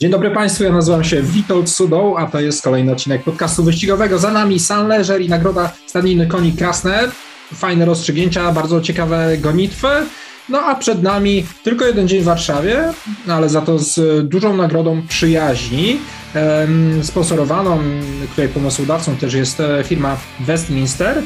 Dzień 0.00 0.10
dobry 0.10 0.30
Państwu, 0.30 0.64
ja 0.64 0.72
nazywam 0.72 1.04
się 1.04 1.22
Witold 1.22 1.70
Sudą, 1.70 2.16
a 2.16 2.26
to 2.26 2.40
jest 2.40 2.62
kolejny 2.62 2.92
odcinek 2.92 3.22
podcastu 3.22 3.64
wyścigowego. 3.64 4.18
Za 4.18 4.30
nami 4.30 4.60
San 4.60 4.88
Leżer 4.88 5.20
i 5.20 5.28
nagroda 5.28 5.72
Stadniny 5.86 6.26
Koni 6.26 6.52
Krasne. 6.52 7.08
Fajne 7.54 7.84
rozstrzygnięcia, 7.84 8.52
bardzo 8.52 8.80
ciekawe 8.80 9.38
gonitwy. 9.38 9.88
No 10.48 10.60
a 10.60 10.74
przed 10.74 11.02
nami 11.02 11.46
tylko 11.62 11.86
jeden 11.86 12.08
dzień 12.08 12.20
w 12.20 12.24
Warszawie, 12.24 12.92
ale 13.28 13.48
za 13.48 13.60
to 13.60 13.78
z 13.78 14.28
dużą 14.28 14.56
nagrodą 14.56 15.02
przyjaźni. 15.08 15.98
Sponsorowaną, 17.02 17.78
której 18.32 18.48
pomysłodawcą 18.48 19.16
też 19.16 19.34
jest 19.34 19.60
e, 19.60 19.84
firma 19.84 20.16
Westminster 20.40 21.22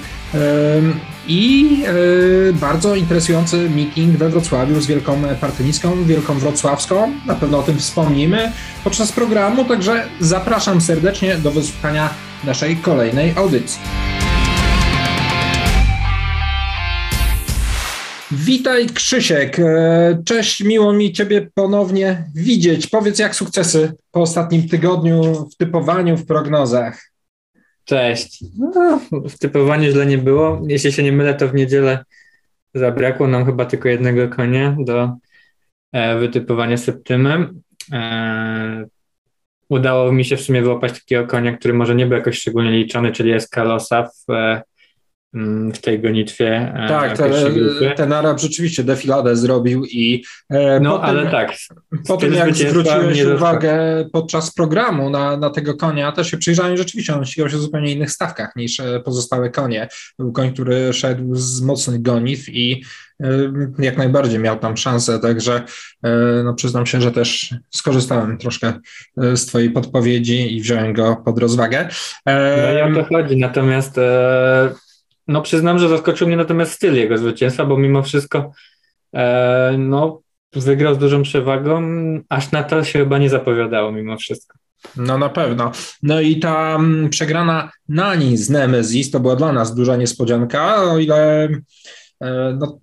i 1.26 1.76
e, 1.86 2.52
bardzo 2.52 2.94
interesujący 2.96 3.70
meeting 3.70 4.16
we 4.16 4.28
Wrocławiu 4.28 4.80
z 4.80 4.86
Wielką 4.86 5.22
Partynicką, 5.40 6.04
Wielką 6.04 6.34
Wrocławską. 6.34 7.12
Na 7.26 7.34
pewno 7.34 7.58
o 7.58 7.62
tym 7.62 7.78
wspomnimy 7.78 8.52
podczas 8.84 9.12
programu, 9.12 9.64
także 9.64 10.06
zapraszam 10.20 10.80
serdecznie 10.80 11.36
do 11.36 11.50
wysłuchania 11.50 12.14
naszej 12.44 12.76
kolejnej 12.76 13.32
audycji. 13.36 13.80
Witaj 18.32 18.86
Krzysiek. 18.86 19.58
E, 19.58 20.22
cześć, 20.24 20.64
miło 20.64 20.92
mi 20.92 21.12
Ciebie 21.12 21.48
ponownie 21.54 22.24
widzieć. 22.34 22.86
Powiedz, 22.86 23.18
jak 23.18 23.34
sukcesy 23.34 23.92
po 24.10 24.20
ostatnim 24.20 24.68
tygodniu 24.68 25.48
w 25.52 25.56
typowaniu, 25.56 26.16
w 26.16 26.26
prognozach? 26.26 27.10
Cześć. 27.90 28.44
No, 28.58 29.00
w 29.28 29.38
typowaniu 29.38 29.90
źle 29.90 30.06
nie 30.06 30.18
było. 30.18 30.62
Jeśli 30.68 30.92
się 30.92 31.02
nie 31.02 31.12
mylę, 31.12 31.34
to 31.34 31.48
w 31.48 31.54
niedzielę 31.54 32.04
zabrakło 32.74 33.26
nam 33.26 33.44
chyba 33.44 33.64
tylko 33.64 33.88
jednego 33.88 34.28
konia 34.28 34.76
do 34.78 35.16
e, 35.92 36.18
wytypowania 36.18 36.76
septymem. 36.76 37.62
E, 37.92 38.86
udało 39.68 40.12
mi 40.12 40.24
się 40.24 40.36
w 40.36 40.40
sumie 40.40 40.62
wyłapać 40.62 40.92
takiego 40.92 41.26
konia, 41.26 41.56
który 41.56 41.74
może 41.74 41.94
nie 41.94 42.06
był 42.06 42.18
jakoś 42.18 42.38
szczególnie 42.38 42.70
liczony, 42.70 43.12
czyli 43.12 43.30
jest 43.30 43.50
Kalosa 43.50 44.02
w 44.02 44.32
Mm, 44.32 44.62
w 45.74 45.78
tej 45.78 46.00
gonitwie. 46.00 46.72
E, 46.76 46.88
tak, 46.88 47.16
ten, 47.16 47.32
ten 47.96 48.12
Arab 48.12 48.40
rzeczywiście 48.40 48.84
defiladę 48.84 49.36
zrobił 49.36 49.84
i 49.84 50.24
e, 50.50 50.80
no, 50.80 51.02
ale 51.02 51.30
tak. 51.30 51.52
Po 52.08 52.16
tym 52.16 52.34
jak 52.34 52.54
zwróciłeś 52.54 53.22
uwagę 53.24 53.78
podczas 54.12 54.54
programu 54.54 55.10
na, 55.10 55.36
na 55.36 55.50
tego 55.50 55.74
konia, 55.74 56.12
też 56.12 56.30
się 56.30 56.38
przyjrzałem 56.38 56.76
rzeczywiście, 56.76 57.14
on 57.14 57.24
ścigał 57.24 57.50
się 57.50 57.56
w 57.56 57.60
zupełnie 57.60 57.92
innych 57.92 58.10
stawkach 58.10 58.56
niż 58.56 58.80
e, 58.80 59.00
pozostałe 59.00 59.50
konie. 59.50 59.88
Był 60.18 60.32
koń, 60.32 60.52
który 60.52 60.92
szedł 60.92 61.34
z 61.34 61.62
mocnych 61.62 62.02
gonitw 62.02 62.48
i 62.48 62.84
jak 63.78 63.96
najbardziej 63.96 64.38
miał 64.38 64.58
tam 64.58 64.76
szansę, 64.76 65.18
także 65.18 65.62
no 66.44 66.54
przyznam 66.54 66.86
się, 66.86 67.00
że 67.00 67.12
też 67.12 67.54
skorzystałem 67.70 68.38
troszkę 68.38 68.72
z 69.16 69.46
Twojej 69.46 69.70
podpowiedzi 69.70 70.56
i 70.56 70.60
wziąłem 70.60 70.92
go 70.92 71.16
pod 71.24 71.38
rozwagę. 71.38 71.88
No 72.26 72.78
i 72.78 72.82
o 72.82 72.94
to 72.94 73.04
chodzi, 73.04 73.36
natomiast 73.36 73.96
no 75.30 75.42
przyznam, 75.42 75.78
że 75.78 75.88
zaskoczył 75.88 76.26
mnie 76.26 76.36
natomiast 76.36 76.72
styl 76.72 76.94
jego 76.94 77.18
zwycięstwa, 77.18 77.64
bo 77.64 77.76
mimo 77.76 78.02
wszystko 78.02 78.52
e, 79.14 79.74
no, 79.78 80.20
wygrał 80.52 80.94
z 80.94 80.98
dużą 80.98 81.22
przewagą, 81.22 81.82
aż 82.28 82.52
na 82.52 82.62
to 82.62 82.84
się 82.84 82.98
chyba 82.98 83.18
nie 83.18 83.30
zapowiadało 83.30 83.92
mimo 83.92 84.16
wszystko. 84.16 84.58
No 84.96 85.18
na 85.18 85.28
pewno. 85.28 85.72
No 86.02 86.20
i 86.20 86.38
ta 86.38 86.74
mm, 86.74 87.10
przegrana 87.10 87.70
Nani 87.88 88.36
z 88.36 88.50
Nemesis 88.50 89.10
to 89.10 89.20
była 89.20 89.36
dla 89.36 89.52
nas 89.52 89.74
duża 89.74 89.96
niespodzianka, 89.96 90.82
o 90.82 90.98
ile 90.98 91.48
e, 92.20 92.56
no, 92.58 92.78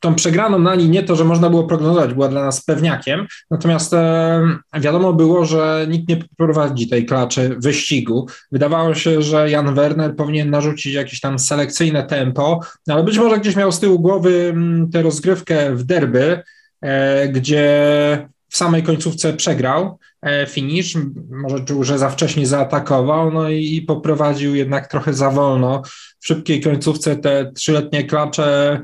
tą 0.00 0.14
przegraną 0.14 0.58
na 0.58 0.74
nie 0.74 1.02
to, 1.02 1.16
że 1.16 1.24
można 1.24 1.50
było 1.50 1.64
prognozować, 1.64 2.14
była 2.14 2.28
dla 2.28 2.44
nas 2.44 2.64
pewniakiem, 2.64 3.26
natomiast 3.50 3.94
wiadomo 4.80 5.12
było, 5.12 5.44
że 5.44 5.86
nikt 5.88 6.08
nie 6.08 6.18
prowadzi 6.36 6.88
tej 6.88 7.06
klaczy 7.06 7.56
wyścigu. 7.58 8.26
Wydawało 8.52 8.94
się, 8.94 9.22
że 9.22 9.50
Jan 9.50 9.74
Werner 9.74 10.16
powinien 10.16 10.50
narzucić 10.50 10.94
jakieś 10.94 11.20
tam 11.20 11.38
selekcyjne 11.38 12.02
tempo, 12.02 12.60
ale 12.88 13.04
być 13.04 13.18
może 13.18 13.38
gdzieś 13.38 13.56
miał 13.56 13.72
z 13.72 13.80
tyłu 13.80 13.98
głowy 13.98 14.54
tę 14.92 15.02
rozgrywkę 15.02 15.74
w 15.74 15.84
derby, 15.84 16.42
e, 16.80 17.28
gdzie 17.28 18.28
w 18.48 18.56
samej 18.56 18.82
końcówce 18.82 19.32
przegrał 19.32 19.98
e, 20.22 20.46
finish, 20.46 20.94
może 21.30 21.64
czuł, 21.64 21.84
że 21.84 21.98
za 21.98 22.10
wcześnie 22.10 22.46
zaatakował, 22.46 23.32
no 23.32 23.50
i, 23.50 23.76
i 23.76 23.82
poprowadził 23.82 24.54
jednak 24.54 24.86
trochę 24.86 25.14
za 25.14 25.30
wolno. 25.30 25.82
W 26.20 26.26
szybkiej 26.26 26.60
końcówce 26.60 27.16
te 27.16 27.52
trzyletnie 27.52 28.04
klacze 28.04 28.80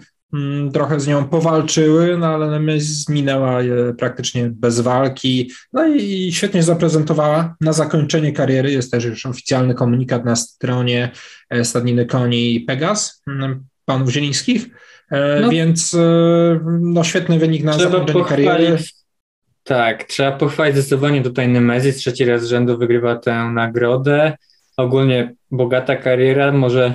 trochę 0.73 1.01
z 1.01 1.07
nią 1.07 1.29
powalczyły, 1.29 2.19
no 2.19 2.27
ale 2.27 2.61
minęła 3.09 3.63
je 3.63 3.95
praktycznie 3.99 4.51
bez 4.51 4.81
walki. 4.81 5.51
No 5.73 5.87
i 5.87 6.33
świetnie 6.33 6.63
zaprezentowała 6.63 7.57
na 7.61 7.73
zakończenie 7.73 8.33
kariery. 8.33 8.73
Jest 8.73 8.91
też 8.93 9.05
już 9.05 9.27
oficjalny 9.27 9.75
komunikat 9.75 10.25
na 10.25 10.37
stronie 10.37 11.11
e, 11.51 11.65
Stadniny 11.65 12.07
Koni 12.07 12.61
Pegas, 12.61 13.23
mm, 13.29 13.65
panów 13.85 14.11
Zielińskich, 14.11 14.67
e, 15.11 15.41
no, 15.41 15.51
więc 15.51 15.95
e, 15.95 16.61
no, 16.81 17.05
świetny 17.05 17.39
wynik 17.39 17.65
na 17.65 17.79
zakończenie 17.79 18.25
kariery. 18.25 18.79
Tak, 19.65 20.05
trzeba 20.05 20.33
pochwalić 20.33 20.77
zdecydowanie 20.77 21.23
tutaj 21.23 21.49
Nemezis, 21.49 21.97
trzeci 21.97 22.25
raz 22.25 22.43
z 22.43 22.47
rzędu 22.47 22.79
wygrywa 22.79 23.17
tę 23.17 23.51
nagrodę. 23.55 24.37
Ogólnie 24.77 25.35
bogata 25.51 25.97
kariera, 25.97 26.53
może 26.53 26.95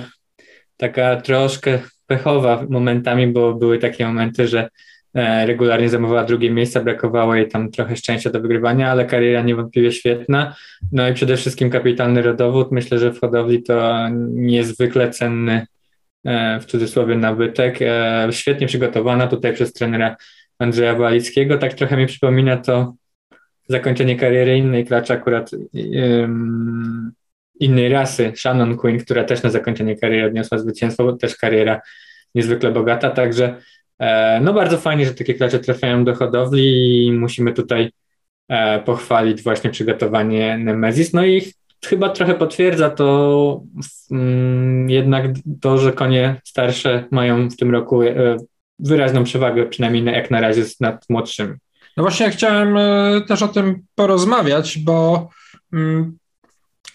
taka 0.76 1.20
troszkę 1.20 1.78
pechowa 2.10 2.66
momentami, 2.68 3.26
bo 3.26 3.54
były 3.54 3.78
takie 3.78 4.06
momenty, 4.06 4.48
że 4.48 4.68
e, 5.14 5.46
regularnie 5.46 5.88
zajmowała 5.88 6.24
drugie 6.24 6.50
miejsca, 6.50 6.80
brakowało 6.80 7.34
jej 7.34 7.48
tam 7.48 7.70
trochę 7.70 7.96
szczęścia 7.96 8.30
do 8.30 8.40
wygrywania, 8.40 8.90
ale 8.90 9.04
kariera 9.04 9.42
niewątpliwie 9.42 9.92
świetna. 9.92 10.54
No 10.92 11.08
i 11.08 11.14
przede 11.14 11.36
wszystkim 11.36 11.70
kapitalny 11.70 12.22
rodowód. 12.22 12.72
Myślę, 12.72 12.98
że 12.98 13.12
w 13.12 13.20
hodowli 13.20 13.62
to 13.62 14.08
niezwykle 14.30 15.10
cenny 15.10 15.66
e, 16.24 16.60
w 16.60 16.64
cudzysłowie 16.64 17.16
nabytek. 17.16 17.78
E, 17.82 18.28
świetnie 18.30 18.66
przygotowana 18.66 19.26
tutaj 19.26 19.52
przez 19.54 19.72
trenera 19.72 20.16
Andrzeja 20.58 20.94
Walickiego. 20.94 21.58
Tak 21.58 21.74
trochę 21.74 21.96
mi 21.96 22.06
przypomina 22.06 22.56
to 22.56 22.94
zakończenie 23.68 24.16
kariery 24.16 24.56
innej 24.56 24.86
klacz 24.86 25.10
akurat 25.10 25.50
um, 25.74 27.12
innej 27.60 27.88
rasy, 27.88 28.32
Shannon 28.36 28.76
Quinn, 28.76 28.98
która 28.98 29.24
też 29.24 29.42
na 29.42 29.50
zakończenie 29.50 29.96
kariery 29.96 30.26
odniosła 30.26 30.58
zwycięstwo, 30.58 31.12
też 31.12 31.36
kariera 31.36 31.80
niezwykle 32.34 32.72
bogata, 32.72 33.10
także 33.10 33.56
e, 33.98 34.40
no 34.40 34.52
bardzo 34.52 34.78
fajnie, 34.78 35.06
że 35.06 35.14
takie 35.14 35.34
klacze 35.34 35.58
trafiają 35.58 36.04
do 36.04 36.14
hodowli 36.14 37.06
i 37.06 37.12
musimy 37.12 37.52
tutaj 37.52 37.90
e, 38.48 38.80
pochwalić 38.80 39.42
właśnie 39.42 39.70
przygotowanie 39.70 40.58
Nemesis, 40.58 41.12
no 41.12 41.24
i 41.26 41.52
chyba 41.84 42.08
trochę 42.08 42.34
potwierdza 42.34 42.90
to 42.90 43.62
mm, 44.10 44.90
jednak 44.90 45.26
to, 45.60 45.78
że 45.78 45.92
konie 45.92 46.40
starsze 46.44 47.04
mają 47.10 47.48
w 47.50 47.56
tym 47.56 47.70
roku 47.70 48.02
e, 48.02 48.36
wyraźną 48.78 49.24
przewagę, 49.24 49.66
przynajmniej 49.66 50.04
jak 50.04 50.30
na 50.30 50.40
razie 50.40 50.62
nad 50.80 51.04
młodszymi. 51.08 51.54
No 51.96 52.02
właśnie 52.02 52.30
chciałem 52.30 52.76
też 53.26 53.42
o 53.42 53.48
tym 53.48 53.82
porozmawiać, 53.94 54.78
bo 54.78 55.28
mm, 55.72 56.18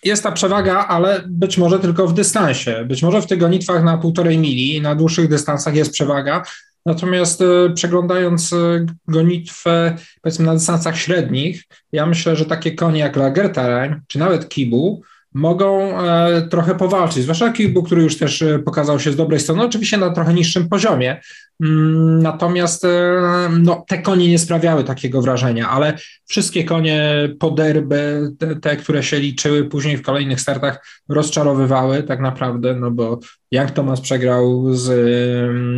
jest 0.06 0.24
ta 0.24 0.32
przewaga, 0.32 0.88
ale 0.88 1.24
być 1.28 1.58
może 1.58 1.80
tylko 1.80 2.08
w 2.08 2.14
dystansie. 2.14 2.86
Być 2.86 3.04
może 3.04 3.22
w 3.22 3.28
tych 3.28 3.40
gonitwach 3.40 3.84
na 3.84 3.98
półtorej 3.98 4.38
mili, 4.38 4.82
na 4.82 4.96
dłuższych 4.96 5.30
dystansach 5.30 5.76
jest 5.76 5.92
przewaga. 5.92 6.44
Natomiast 6.86 7.42
e, 7.42 7.70
przeglądając 7.76 8.54
e, 8.54 8.86
gonitwę, 9.08 9.96
powiedzmy 10.22 10.46
na 10.46 10.54
dystansach 10.54 10.98
średnich, 10.98 11.64
ja 11.92 12.06
myślę, 12.06 12.36
że 12.36 12.46
takie 12.46 12.72
konie 12.72 13.00
jak 13.00 13.16
Lagertarain, 13.16 14.02
czy 14.08 14.20
nawet 14.20 14.50
Kibu, 14.50 15.02
mogą 15.36 16.00
e, 16.02 16.42
trochę 16.42 16.76
powalczyć, 16.76 17.24
zwłaszcza 17.24 17.52
Kibu, 17.52 17.84
który 17.84 18.04
już 18.04 18.18
też 18.18 18.42
e, 18.42 18.60
pokazał 18.60 19.00
się 19.00 19.12
z 19.12 19.16
dobrej 19.16 19.40
strony, 19.40 19.64
oczywiście 19.64 19.98
na 19.98 20.10
trochę 20.10 20.34
niższym 20.34 20.70
poziomie, 20.70 21.22
mm, 21.64 22.24
natomiast 22.24 22.86
e, 22.86 23.22
no, 23.60 23.86
te 23.88 24.02
konie 24.02 24.30
nie 24.30 24.40
sprawiały 24.40 24.84
takiego 24.84 25.22
wrażenia, 25.22 25.70
ale 25.70 25.94
wszystkie 26.26 26.64
konie 26.64 27.30
po 27.40 27.52
derby, 27.52 28.32
te, 28.40 28.56
te, 28.56 28.76
które 28.76 29.04
się 29.04 29.20
liczyły 29.20 29.66
później 29.66 29.98
w 29.98 30.02
kolejnych 30.02 30.42
startach 30.42 30.86
rozczarowywały 31.10 32.04
tak 32.04 32.20
naprawdę, 32.20 32.76
no 32.76 32.92
bo 32.92 33.20
Young 33.52 33.72
Thomas 33.72 34.02
przegrał 34.02 34.74
z 34.74 34.92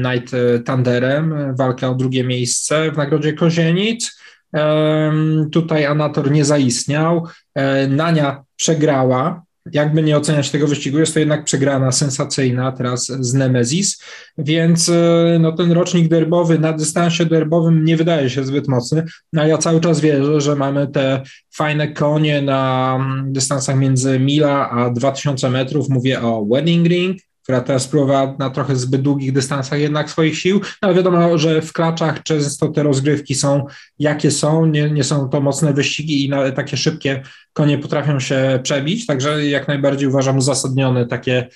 Night 0.06 0.32
Thunderem 0.66 1.56
walkę 1.56 1.90
o 1.90 1.96
drugie 1.96 2.24
miejsce 2.24 2.92
w 2.92 2.98
nagrodzie 2.98 3.34
Kozienic, 3.34 4.18
Tutaj 5.52 5.86
Anator 5.86 6.32
nie 6.32 6.46
zaistniał. 6.46 7.28
Nania 7.90 8.44
przegrała, 8.56 9.47
jakby 9.74 10.04
nie 10.04 10.18
oceniać 10.18 10.52
tego 10.52 10.68
wyścigu, 10.68 11.00
jest 11.00 11.14
to 11.14 11.20
jednak 11.20 11.44
przegrana 11.44 11.92
sensacyjna 11.92 12.72
teraz 12.72 13.06
z 13.06 13.34
Nemesis, 13.34 14.04
więc 14.38 14.90
e, 14.90 15.38
no, 15.40 15.52
ten 15.52 15.72
rocznik 15.72 16.08
derbowy 16.08 16.60
na 16.60 16.74
dystansie 16.74 17.26
derbowym 17.26 17.86
nie 17.86 17.98
wydaje 17.98 18.30
się 18.30 18.44
zbyt 18.44 18.68
mocny, 18.68 19.04
no, 19.34 19.48
ja 19.48 19.58
cały 19.58 19.82
czas 19.82 20.00
wierzę, 20.00 20.42
że 20.42 20.56
mamy 20.56 20.88
te 20.88 21.22
fajne 21.54 21.88
konie 21.88 22.42
na 22.42 22.94
mm, 23.00 23.34
dystansach 23.34 23.78
między 23.78 24.20
mila 24.20 24.70
a 24.70 24.90
2000 24.90 25.50
metrów, 25.50 25.90
mówię 25.90 26.22
o 26.22 26.46
Wedding 26.46 26.88
Ring, 26.88 27.18
która 27.48 27.62
teraz 27.62 27.88
próbowała 27.88 28.36
na 28.40 28.50
trochę 28.50 28.76
zbyt 28.76 29.02
długich 29.02 29.32
dystansach 29.32 29.80
jednak 29.80 30.10
swoich 30.10 30.40
sił, 30.40 30.60
no 30.60 30.88
ale 30.88 30.94
wiadomo, 30.94 31.38
że 31.38 31.62
w 31.62 31.74
klaczach 31.74 32.24
często 32.24 32.68
te 32.68 32.84
rozgrywki 32.84 33.36
są 33.36 33.66
jakie 34.00 34.32
są, 34.32 34.66
nie, 34.66 34.92
nie 34.92 35.04
są 35.04 35.30
to 35.30 35.42
mocne 35.42 35.74
wyścigi 35.74 36.26
i 36.26 36.30
nawet 36.30 36.56
takie 36.56 36.78
szybkie 36.78 37.22
konie 37.54 37.78
potrafią 37.78 38.20
się 38.20 38.60
przebić, 38.64 39.06
także 39.06 39.46
jak 39.46 39.68
najbardziej 39.68 40.08
uważam 40.08 40.38
uzasadnione 40.38 41.06
takie 41.06 41.48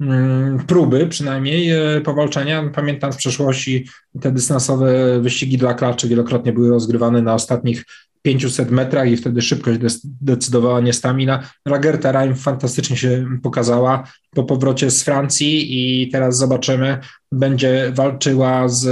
mm, 0.00 0.58
próby 0.66 1.06
przynajmniej 1.06 1.70
e, 1.70 2.00
powalczenia. 2.00 2.70
Pamiętam 2.74 3.12
z 3.12 3.16
przeszłości 3.16 3.88
te 4.20 4.32
dystansowe 4.32 5.20
wyścigi 5.20 5.58
dla 5.58 5.74
klaczy 5.74 6.08
wielokrotnie 6.08 6.52
były 6.52 6.70
rozgrywane 6.70 7.22
na 7.22 7.34
ostatnich 7.34 7.84
500 8.26 8.70
metrach 8.70 9.10
i 9.10 9.16
wtedy 9.16 9.42
szybkość 9.42 9.78
decydowała, 10.02 10.80
nie 10.80 10.92
stamina. 10.92 11.50
Lagerta 11.68 12.12
Reim 12.12 12.34
fantastycznie 12.34 12.96
się 12.96 13.26
pokazała 13.42 14.08
po 14.34 14.44
powrocie 14.44 14.90
z 14.90 15.02
Francji 15.02 15.66
i 16.02 16.08
teraz 16.08 16.38
zobaczymy, 16.38 16.98
będzie 17.32 17.92
walczyła 17.94 18.68
z, 18.68 18.82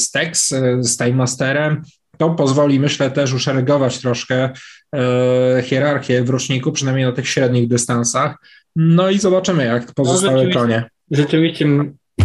z 0.00 0.10
Tex, 0.10 0.54
z 0.80 0.96
Time 0.96 1.12
Masterem. 1.12 1.82
To 2.18 2.30
pozwoli, 2.30 2.80
myślę, 2.80 3.10
też 3.10 3.34
uszeregować 3.34 3.98
troszkę 3.98 4.50
e, 4.94 5.62
hierarchię 5.62 6.24
w 6.24 6.30
roczniku, 6.30 6.72
przynajmniej 6.72 7.06
na 7.06 7.12
tych 7.12 7.28
średnich 7.28 7.68
dystansach. 7.68 8.36
No 8.76 9.10
i 9.10 9.18
zobaczymy, 9.18 9.64
jak 9.64 9.94
pozostałe 9.94 10.32
no, 10.32 10.38
rzeczywiście, 10.38 10.60
konie. 10.60 10.84
Rzeczywiście 11.10 11.66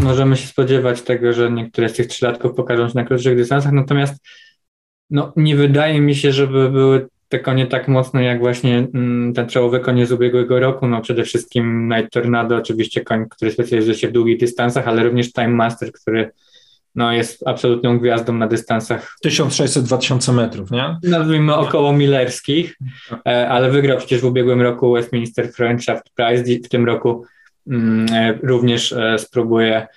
możemy 0.01 0.38
się 0.38 0.48
spodziewać 0.48 1.01
tego, 1.01 1.33
że 1.33 1.51
niektóre 1.51 1.89
z 1.89 1.94
tych 1.94 2.07
trzylatków 2.07 2.54
pokażą 2.54 2.88
się 2.88 2.95
na 2.95 3.04
krótszych 3.04 3.38
dystansach, 3.38 3.72
natomiast 3.72 4.16
no, 5.12 5.34
nie 5.36 5.56
wydaje 5.56 6.02
mi 6.02 6.16
się, 6.16 6.31
żeby 6.31 6.69
były 6.69 7.08
te 7.30 7.40
konie 7.40 7.68
tak 7.68 7.88
mocne 7.88 8.24
jak 8.24 8.40
właśnie 8.40 8.88
mm, 8.94 9.34
ten 9.34 9.48
czołowy 9.48 9.80
konie 9.80 10.06
z 10.06 10.12
ubiegłego 10.12 10.60
roku. 10.60 10.88
No 10.88 11.02
przede 11.02 11.24
wszystkim 11.24 11.90
Night 11.90 12.12
Tornado, 12.12 12.56
oczywiście 12.56 13.02
koń, 13.02 13.25
który 13.30 13.52
specjalizuje 13.52 13.96
się 13.96 14.08
w 14.08 14.12
długich 14.12 14.40
dystansach, 14.40 14.88
ale 14.88 15.04
również 15.04 15.34
Time 15.34 15.48
Master, 15.48 15.92
który 15.92 16.31
no, 16.96 17.13
jest 17.13 17.48
absolutną 17.48 18.00
gwiazdą 18.00 18.34
na 18.34 18.48
dystansach. 18.48 19.16
1600-2000 19.25 20.34
metrów, 20.34 20.72
nie? 20.72 20.98
Nazwijmy 21.04 21.56
około 21.56 21.94
milerskich, 21.94 22.78
e, 23.28 23.50
ale 23.50 23.72
wygrał 23.72 23.98
przecież 23.98 24.22
w 24.22 24.25
ubiegłym 24.25 24.62
roku 24.62 24.94
Westminster 24.94 25.52
Friendships 25.54 26.02
Prize, 26.16 26.44
w 26.66 26.69
tym 26.69 26.86
roku 26.86 27.25
mm, 27.68 28.06
e, 28.14 28.34
również 28.44 28.94
e, 28.94 29.19
spróbuje 29.19 29.88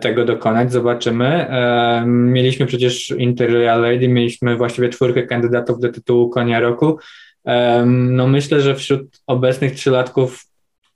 tego 0.00 0.24
dokonać, 0.24 0.72
zobaczymy. 0.72 1.26
E, 1.26 2.04
mieliśmy 2.06 2.66
przecież 2.66 3.10
Inter 3.18 3.52
Real 3.52 3.82
Lady, 3.82 4.08
mieliśmy 4.08 4.56
właściwie 4.56 4.88
czwórkę 4.88 5.22
kandydatów 5.22 5.80
do 5.80 5.88
tytułu 5.88 6.30
konia 6.30 6.60
roku. 6.60 6.98
E, 7.44 7.84
no 7.86 8.26
myślę, 8.26 8.60
że 8.60 8.74
wśród 8.74 9.20
obecnych 9.26 9.74
trzylatków 9.74 10.44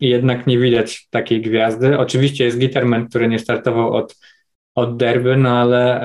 jednak 0.00 0.46
nie 0.46 0.58
widać 0.58 1.06
takiej 1.10 1.42
gwiazdy. 1.42 1.98
Oczywiście 1.98 2.44
jest 2.44 2.58
Gitarman, 2.58 3.08
który 3.08 3.28
nie 3.28 3.38
startował 3.38 3.94
od, 3.94 4.16
od 4.74 4.96
derby, 4.96 5.36
no 5.36 5.58
ale 5.58 6.00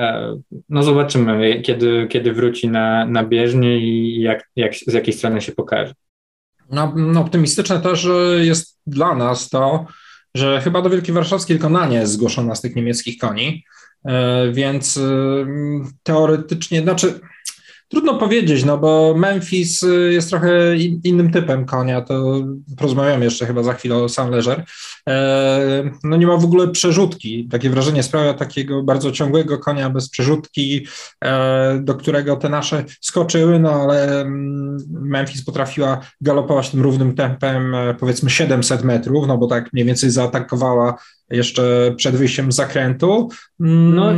no 0.68 0.82
zobaczymy, 0.82 1.62
kiedy, 1.62 2.06
kiedy 2.10 2.32
wróci 2.32 2.68
na, 2.68 3.06
na 3.06 3.24
bieżnię 3.24 3.78
i 3.78 4.20
jak, 4.20 4.50
jak, 4.56 4.74
z 4.74 4.92
jakiej 4.92 5.14
strony 5.14 5.40
się 5.40 5.52
pokaże. 5.52 5.94
No 6.70 7.20
optymistyczne 7.20 7.80
też 7.80 8.08
jest 8.38 8.78
dla 8.86 9.14
nas 9.14 9.48
to, 9.48 9.86
że 10.38 10.60
chyba 10.60 10.82
do 10.82 10.90
Wielkiej 10.90 11.14
Warszawskiej 11.14 11.56
tylko 11.56 11.68
Nanie 11.68 11.96
jest 11.96 12.12
zgłoszona 12.12 12.54
z 12.54 12.60
tych 12.60 12.76
niemieckich 12.76 13.18
koni, 13.18 13.64
e, 14.04 14.52
więc 14.52 14.96
e, 14.96 15.00
teoretycznie, 16.02 16.82
znaczy 16.82 17.20
Trudno 17.88 18.14
powiedzieć, 18.14 18.64
no 18.64 18.78
bo 18.78 19.14
Memphis 19.16 19.82
y, 19.82 20.12
jest 20.12 20.30
trochę 20.30 20.76
innym 21.04 21.30
typem 21.30 21.64
konia, 21.64 22.00
to 22.00 22.42
porozmawiamy 22.76 23.24
jeszcze 23.24 23.46
chyba 23.46 23.62
za 23.62 23.74
chwilę 23.74 23.96
o 23.96 24.08
Sam 24.08 24.30
Leżer. 24.30 24.64
E, 25.08 25.90
no 26.04 26.16
nie 26.16 26.26
ma 26.26 26.36
w 26.36 26.44
ogóle 26.44 26.68
przerzutki, 26.68 27.48
takie 27.48 27.70
wrażenie 27.70 28.02
sprawia 28.02 28.34
takiego 28.34 28.82
bardzo 28.82 29.12
ciągłego 29.12 29.58
konia 29.58 29.90
bez 29.90 30.10
przerzutki, 30.10 30.86
e, 31.24 31.78
do 31.82 31.94
którego 31.94 32.36
te 32.36 32.48
nasze 32.48 32.84
skoczyły, 33.00 33.58
no 33.58 33.70
ale 33.70 34.20
mm, 34.20 34.78
Memphis 34.90 35.44
potrafiła 35.44 36.00
galopować 36.20 36.70
tym 36.70 36.82
równym 36.82 37.14
tempem 37.14 37.74
e, 37.74 37.94
powiedzmy 37.94 38.30
700 38.30 38.84
metrów, 38.84 39.26
no 39.26 39.38
bo 39.38 39.46
tak 39.46 39.72
mniej 39.72 39.86
więcej 39.86 40.10
zaatakowała 40.10 40.98
jeszcze 41.30 41.94
przed 41.96 42.16
wyjściem 42.16 42.52
z 42.52 42.56
zakrętu, 42.56 43.28
mm, 43.60 43.94
no, 43.94 44.12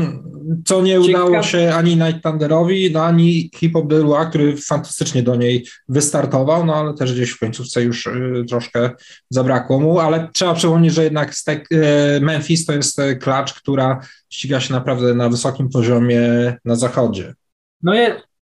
co 0.65 0.83
nie 0.83 1.03
ciekawe. 1.03 1.25
udało 1.25 1.43
się 1.43 1.73
ani 1.75 1.97
Night 1.97 2.23
Thunderowi, 2.23 2.91
no, 2.93 3.05
ani 3.05 3.51
Hip 3.55 3.73
Hop 3.73 3.89
Delua, 3.89 4.27
który 4.27 4.57
fantastycznie 4.57 5.23
do 5.23 5.37
niej 5.37 5.67
wystartował, 5.89 6.67
no 6.67 6.75
ale 6.75 6.95
też 6.95 7.15
gdzieś 7.15 7.31
w 7.31 7.39
końcówce 7.39 7.83
już 7.83 8.07
y, 8.07 8.45
troszkę 8.49 8.91
zabrakło 9.31 9.81
mu, 9.81 9.99
ale 9.99 10.29
trzeba 10.33 10.55
przypomnieć, 10.55 10.95
że 10.95 11.05
jednak 11.05 11.35
Stek, 11.35 11.69
y, 11.73 12.21
Memphis 12.21 12.67
to 12.67 12.73
jest 12.73 12.99
y, 12.99 13.17
klacz, 13.17 13.55
która 13.55 14.01
ściga 14.31 14.61
się 14.61 14.73
naprawdę 14.73 15.15
na 15.15 15.29
wysokim 15.29 15.69
poziomie 15.69 16.23
na 16.65 16.77
zachodzie. 16.77 17.35
No 17.83 17.95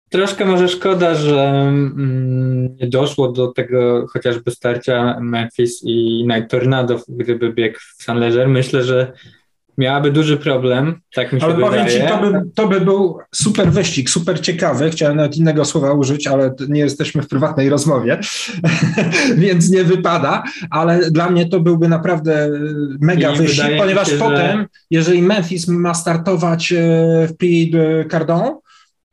Troszkę 0.09 0.45
może 0.45 0.67
szkoda, 0.67 1.15
że 1.15 1.43
mm, 1.49 2.75
nie 2.75 2.87
doszło 2.87 3.31
do 3.31 3.47
tego 3.47 4.07
chociażby 4.07 4.51
starcia 4.51 5.19
Memphis 5.21 5.81
i 5.83 6.27
Night 6.27 6.51
Tornado, 6.51 7.01
gdyby 7.07 7.53
biegł 7.53 7.79
w 7.97 8.03
San 8.03 8.17
Leger. 8.17 8.49
Myślę, 8.49 8.83
że 8.83 9.13
miałaby 9.79 10.11
duży 10.11 10.37
problem, 10.37 11.01
tak 11.13 11.33
mi 11.33 11.39
się 11.39 11.45
ale 11.45 11.55
wydaje. 11.55 11.71
powiem 11.71 11.87
ci, 11.87 12.07
to 12.07 12.17
by, 12.17 12.49
to 12.55 12.67
by 12.67 12.81
był 12.81 13.17
super 13.35 13.71
wyścig, 13.71 14.09
super 14.09 14.41
ciekawy. 14.41 14.89
Chciałem 14.89 15.17
nawet 15.17 15.37
innego 15.37 15.65
słowa 15.65 15.93
użyć, 15.93 16.27
ale 16.27 16.55
nie 16.69 16.81
jesteśmy 16.81 17.21
w 17.21 17.27
prywatnej 17.27 17.69
rozmowie, 17.69 18.19
więc 19.37 19.69
nie 19.69 19.83
wypada, 19.83 20.43
ale 20.69 21.11
dla 21.11 21.29
mnie 21.29 21.49
to 21.49 21.59
byłby 21.59 21.87
naprawdę 21.87 22.49
mega 23.01 23.31
wyścig, 23.31 23.65
ponieważ 23.77 24.09
się, 24.09 24.17
potem, 24.17 24.59
że... 24.59 24.67
jeżeli 24.91 25.21
Memphis 25.21 25.67
ma 25.67 25.93
startować 25.93 26.73
e, 26.73 26.77
w 27.27 27.37
Prix 27.37 27.71
de 27.71 28.05
Cardon, 28.11 28.51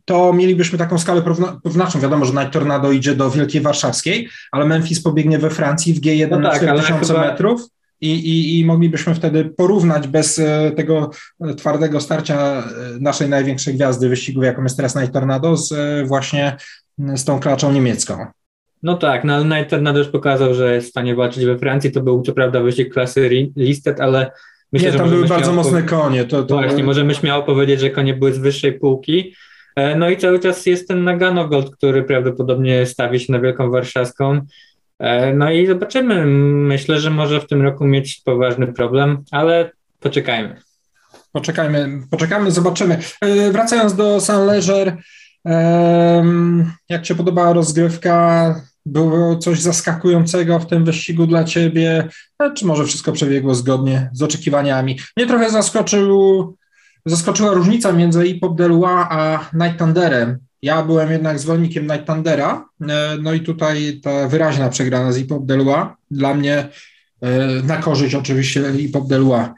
to 0.06 0.32
mielibyśmy 0.32 0.78
taką 0.78 0.98
skalę 0.98 1.22
porównawczą. 1.62 2.00
Wiadomo, 2.00 2.24
że 2.24 2.32
Night 2.32 2.52
Tornado 2.52 2.92
idzie 2.92 3.14
do 3.14 3.30
Wielkiej 3.30 3.60
Warszawskiej, 3.60 4.28
ale 4.52 4.64
Memphis 4.64 5.02
pobiegnie 5.02 5.38
we 5.38 5.50
Francji 5.50 5.94
w 5.94 6.00
G1 6.00 6.30
no 6.30 6.38
na 6.38 6.50
tak, 6.50 6.62
4000 6.62 7.06
chyba... 7.06 7.26
metrów. 7.26 7.68
I, 8.00 8.12
i, 8.12 8.58
I 8.58 8.64
moglibyśmy 8.64 9.14
wtedy 9.14 9.44
porównać 9.44 10.08
bez 10.08 10.38
e, 10.38 10.72
tego 10.76 11.10
e, 11.40 11.54
twardego 11.54 12.00
starcia 12.00 12.36
e, 12.36 12.64
naszej 13.00 13.28
największej 13.28 13.74
gwiazdy 13.74 14.08
wyścigów, 14.08 14.44
jaką 14.44 14.62
jest 14.62 14.76
teraz 14.76 14.96
Night 14.96 15.12
Tornado, 15.12 15.56
z 15.56 15.74
właśnie 16.08 16.56
z 16.98 17.24
tą 17.24 17.40
klaczą 17.40 17.72
niemiecką. 17.72 18.26
No 18.82 18.96
tak, 18.96 19.24
no 19.24 19.34
ale 19.34 19.44
Night 19.44 19.70
Tornado 19.70 19.98
już 19.98 20.08
pokazał, 20.08 20.54
że 20.54 20.74
jest 20.74 20.86
w 20.86 20.90
stanie 20.90 21.14
walczyć 21.14 21.44
we 21.44 21.58
Francji. 21.58 21.92
To 21.92 22.00
był 22.00 22.22
co 22.22 22.32
prawda 22.32 22.60
wyścig 22.60 22.92
klasy 22.92 23.50
listed, 23.56 24.00
ale 24.00 24.30
myślę, 24.72 24.88
Nie, 24.88 24.92
że 24.92 24.98
tam 24.98 25.10
były 25.10 25.26
bardzo 25.26 25.52
mocne 25.52 25.82
konie. 25.82 26.24
To, 26.24 26.42
to... 26.42 26.54
Właśnie, 26.54 26.84
możemy 26.84 27.14
śmiało 27.14 27.42
powiedzieć, 27.42 27.80
że 27.80 27.90
konie 27.90 28.14
były 28.14 28.32
z 28.32 28.38
wyższej 28.38 28.72
półki. 28.72 29.34
E, 29.76 29.96
no 29.96 30.10
i 30.10 30.16
cały 30.16 30.38
czas 30.38 30.66
jest 30.66 30.88
ten 30.88 31.04
Nagano 31.04 31.48
Gold, 31.48 31.76
który 31.76 32.04
prawdopodobnie 32.04 32.86
stawi 32.86 33.20
się 33.20 33.32
na 33.32 33.40
Wielką 33.40 33.70
Warszawską. 33.70 34.40
E, 34.98 35.34
no 35.34 35.50
i 35.50 35.66
zobaczymy. 35.66 36.26
Myślę, 36.26 37.00
że 37.00 37.10
może 37.10 37.40
w 37.40 37.46
tym 37.46 37.62
roku 37.62 37.86
mieć 37.86 38.20
poważny 38.24 38.66
problem, 38.66 39.24
ale 39.30 39.70
poczekajmy. 40.00 40.60
Poczekajmy, 41.32 42.02
poczekamy, 42.10 42.50
zobaczymy. 42.50 42.98
E, 43.20 43.52
wracając 43.52 43.94
do 43.94 44.20
San 44.20 44.46
Leger, 44.46 44.96
jak 46.88 47.02
Ci 47.02 47.14
podobała 47.14 47.52
rozgrywka? 47.52 48.54
Było 48.86 49.36
coś 49.36 49.60
zaskakującego 49.60 50.58
w 50.58 50.66
tym 50.66 50.84
wyścigu 50.84 51.26
dla 51.26 51.44
Ciebie? 51.44 52.08
Czy 52.56 52.66
może 52.66 52.84
wszystko 52.84 53.12
przebiegło 53.12 53.54
zgodnie 53.54 54.10
z 54.12 54.22
oczekiwaniami? 54.22 54.98
Mnie 55.16 55.26
trochę 55.26 55.50
zaskoczył 55.50 56.56
zaskoczyła 57.06 57.54
różnica 57.54 57.92
między 57.92 58.24
Hip-Hop 58.24 58.56
Delua 58.56 59.08
a 59.10 59.50
Night 59.54 59.78
Thunderem. 59.78 60.38
Ja 60.62 60.82
byłem 60.82 61.10
jednak 61.10 61.38
zwolennikiem 61.38 61.86
Night 61.86 62.06
Thundera, 62.06 62.68
e, 62.80 63.16
no 63.22 63.32
i 63.32 63.40
tutaj 63.40 64.00
ta 64.02 64.28
wyraźna 64.28 64.68
przegrana 64.68 65.12
z 65.12 65.16
Hip-Hop 65.16 65.46
Delua 65.46 65.96
dla 66.10 66.34
mnie 66.34 66.68
e, 67.20 67.62
na 67.62 67.76
korzyść 67.76 68.14
oczywiście 68.14 68.72
Hip-Hop 68.72 69.08
Delua. 69.08 69.54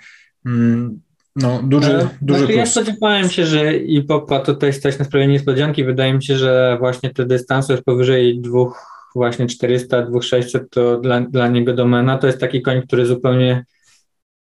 Mm, 0.47 1.01
no, 1.37 1.61
duży, 1.63 1.93
e, 1.93 2.09
duży 2.23 2.39
znaczy, 2.39 2.55
plus. 2.55 2.57
Ja 2.57 2.67
spodziewałem 2.67 3.31
się, 3.31 3.47
że 3.47 3.73
hip-hopa 3.87 4.41
tutaj 4.41 4.73
stać 4.73 4.99
na 4.99 5.05
sprawie 5.05 5.27
niespodzianki. 5.27 5.85
Wydaje 5.85 6.15
mi 6.15 6.25
się, 6.25 6.37
że 6.37 6.77
właśnie 6.81 7.11
te 7.11 7.27
dystanse 7.27 7.73
już 7.73 7.83
powyżej 7.83 8.41
dwóch, 8.41 8.87
właśnie 9.15 9.47
400, 9.47 10.03
2600 10.03 10.71
to 10.71 11.01
dla, 11.01 11.21
dla 11.21 11.49
niego 11.49 11.75
domena. 11.75 12.19
To 12.19 12.27
jest 12.27 12.39
taki 12.39 12.63
koń, 12.63 12.83
który 12.83 13.07
zupełnie, 13.07 13.65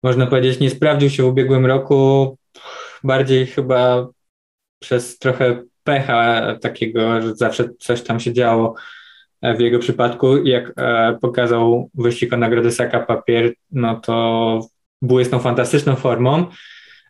można 0.04 0.28
powiedzieć, 0.28 0.60
nie 0.60 0.70
sprawdził 0.70 1.10
się 1.10 1.24
w 1.24 1.28
ubiegłym 1.28 1.66
roku 1.66 2.38
bardziej 3.04 3.46
chyba 3.46 4.08
przez 4.80 5.18
trochę 5.18 5.63
pecha 5.84 6.56
takiego, 6.62 7.22
że 7.22 7.36
zawsze 7.36 7.70
coś 7.80 8.01
tam 8.01 8.20
się 8.20 8.34
działo 8.34 8.75
w 9.42 9.60
jego 9.60 9.80
przypadku. 9.80 10.38
Jak 10.38 10.74
e, 10.77 11.18
pokazał 11.22 11.89
wyścig 11.94 12.34
o 12.34 12.38
nagrodę 12.38 12.72
Saka 12.72 13.00
Papier, 13.00 13.54
no 13.72 13.96
to 14.00 14.60
tą 15.32 15.39
fantastyczną 15.39 15.96
formą. 15.96 16.46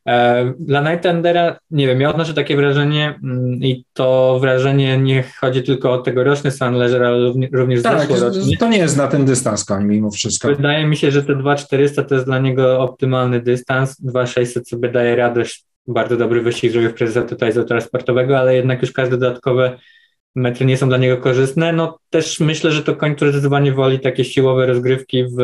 E, 0.07 0.53
dla 0.59 0.91
Nightendera, 0.91 1.59
nie 1.71 1.87
wiem, 1.87 2.01
ja 2.01 2.09
odnoszę 2.09 2.33
takie 2.33 2.55
wrażenie 2.55 3.19
mm, 3.23 3.53
i 3.53 3.85
to 3.93 4.37
wrażenie 4.41 4.97
nie 4.97 5.23
chodzi 5.39 5.63
tylko 5.63 5.91
o 5.91 5.97
tegoroczny 5.97 6.51
Sunleisure, 6.51 7.07
ale 7.07 7.33
również 7.53 7.83
tak, 7.83 7.99
zeszłoroczny. 7.99 8.57
to 8.57 8.69
nie 8.69 8.77
jest 8.77 8.97
na 8.97 9.07
ten 9.07 9.25
dystans 9.25 9.65
koń 9.65 9.85
mimo 9.85 10.11
wszystko. 10.11 10.47
Wydaje 10.47 10.87
mi 10.87 10.97
się, 10.97 11.11
że 11.11 11.23
te 11.23 11.35
2400 11.35 12.03
to 12.03 12.15
jest 12.15 12.27
dla 12.27 12.39
niego 12.39 12.79
optymalny 12.81 13.41
dystans, 13.41 14.01
2600 14.01 14.69
sobie 14.69 14.91
daje 14.91 15.15
radość, 15.15 15.65
bardzo 15.87 16.17
dobry 16.17 16.41
wyścig 16.41 16.71
zrobił 16.71 16.89
w 16.89 16.93
prezentatora 16.93 17.81
sportowego, 17.81 18.39
ale 18.39 18.55
jednak 18.55 18.81
już 18.81 18.91
każde 18.91 19.17
dodatkowe 19.17 19.79
metry 20.35 20.65
nie 20.65 20.77
są 20.77 20.89
dla 20.89 20.97
niego 20.97 21.17
korzystne. 21.17 21.73
No 21.73 21.99
też 22.09 22.39
myślę, 22.39 22.71
że 22.71 22.83
to 22.83 22.95
koń, 22.95 23.15
który 23.15 23.31
zdecydowanie 23.31 23.71
woli 23.71 23.99
takie 23.99 24.25
siłowe 24.25 24.65
rozgrywki 24.65 25.23
w 25.23 25.39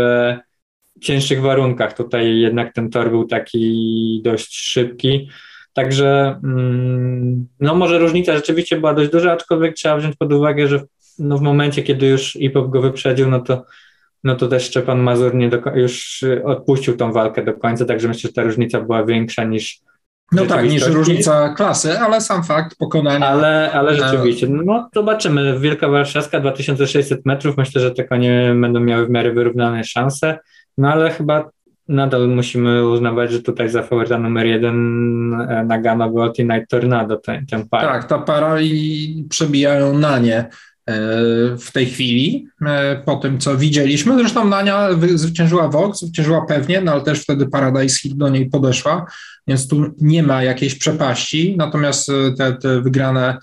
cięższych 1.02 1.42
warunkach. 1.42 1.94
Tutaj 1.98 2.40
jednak 2.40 2.74
ten 2.74 2.90
tor 2.90 3.10
był 3.10 3.26
taki 3.26 4.22
dość 4.24 4.56
szybki. 4.56 5.30
Także 5.74 6.40
mm, 6.44 7.48
no 7.60 7.76
może 7.76 8.00
różnica 8.00 8.36
rzeczywiście 8.36 8.78
była 8.78 8.94
dość 8.94 9.12
duża, 9.12 9.32
aczkolwiek 9.32 9.76
trzeba 9.76 9.98
wziąć 9.98 10.16
pod 10.16 10.34
uwagę, 10.34 10.68
że 10.68 10.82
no 11.20 11.38
w 11.38 11.42
momencie, 11.42 11.84
kiedy 11.84 12.08
już 12.08 12.36
IPOP 12.36 12.70
go 12.70 12.82
wyprzedził, 12.82 13.30
no 13.30 13.40
to, 13.40 13.66
no 14.24 14.36
to 14.36 14.48
też 14.48 14.64
Szczepan 14.64 15.00
Mazur 15.00 15.36
nie 15.36 15.50
do, 15.50 15.62
już 15.76 16.24
odpuścił 16.44 16.98
tą 16.98 17.12
walkę 17.12 17.46
do 17.46 17.54
końca, 17.54 17.86
także 17.86 18.08
myślę, 18.08 18.28
że 18.28 18.34
ta 18.34 18.44
różnica 18.44 18.82
była 18.82 19.06
większa 19.06 19.44
niż 19.44 19.82
no 20.34 20.46
tak, 20.46 20.70
niż 20.70 20.88
różnica 20.88 21.54
klasy, 21.54 22.00
ale 22.00 22.22
sam 22.22 22.44
fakt 22.44 22.78
pokonania. 22.78 23.28
Ale, 23.28 23.72
ale 23.74 23.92
e, 23.92 23.96
rzeczywiście, 23.96 24.48
no 24.50 24.90
zobaczymy. 24.96 25.60
Wielka 25.60 25.88
Warszawska 25.88 26.40
2600 26.40 27.26
metrów, 27.26 27.58
myślę, 27.58 27.82
że 27.82 27.92
te 27.92 28.04
konie 28.04 28.56
będą 28.62 28.80
miały 28.80 29.06
w 29.06 29.10
miarę 29.10 29.32
wyrównane 29.32 29.84
szanse. 29.84 30.40
No 30.78 30.92
ale 30.92 31.12
chyba 31.12 31.50
nadal 31.88 32.28
musimy 32.28 32.90
uznawać, 32.90 33.32
że 33.32 33.42
tutaj 33.42 33.70
za 33.70 33.84
faworyta 33.84 34.18
numer 34.18 34.46
jeden 34.46 34.78
e, 35.34 35.64
Nagano 35.64 36.12
Gold 36.12 36.40
i 36.40 36.44
Night 36.46 36.70
Tornado 36.70 37.18
ten, 37.18 37.46
ten 37.46 37.70
par. 37.70 37.82
Tak, 37.82 38.04
ta 38.04 38.20
para 38.20 38.62
i 38.62 39.26
przebijają 39.30 40.00
na 40.00 40.20
nie 40.20 40.50
w 41.60 41.72
tej 41.74 41.86
chwili, 41.86 42.48
e, 42.66 43.02
po 43.06 43.16
tym 43.16 43.40
co 43.40 43.58
widzieliśmy. 43.58 44.18
Zresztą 44.18 44.46
Nania 44.46 44.90
zwyciężyła 45.16 45.68
Vox, 45.68 46.00
zwyciężyła 46.00 46.46
pewnie, 46.46 46.82
no 46.82 46.92
ale 46.92 47.02
też 47.02 47.22
wtedy 47.22 47.48
Paradise 47.48 48.00
Hill 48.00 48.18
do 48.18 48.30
niej 48.30 48.50
podeszła, 48.50 49.06
więc 49.48 49.68
tu 49.68 49.94
nie 50.02 50.24
ma 50.24 50.44
jakiejś 50.44 50.76
przepaści, 50.76 51.56
natomiast 51.58 52.12
te, 52.38 52.54
te 52.54 52.82
wygrane 52.82 53.38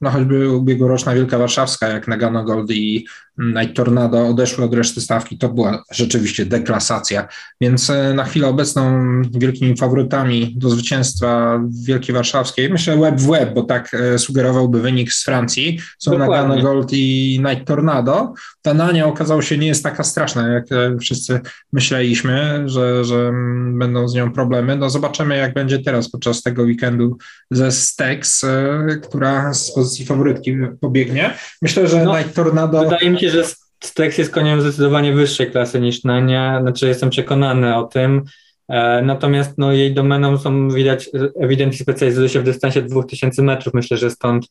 no 0.00 0.10
choćby 0.10 0.56
ubiegłoroczna 0.56 1.14
Wielka 1.14 1.38
Warszawska, 1.38 1.88
jak 1.88 2.08
Nagano 2.08 2.44
Gold 2.44 2.70
i 2.70 3.06
Night 3.38 3.76
Tornado 3.76 4.28
odeszły 4.28 4.64
od 4.64 4.74
reszty 4.74 5.00
stawki, 5.00 5.38
to 5.38 5.48
była 5.48 5.84
rzeczywiście 5.90 6.46
deklasacja. 6.46 7.28
Więc 7.60 7.90
e, 7.90 8.14
na 8.14 8.24
chwilę 8.24 8.48
obecną 8.48 9.02
wielkimi 9.30 9.76
faworytami 9.76 10.54
do 10.56 10.70
zwycięstwa 10.70 11.60
Wielkiej 11.84 12.14
Warszawskiej, 12.14 12.70
myślę 12.70 12.96
web 12.96 13.16
w 13.16 13.26
web, 13.26 13.54
bo 13.54 13.62
tak 13.62 13.94
e, 13.94 14.18
sugerowałby 14.18 14.80
wynik 14.80 15.12
z 15.12 15.24
Francji, 15.24 15.78
są 15.98 16.10
Dokładnie. 16.10 16.36
Nagano 16.36 16.62
Gold 16.62 16.88
i 16.92 17.40
Night 17.48 17.66
Tornado. 17.66 18.34
Ta 18.62 18.74
Nania 18.74 19.06
okazała 19.06 19.42
się 19.42 19.58
nie 19.58 19.66
jest 19.66 19.82
taka 19.82 20.02
straszna, 20.02 20.48
jak 20.48 20.72
e, 20.72 20.98
wszyscy 20.98 21.40
myśleliśmy, 21.72 22.62
że, 22.66 23.04
że 23.04 23.28
mm, 23.28 23.78
będą 23.78 24.08
z 24.08 24.14
nią 24.14 24.32
problemy. 24.32 24.76
No 24.76 24.90
zobaczymy, 24.90 25.36
jak 25.36 25.54
będzie 25.54 25.78
teraz 25.78 26.10
podczas 26.10 26.42
tego 26.42 26.62
weekendu 26.62 27.16
ze 27.50 27.72
Stex, 27.72 28.46
która 29.02 29.54
z 29.54 29.74
pozycji 29.74 30.06
faworytki 30.06 30.56
pobiegnie. 30.80 31.34
Myślę, 31.62 31.88
że 31.88 32.04
no, 32.04 32.18
Night 32.18 32.34
Tornado 32.34 32.90
że 33.30 33.44
Stex 33.84 34.18
jest 34.18 34.32
koniem 34.32 34.60
zdecydowanie 34.60 35.12
wyższej 35.12 35.50
klasy 35.50 35.80
niż 35.80 36.04
Nania, 36.04 36.60
znaczy 36.62 36.88
jestem 36.88 37.10
przekonany 37.10 37.76
o 37.76 37.82
tym. 37.84 38.22
E, 38.68 39.02
natomiast 39.02 39.58
no, 39.58 39.72
jej 39.72 39.94
domeną 39.94 40.38
są 40.38 40.70
widać, 40.70 41.10
ewidentnie 41.40 41.78
specjalizuje 41.78 42.28
się 42.28 42.40
w 42.40 42.44
dystansie 42.44 42.82
2000 42.82 43.42
metrów. 43.42 43.74
Myślę, 43.74 43.96
że 43.96 44.10
stąd 44.10 44.46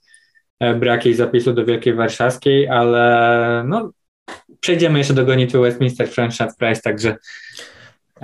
e, 0.60 0.76
brak 0.76 1.06
jej 1.06 1.16
zapisu 1.16 1.54
do 1.54 1.66
Wielkiej 1.66 1.94
Warszawskiej, 1.94 2.68
ale 2.68 3.64
no, 3.68 3.92
przejdziemy 4.60 4.98
jeszcze 4.98 5.14
do 5.14 5.26
gonitwy 5.26 5.60
Westminster 5.60 6.10
Franchise 6.10 6.54
Prize, 6.60 6.82
także 6.82 7.16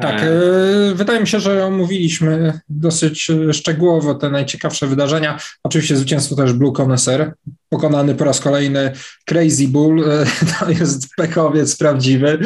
tak, 0.01 0.21
e. 0.21 0.25
E, 0.25 0.95
wydaje 0.95 1.19
mi 1.19 1.27
się, 1.27 1.39
że 1.39 1.65
omówiliśmy 1.65 2.59
dosyć 2.69 3.29
e, 3.29 3.53
szczegółowo 3.53 4.15
te 4.15 4.29
najciekawsze 4.29 4.87
wydarzenia. 4.87 5.39
Oczywiście 5.63 5.95
zwycięstwo 5.95 6.35
też 6.35 6.53
Blue 6.53 6.73
Connoisseur, 6.81 7.33
pokonany 7.69 8.15
po 8.15 8.25
raz 8.25 8.39
kolejny 8.39 8.91
Crazy 9.25 9.67
Bull, 9.67 10.03
to 10.59 10.69
jest 10.69 11.07
pechowiec 11.17 11.77
prawdziwy, 11.77 12.39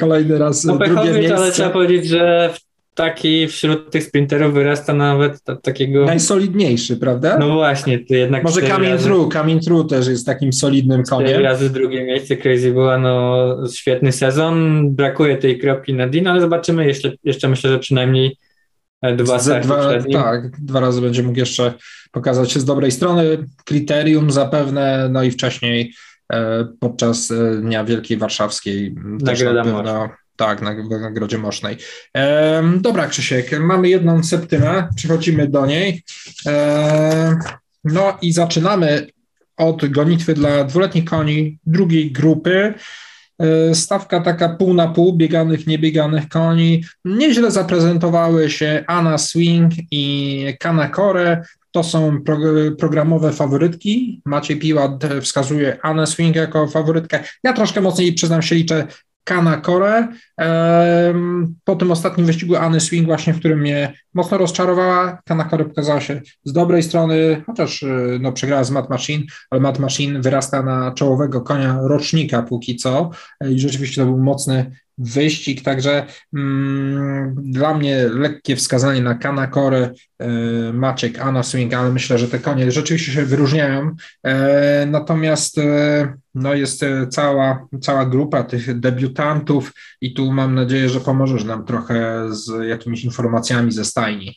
kolejny 0.00 0.38
raz 0.38 0.64
no, 0.64 0.76
drugie 0.78 0.94
pechowiec, 0.94 1.16
miejsce. 1.16 1.36
ale 1.36 1.52
trzeba 1.52 1.70
powiedzieć, 1.70 2.08
że 2.08 2.50
w 2.54 2.73
taki 2.94 3.48
wśród 3.48 3.90
tych 3.90 4.04
sprinterów 4.04 4.54
wyrasta 4.54 4.94
nawet 4.94 5.42
takiego... 5.62 6.04
Najsolidniejszy, 6.04 6.96
prawda? 6.96 7.38
No 7.38 7.54
właśnie, 7.54 7.98
to 7.98 8.14
jednak... 8.14 8.44
Może 8.44 8.62
Kamin 8.62 8.90
razy... 8.90 9.04
True, 9.04 9.28
Kamin 9.28 9.60
True 9.60 9.84
też 9.84 10.06
jest 10.06 10.26
takim 10.26 10.52
solidnym 10.52 11.02
koniem. 11.02 11.28
Cztery 11.28 11.44
razy 11.44 11.70
drugie 11.70 12.04
miejsce, 12.04 12.36
Crazy 12.36 12.72
była, 12.72 12.98
no 12.98 13.46
świetny 13.72 14.12
sezon, 14.12 14.88
brakuje 14.94 15.36
tej 15.36 15.58
kropki 15.58 15.94
na 15.94 16.08
Dean, 16.08 16.26
ale 16.26 16.40
zobaczymy, 16.40 16.86
jeszcze, 16.86 17.12
jeszcze 17.24 17.48
myślę, 17.48 17.70
że 17.70 17.78
przynajmniej 17.78 18.38
e, 19.02 19.16
dwa 19.16 19.38
starty 19.38 19.66
dwa, 19.66 20.22
Tak, 20.22 20.60
dwa 20.60 20.80
razy 20.80 21.00
będzie 21.00 21.22
mógł 21.22 21.38
jeszcze 21.38 21.74
pokazać 22.12 22.52
się 22.52 22.60
z 22.60 22.64
dobrej 22.64 22.90
strony, 22.90 23.24
kryterium 23.64 24.30
zapewne, 24.30 25.08
no 25.10 25.22
i 25.22 25.30
wcześniej 25.30 25.94
e, 26.32 26.68
podczas 26.80 27.30
e, 27.30 27.60
Dnia 27.60 27.84
Wielkiej 27.84 28.16
Warszawskiej 28.16 28.94
Nagroda 29.20 29.64
pewno 29.64 30.08
tak, 30.36 30.62
na, 30.62 30.74
w 30.74 31.00
Nagrodzie 31.00 31.38
Mosznej. 31.38 31.76
Dobra, 32.76 33.06
Krzysiek, 33.06 33.60
mamy 33.60 33.88
jedną 33.88 34.22
septymę, 34.22 34.88
przechodzimy 34.96 35.48
do 35.48 35.66
niej. 35.66 36.02
No 37.84 38.18
i 38.22 38.32
zaczynamy 38.32 39.06
od 39.56 39.86
gonitwy 39.86 40.34
dla 40.34 40.64
dwuletnich 40.64 41.04
koni 41.04 41.58
drugiej 41.66 42.12
grupy. 42.12 42.74
E, 43.38 43.74
stawka 43.74 44.20
taka 44.20 44.48
pół 44.48 44.74
na 44.74 44.88
pół, 44.88 45.16
bieganych, 45.16 45.66
niebieganych 45.66 46.28
koni. 46.28 46.84
Nieźle 47.04 47.50
zaprezentowały 47.50 48.50
się 48.50 48.84
Anna 48.86 49.18
Swing 49.18 49.72
i 49.90 50.46
Kanakore. 50.60 51.44
To 51.70 51.82
są 51.82 52.22
pro, 52.22 52.38
programowe 52.78 53.32
faworytki. 53.32 54.22
Maciej 54.24 54.56
Piłat 54.56 55.04
wskazuje 55.20 55.78
Anna 55.82 56.06
Swing 56.06 56.36
jako 56.36 56.68
faworytkę. 56.68 57.24
Ja 57.44 57.52
troszkę 57.52 57.80
mocniej, 57.80 58.12
przyznam 58.12 58.42
się, 58.42 58.54
liczę 58.54 58.86
Kana 59.24 59.56
Kore. 59.56 60.08
Po 61.64 61.76
tym 61.76 61.90
ostatnim 61.90 62.26
wyścigu 62.26 62.56
Anny 62.56 62.80
Swing, 62.80 63.06
właśnie 63.06 63.34
w 63.34 63.38
którym 63.38 63.60
mnie 63.60 63.92
mocno 64.14 64.38
rozczarowała, 64.38 65.18
Kana 65.24 65.44
Kore 65.44 65.64
pokazała 65.64 66.00
się 66.00 66.20
z 66.44 66.52
dobrej 66.52 66.82
strony, 66.82 67.42
chociaż 67.46 67.82
y, 67.82 68.18
no, 68.20 68.32
przegrała 68.32 68.64
z 68.64 68.70
Matt 68.70 68.90
Machine, 68.90 69.24
ale 69.50 69.60
Matt 69.60 69.78
Machine 69.78 70.20
wyrasta 70.20 70.62
na 70.62 70.92
czołowego 70.92 71.40
konia 71.40 71.78
rocznika 71.82 72.42
póki 72.42 72.76
co 72.76 73.10
i 73.50 73.60
rzeczywiście 73.60 74.02
to 74.02 74.06
był 74.06 74.18
mocny 74.18 74.70
wyścig, 74.98 75.62
także 75.62 76.06
mm, 76.34 77.34
dla 77.38 77.74
mnie 77.74 78.08
lekkie 78.08 78.56
wskazanie 78.56 79.02
na 79.02 79.14
Kanakory, 79.14 79.90
e, 80.18 80.28
Maciek, 80.72 81.18
Anna 81.18 81.42
Swing, 81.42 81.74
ale 81.74 81.92
myślę, 81.92 82.18
że 82.18 82.28
te 82.28 82.38
konie 82.38 82.72
rzeczywiście 82.72 83.12
się 83.12 83.24
wyróżniają, 83.24 83.96
e, 84.22 84.86
natomiast 84.86 85.58
e, 85.58 86.14
no 86.34 86.54
jest 86.54 86.82
e, 86.82 87.06
cała, 87.06 87.66
cała 87.80 88.06
grupa 88.06 88.42
tych 88.44 88.80
debiutantów 88.80 89.72
i 90.00 90.14
tu 90.14 90.32
mam 90.32 90.54
nadzieję, 90.54 90.88
że 90.88 91.00
pomożesz 91.00 91.44
nam 91.44 91.64
trochę 91.64 92.26
z 92.30 92.68
jakimiś 92.68 93.04
informacjami 93.04 93.72
ze 93.72 93.84
stajni. 93.84 94.34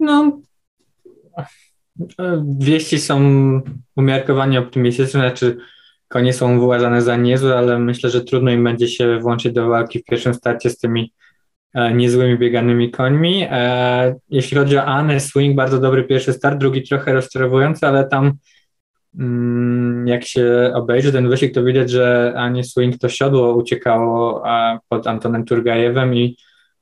No, 0.00 0.40
wieści 2.58 3.00
są 3.00 3.20
umiarkowanie 3.96 4.58
optymistyczne, 4.58 5.20
znaczy 5.20 5.58
konie 6.08 6.32
są 6.32 6.58
uważane 6.58 7.02
za 7.02 7.16
niezłe, 7.16 7.58
ale 7.58 7.78
myślę, 7.78 8.10
że 8.10 8.24
trudno 8.24 8.50
im 8.50 8.64
będzie 8.64 8.88
się 8.88 9.18
włączyć 9.18 9.52
do 9.52 9.68
walki 9.68 9.98
w 9.98 10.04
pierwszym 10.04 10.34
starcie 10.34 10.70
z 10.70 10.78
tymi 10.78 11.12
e, 11.74 11.94
niezłymi 11.94 12.38
bieganymi 12.38 12.90
końmi. 12.90 13.46
E, 13.50 14.14
jeśli 14.28 14.56
chodzi 14.56 14.78
o 14.78 14.84
Anne 14.84 15.20
Swing, 15.20 15.56
bardzo 15.56 15.80
dobry 15.80 16.04
pierwszy 16.04 16.32
start, 16.32 16.58
drugi 16.58 16.82
trochę 16.82 17.12
rozczarowujący, 17.12 17.86
ale 17.86 18.08
tam 18.08 18.32
mm, 19.18 20.08
jak 20.08 20.24
się 20.24 20.72
obejrzy 20.74 21.12
ten 21.12 21.28
wyścig, 21.28 21.54
to 21.54 21.64
widać, 21.64 21.90
że 21.90 22.32
Annie 22.36 22.64
Swing 22.64 22.98
to 22.98 23.08
siodło 23.08 23.56
uciekało 23.56 24.42
pod 24.88 25.06
Antonem 25.06 25.44
Turgajewem 25.44 26.14
i 26.14 26.36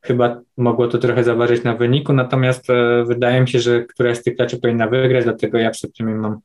chyba 0.07 0.41
mogło 0.57 0.89
to 0.89 0.99
trochę 0.99 1.25
zaważyć 1.25 1.65
na 1.65 1.75
wyniku, 1.75 2.13
natomiast 2.13 2.71
e, 2.71 3.05
wydaje 3.05 3.41
mi 3.41 3.49
się, 3.49 3.61
że 3.61 3.85
któraś 3.85 4.19
z 4.19 4.23
tych 4.23 4.37
klaczy 4.37 4.61
powinna 4.61 4.89
wygrać, 4.89 5.25
dlatego 5.25 5.59
ja 5.59 5.71
przed 5.71 5.97
tym 5.97 6.19
mam 6.19 6.39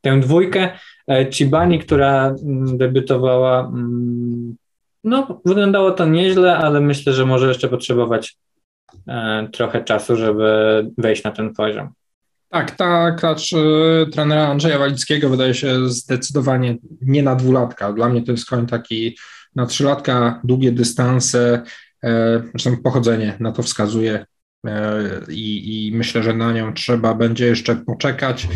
tę 0.00 0.20
dwójkę. 0.20 0.68
E, 1.08 1.30
Chibani, 1.30 1.78
która 1.78 2.26
mm, 2.26 2.78
debiutowała, 2.78 3.60
mm, 3.60 4.56
no 5.04 5.40
wyglądało 5.44 5.90
to 5.90 6.06
nieźle, 6.06 6.56
ale 6.56 6.80
myślę, 6.80 7.12
że 7.12 7.26
może 7.26 7.48
jeszcze 7.48 7.68
potrzebować 7.68 8.36
e, 9.08 9.48
trochę 9.52 9.84
czasu, 9.84 10.16
żeby 10.16 10.86
wejść 10.98 11.24
na 11.24 11.30
ten 11.30 11.54
poziom. 11.54 11.88
Tak, 12.48 12.70
ta 12.70 13.10
klacz 13.12 13.52
e, 13.52 13.56
trenera 14.12 14.48
Andrzeja 14.48 14.78
Walickiego 14.78 15.28
wydaje 15.28 15.54
się 15.54 15.88
zdecydowanie 15.88 16.76
nie 17.00 17.22
na 17.22 17.36
dwulatka. 17.36 17.92
Dla 17.92 18.08
mnie 18.08 18.22
to 18.22 18.32
jest 18.32 18.46
koń 18.46 18.66
taki 18.66 19.16
na 19.56 19.66
trzylatka, 19.66 20.40
długie 20.44 20.72
dystanse, 20.72 21.62
zresztą 22.54 22.82
pochodzenie 22.82 23.36
na 23.40 23.52
to 23.52 23.62
wskazuje 23.62 24.26
i, 25.28 25.86
i, 25.86 25.96
myślę, 25.96 26.22
że 26.22 26.34
na 26.34 26.52
nią 26.52 26.74
trzeba 26.74 27.14
będzie 27.14 27.46
jeszcze 27.46 27.76
poczekać. 27.76 28.48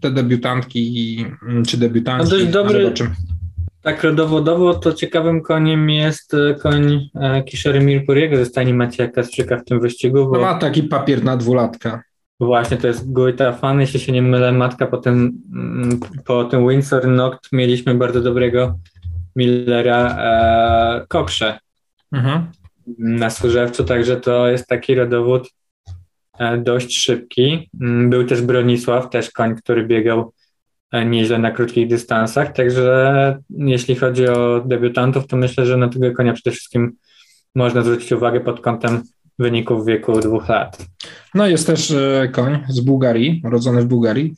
Te 0.00 0.10
debiutantki 0.10 1.26
czy 1.66 1.76
debiutanci. 1.76 2.32
No 2.44 2.52
dobry, 2.52 2.82
zobaczymy. 2.82 3.10
Tak 3.82 4.02
rodowodowo 4.02 4.74
to 4.74 4.92
ciekawym 4.92 5.42
koniem 5.42 5.90
jest 5.90 6.34
e, 6.34 6.54
koń 6.54 7.10
e, 7.14 7.42
Kishery 7.42 7.80
Mirpuriego 7.80 8.36
ze 8.36 8.46
stajni 8.46 8.74
Macieja 8.74 9.10
Kastrzyka 9.10 9.58
w 9.58 9.64
tym 9.64 9.80
wyścigu. 9.80 10.24
Bo... 10.24 10.32
No 10.32 10.40
ma 10.40 10.54
taki 10.54 10.82
papier 10.82 11.24
na 11.24 11.36
dwulatka. 11.36 12.02
Właśnie, 12.40 12.76
to 12.76 12.86
jest 12.86 13.12
Goita 13.12 13.52
Fan, 13.52 13.80
jeśli 13.80 14.00
się 14.00 14.12
nie 14.12 14.22
mylę, 14.22 14.52
matka 14.52 14.86
po 14.86 14.96
tym, 14.98 15.42
mm, 15.54 16.00
po 16.24 16.44
tym 16.44 16.68
Windsor 16.68 17.08
Noct 17.08 17.52
mieliśmy 17.52 17.94
bardzo 17.94 18.20
dobrego 18.20 18.78
Millera 19.36 20.16
e, 20.18 21.06
Kokrze 21.08 21.58
mhm. 22.12 22.46
Na 22.98 23.30
Służewcu, 23.30 23.84
także 23.84 24.16
to 24.16 24.48
jest 24.48 24.66
taki 24.66 24.94
rodowód 24.94 25.50
e, 26.38 26.58
dość 26.58 26.98
szybki. 26.98 27.70
Mm, 27.80 28.10
był 28.10 28.26
też 28.26 28.42
Bronisław, 28.42 29.10
też 29.10 29.30
koń, 29.30 29.56
który 29.56 29.86
biegał 29.86 30.32
E, 30.92 31.06
nieźle 31.06 31.38
na 31.38 31.50
krótkich 31.50 31.88
dystansach, 31.88 32.52
także 32.52 33.38
jeśli 33.50 33.96
chodzi 33.96 34.28
o 34.28 34.62
debiutantów, 34.66 35.26
to 35.26 35.36
myślę, 35.36 35.66
że 35.66 35.76
na 35.76 35.88
tego 35.88 36.12
konia 36.12 36.32
przede 36.32 36.50
wszystkim 36.50 36.92
można 37.54 37.82
zwrócić 37.82 38.12
uwagę 38.12 38.40
pod 38.40 38.60
kątem 38.60 39.02
wyników 39.38 39.86
wieku 39.86 40.20
dwóch 40.20 40.48
lat. 40.48 40.86
No 41.34 41.46
jest 41.46 41.66
też 41.66 41.90
e, 41.90 42.28
koń 42.32 42.64
z 42.68 42.80
Bułgarii, 42.80 43.42
rodzony 43.44 43.82
w 43.82 43.86
Bułgarii. 43.86 44.34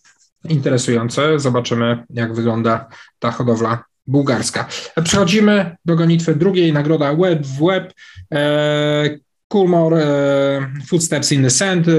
Interesujące. 0.48 1.38
Zobaczymy, 1.38 2.04
jak 2.10 2.34
wygląda 2.34 2.88
ta 3.18 3.30
hodowla 3.30 3.84
bułgarska. 4.06 4.68
Przechodzimy 5.04 5.76
do 5.84 5.96
gonitwy 5.96 6.34
drugiej, 6.34 6.72
nagroda 6.72 7.14
Web 7.14 7.46
w 7.46 7.66
Web. 7.66 7.92
E, 8.34 9.18
Coolmore 9.48 9.96
e, 9.96 10.70
Footsteps 10.86 11.32
in 11.32 11.42
the 11.42 11.50
Sand. 11.50 11.88
E, 11.88 11.92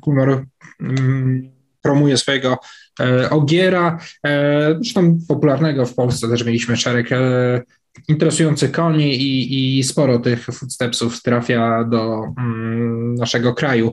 Coolmore 0.00 0.44
mm, 0.80 1.50
promuje 1.82 2.16
swojego 2.16 2.58
E, 3.00 3.30
Ogiera, 3.30 3.98
e, 4.26 4.74
zresztą 4.74 5.18
popularnego 5.28 5.86
w 5.86 5.94
Polsce 5.94 6.28
też 6.28 6.44
mieliśmy 6.44 6.76
szereg 6.76 7.12
e, 7.12 7.62
interesujących 8.08 8.72
koni 8.72 9.14
i, 9.14 9.78
i 9.78 9.84
sporo 9.84 10.18
tych 10.18 10.44
footstepsów 10.44 11.22
trafia 11.22 11.84
do 11.84 12.24
mm, 12.38 13.14
naszego 13.14 13.54
kraju. 13.54 13.92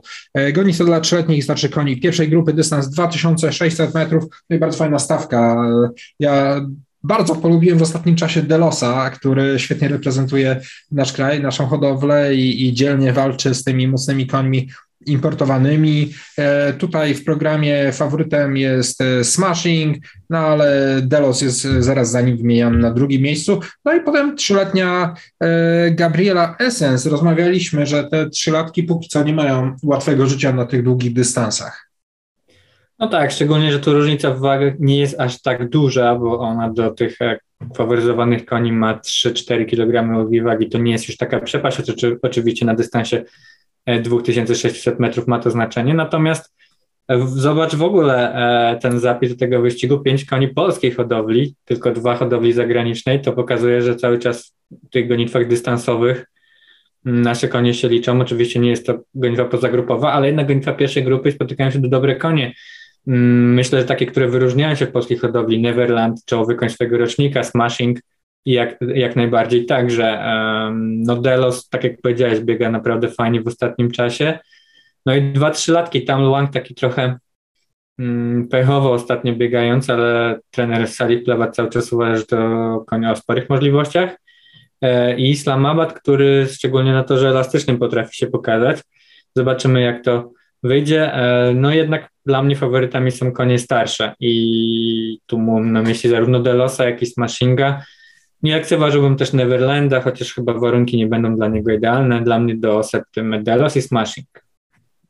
Goni 0.52 0.74
to 0.74 0.84
dla 0.84 1.00
trzyletnich 1.00 1.44
starszych 1.44 1.70
koni 1.70 2.00
pierwszej 2.00 2.28
grupy, 2.28 2.52
dystans 2.52 2.90
2600 2.90 3.94
metrów, 3.94 4.24
no 4.50 4.56
i 4.56 4.58
bardzo 4.58 4.78
fajna 4.78 4.98
stawka. 4.98 5.56
Ja 6.20 6.60
bardzo 7.04 7.36
polubiłem 7.36 7.78
w 7.78 7.82
ostatnim 7.82 8.16
czasie 8.16 8.42
Delosa, 8.42 9.10
który 9.10 9.58
świetnie 9.58 9.88
reprezentuje 9.88 10.60
nasz 10.92 11.12
kraj, 11.12 11.42
naszą 11.42 11.66
hodowlę 11.66 12.34
i, 12.34 12.66
i 12.66 12.72
dzielnie 12.72 13.12
walczy 13.12 13.54
z 13.54 13.64
tymi 13.64 13.88
mocnymi 13.88 14.26
końmi 14.26 14.68
importowanymi. 15.06 16.14
E, 16.38 16.72
tutaj 16.72 17.14
w 17.14 17.24
programie 17.24 17.92
faworytem 17.92 18.56
jest 18.56 19.00
e, 19.00 19.24
Smashing, 19.24 19.96
no 20.30 20.38
ale 20.38 21.00
Delos 21.02 21.42
jest 21.42 21.60
zaraz 21.60 22.10
za 22.10 22.20
nim 22.20 22.36
wymieniany 22.36 22.78
na 22.78 22.90
drugim 22.90 23.22
miejscu. 23.22 23.60
No 23.84 23.94
i 23.94 24.00
potem 24.00 24.36
trzyletnia 24.36 25.14
e, 25.40 25.90
Gabriela 25.90 26.56
Essence. 26.58 27.10
Rozmawialiśmy, 27.10 27.86
że 27.86 28.04
te 28.04 28.30
trzylatki 28.30 28.82
póki 28.82 29.08
co 29.08 29.22
nie 29.22 29.34
mają 29.34 29.76
łatwego 29.82 30.26
życia 30.26 30.52
na 30.52 30.66
tych 30.66 30.82
długich 30.82 31.12
dystansach. 31.12 31.91
No 33.02 33.08
tak, 33.08 33.32
szczególnie, 33.32 33.72
że 33.72 33.80
tu 33.80 33.92
różnica 33.92 34.30
w 34.30 34.40
wagach 34.40 34.74
nie 34.78 34.98
jest 34.98 35.20
aż 35.20 35.42
tak 35.42 35.68
duża, 35.68 36.14
bo 36.14 36.38
ona 36.38 36.70
do 36.70 36.90
tych 36.90 37.18
faworyzowanych 37.76 38.46
koni 38.46 38.72
ma 38.72 38.94
3-4 38.94 39.66
kg 39.66 40.24
wagi. 40.44 40.68
To 40.68 40.78
nie 40.78 40.92
jest 40.92 41.08
już 41.08 41.16
taka 41.16 41.40
przepaść, 41.40 41.78
oczywiście 42.22 42.66
na 42.66 42.74
dystansie 42.74 43.24
2600 44.02 44.94
e, 44.94 44.96
metrów 44.98 45.26
ma 45.26 45.38
to 45.38 45.50
znaczenie. 45.50 45.94
Natomiast 45.94 46.54
e, 47.08 47.26
zobacz 47.26 47.74
w 47.74 47.82
ogóle 47.82 48.34
e, 48.34 48.78
ten 48.78 49.00
zapis 49.00 49.30
do 49.30 49.36
tego 49.36 49.62
wyścigu, 49.62 50.00
pięć 50.00 50.24
koni 50.24 50.48
polskiej 50.48 50.92
hodowli, 50.92 51.54
tylko 51.64 51.92
dwa 51.92 52.16
hodowli 52.16 52.52
zagranicznej, 52.52 53.20
to 53.20 53.32
pokazuje, 53.32 53.82
że 53.82 53.96
cały 53.96 54.18
czas 54.18 54.54
w 54.70 54.90
tych 54.90 55.08
gonitwach 55.08 55.48
dystansowych 55.48 56.26
nasze 57.04 57.48
konie 57.48 57.74
się 57.74 57.88
liczą. 57.88 58.20
Oczywiście 58.20 58.60
nie 58.60 58.70
jest 58.70 58.86
to 58.86 58.98
gonitwa 59.14 59.44
pozagrupowa, 59.44 60.12
ale 60.12 60.26
jednak 60.26 60.46
gonitwa 60.46 60.72
pierwszej 60.72 61.04
grupy 61.04 61.32
spotykają 61.32 61.70
się 61.70 61.78
do 61.78 61.88
dobre 61.88 62.16
konie. 62.16 62.52
Mm, 63.06 63.54
myślę, 63.54 63.80
że 63.80 63.86
takie, 63.86 64.06
które 64.06 64.28
wyróżniają 64.28 64.74
się 64.74 64.86
w 64.86 64.92
polskiej 64.92 65.18
hodowli, 65.18 65.60
Neverland, 65.60 66.24
czołowy 66.24 66.54
koń 66.54 66.70
swojego 66.70 66.98
rocznika, 66.98 67.42
Smashing, 67.42 67.98
jak, 68.44 68.78
jak 68.94 69.16
najbardziej 69.16 69.66
tak, 69.66 69.90
że 69.90 70.24
um, 70.26 71.02
no 71.02 71.16
Delos, 71.16 71.68
tak 71.68 71.84
jak 71.84 72.00
powiedziałeś, 72.00 72.40
biega 72.40 72.70
naprawdę 72.70 73.08
fajnie 73.08 73.42
w 73.42 73.46
ostatnim 73.46 73.90
czasie. 73.90 74.38
No 75.06 75.14
i 75.14 75.32
dwa, 75.32 75.50
trzy 75.50 75.72
latki, 75.72 76.04
tam 76.04 76.22
Luang 76.22 76.52
taki 76.52 76.74
trochę 76.74 77.18
um, 77.98 78.48
pechowo 78.50 78.92
ostatnio 78.92 79.34
biegając, 79.34 79.90
ale 79.90 80.38
trener 80.50 80.88
Salih 80.88 81.24
Plewa 81.24 81.50
cały 81.50 81.70
czas 81.70 81.92
uważa, 81.92 82.16
że 82.16 82.26
to 82.26 82.84
konia 82.86 83.12
o 83.12 83.16
sporych 83.16 83.50
możliwościach. 83.50 84.16
E, 84.82 85.16
I 85.16 85.30
Islamabad, 85.30 85.92
który 85.92 86.46
szczególnie 86.46 86.92
na 86.92 87.04
torze 87.04 87.28
elastycznym 87.28 87.78
potrafi 87.78 88.16
się 88.16 88.26
pokazać. 88.26 88.78
Zobaczymy, 89.36 89.80
jak 89.80 90.04
to 90.04 90.32
wyjdzie. 90.62 91.14
E, 91.14 91.52
no 91.54 91.70
jednak 91.74 92.08
dla 92.26 92.42
mnie 92.42 92.56
faworytami 92.56 93.10
są 93.10 93.32
konie 93.32 93.58
starsze 93.58 94.14
i 94.20 95.18
tu 95.26 95.38
mam 95.38 95.72
na 95.72 95.82
myśli 95.82 96.10
zarówno 96.10 96.40
Delosa, 96.40 96.84
jak 96.84 97.02
i 97.02 97.06
Smashinga 97.06 97.82
nie 98.42 98.56
lekceważyłbym 98.56 99.16
też 99.16 99.32
Neverlanda, 99.32 100.00
chociaż 100.00 100.34
chyba 100.34 100.54
warunki 100.54 100.96
nie 100.96 101.06
będą 101.06 101.36
dla 101.36 101.48
niego 101.48 101.72
idealne. 101.72 102.22
Dla 102.22 102.38
mnie 102.38 102.56
do 102.56 102.82
Septy 102.82 103.22
Medelos 103.22 103.76
i 103.76 103.82
Smashing. 103.82 104.26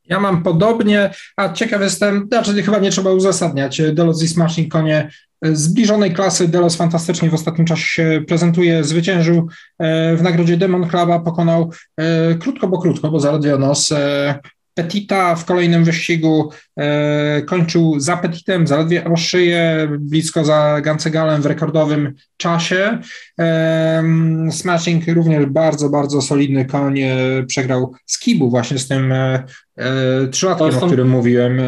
Ja 0.04 0.20
mam 0.20 0.42
podobnie, 0.42 1.10
a 1.36 1.52
ciekaw 1.52 1.82
jestem, 1.82 2.26
znaczy 2.26 2.62
chyba 2.62 2.78
nie 2.78 2.90
trzeba 2.90 3.10
uzasadniać, 3.10 3.82
Delos 3.92 4.22
i 4.22 4.28
Smashing 4.28 4.72
konie 4.72 5.10
zbliżonej 5.42 6.14
klasy. 6.14 6.48
Delos 6.48 6.76
fantastycznie 6.76 7.30
w 7.30 7.34
ostatnim 7.34 7.66
czasie 7.66 7.86
się 7.86 8.24
prezentuje, 8.28 8.84
zwyciężył 8.84 9.48
e, 9.78 10.16
w 10.16 10.22
nagrodzie 10.22 10.56
Demon 10.56 10.88
Cluba, 10.88 11.20
pokonał 11.20 11.72
e, 11.96 12.34
krótko, 12.34 12.68
bo 12.68 12.78
krótko, 12.78 13.10
bo 13.10 13.20
zaledwie 13.20 13.58
nos 13.58 13.92
e, 13.92 14.38
Petita 14.74 15.34
w 15.34 15.44
kolejnym 15.44 15.84
wyścigu 15.84 16.50
e, 16.76 17.42
kończył 17.42 18.00
za 18.00 18.16
Petitem, 18.16 18.66
zaledwie 18.66 19.04
o 19.04 19.16
szyję, 19.16 19.88
blisko 20.00 20.44
za 20.44 20.80
Gancegalem 20.80 21.42
w 21.42 21.46
rekordowym 21.46 22.14
czasie. 22.36 22.98
E, 23.40 24.02
Smashing 24.50 25.04
również 25.08 25.46
bardzo, 25.46 25.88
bardzo 25.88 26.22
solidny 26.22 26.64
koń, 26.64 27.00
e, 27.00 27.16
przegrał 27.46 27.92
z 28.06 28.18
Kibu 28.18 28.50
właśnie 28.50 28.78
z 28.78 28.88
tym 28.88 29.12
e, 29.12 29.44
e 29.76 30.28
trzylatkiem, 30.30 30.72
są... 30.72 30.80
o 30.82 30.86
którym 30.86 31.08
mówiłem 31.08 31.60
e, 31.60 31.62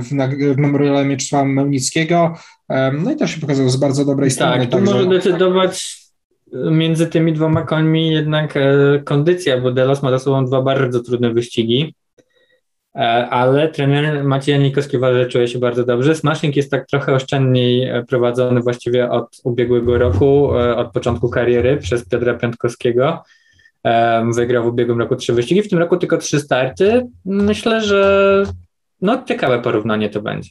w, 0.00 0.08
w 0.54 0.56
memoriale 0.56 1.04
Mieczysława 1.04 1.44
Mełnickiego. 1.44 2.34
No 2.92 3.12
i 3.12 3.16
to 3.16 3.26
się 3.26 3.40
pokazało 3.40 3.70
z 3.70 3.76
bardzo 3.76 4.04
dobrej 4.04 4.30
strony. 4.30 4.58
Tak, 4.58 4.64
tu 4.64 4.76
także... 4.76 4.94
może 4.94 5.08
decydować 5.08 6.00
między 6.70 7.06
tymi 7.06 7.32
dwoma 7.32 7.62
końmi 7.62 8.10
jednak 8.10 8.54
kondycja, 9.04 9.60
bo 9.60 9.72
Delos 9.72 10.02
ma 10.02 10.10
za 10.10 10.18
sobą 10.18 10.44
dwa 10.44 10.62
bardzo 10.62 11.00
trudne 11.00 11.34
wyścigi 11.34 11.94
ale 13.30 13.68
trener 13.68 14.24
Maciej 14.24 14.52
Janikowski 14.52 14.96
uważa, 14.96 15.18
że 15.18 15.26
czuje 15.26 15.48
się 15.48 15.58
bardzo 15.58 15.84
dobrze. 15.84 16.14
Smashing 16.14 16.56
jest 16.56 16.70
tak 16.70 16.86
trochę 16.86 17.14
oszczędniej 17.14 17.88
e, 17.88 18.04
prowadzony 18.04 18.60
właściwie 18.60 19.10
od 19.10 19.40
ubiegłego 19.44 19.98
roku, 19.98 20.58
e, 20.58 20.76
od 20.76 20.92
początku 20.92 21.28
kariery 21.28 21.76
przez 21.76 22.08
Piotra 22.08 22.34
Piątkowskiego. 22.34 23.22
Wygrał 24.34 24.64
w 24.64 24.66
ubiegłym 24.66 24.98
roku 24.98 25.16
trzy 25.16 25.32
wyścigi, 25.32 25.62
w 25.62 25.68
tym 25.68 25.78
roku 25.78 25.96
tylko 25.96 26.16
trzy 26.16 26.40
starty. 26.40 27.06
Myślę, 27.24 27.80
że 27.80 28.44
no 29.00 29.24
ciekawe 29.24 29.62
porównanie 29.62 30.08
to 30.08 30.22
będzie. 30.22 30.50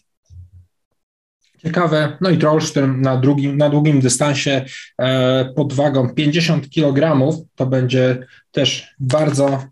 Ciekawe. 1.64 2.18
No 2.22 2.30
i 2.30 2.38
Trollstern 2.38 3.02
na, 3.02 3.18
drugim, 3.18 3.58
na 3.58 3.70
długim 3.70 4.00
dystansie 4.00 4.66
e, 4.98 5.46
pod 5.56 5.74
wagą 5.74 6.10
50 6.10 6.70
kg 6.70 7.32
to 7.56 7.66
będzie 7.66 8.28
też 8.52 8.96
bardzo 9.00 9.48
e, 9.48 9.68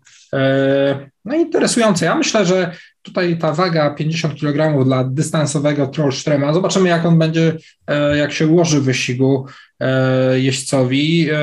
no 1.24 1.34
interesujące. 1.34 2.04
Ja 2.04 2.14
myślę, 2.14 2.46
że 2.46 2.72
tutaj 3.02 3.38
ta 3.38 3.52
waga 3.52 3.90
50 3.90 4.40
kg 4.40 4.84
dla 4.84 5.04
dystansowego 5.04 5.86
Trollstrema, 5.86 6.52
zobaczymy 6.52 6.88
jak 6.88 7.06
on 7.06 7.18
będzie, 7.18 7.56
e, 7.86 8.16
jak 8.16 8.32
się 8.32 8.46
ułoży 8.46 8.80
w 8.80 8.84
wyścigu 8.84 9.46
e, 9.80 10.40
jeźdźcowi, 10.40 11.28
e, 11.30 11.36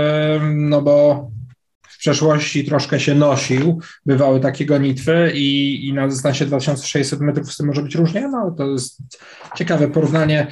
no 0.55 0.81
bo 0.81 1.27
przeszłości 2.05 2.65
troszkę 2.65 2.99
się 2.99 3.15
nosił, 3.15 3.79
bywały 4.05 4.39
takie 4.39 4.65
gonitwy 4.65 5.31
i, 5.35 5.79
i 5.87 5.93
na 5.93 6.07
dystansie 6.07 6.45
2600 6.45 7.19
metrów 7.19 7.53
z 7.53 7.57
tym 7.57 7.67
może 7.67 7.83
być 7.83 7.95
różnie, 7.95 8.27
no 8.27 8.51
to 8.57 8.71
jest 8.71 8.97
ciekawe 9.55 9.87
porównanie, 9.87 10.47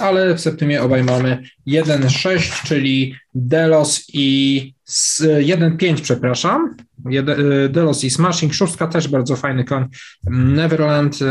ale 0.00 0.34
w 0.34 0.40
Septymie 0.40 0.82
obaj 0.82 1.04
mamy 1.04 1.42
1,6, 1.66 2.66
czyli 2.66 3.14
Delos 3.34 4.04
i 4.12 4.74
1,5 4.88 6.00
przepraszam, 6.00 6.76
Y, 7.06 7.68
Delos 7.68 8.04
i 8.04 8.10
Smashing, 8.10 8.54
szóstka 8.54 8.86
też 8.86 9.08
bardzo 9.08 9.36
fajny 9.36 9.64
koń. 9.64 9.88
Neverland 10.30 11.22
y, 11.22 11.26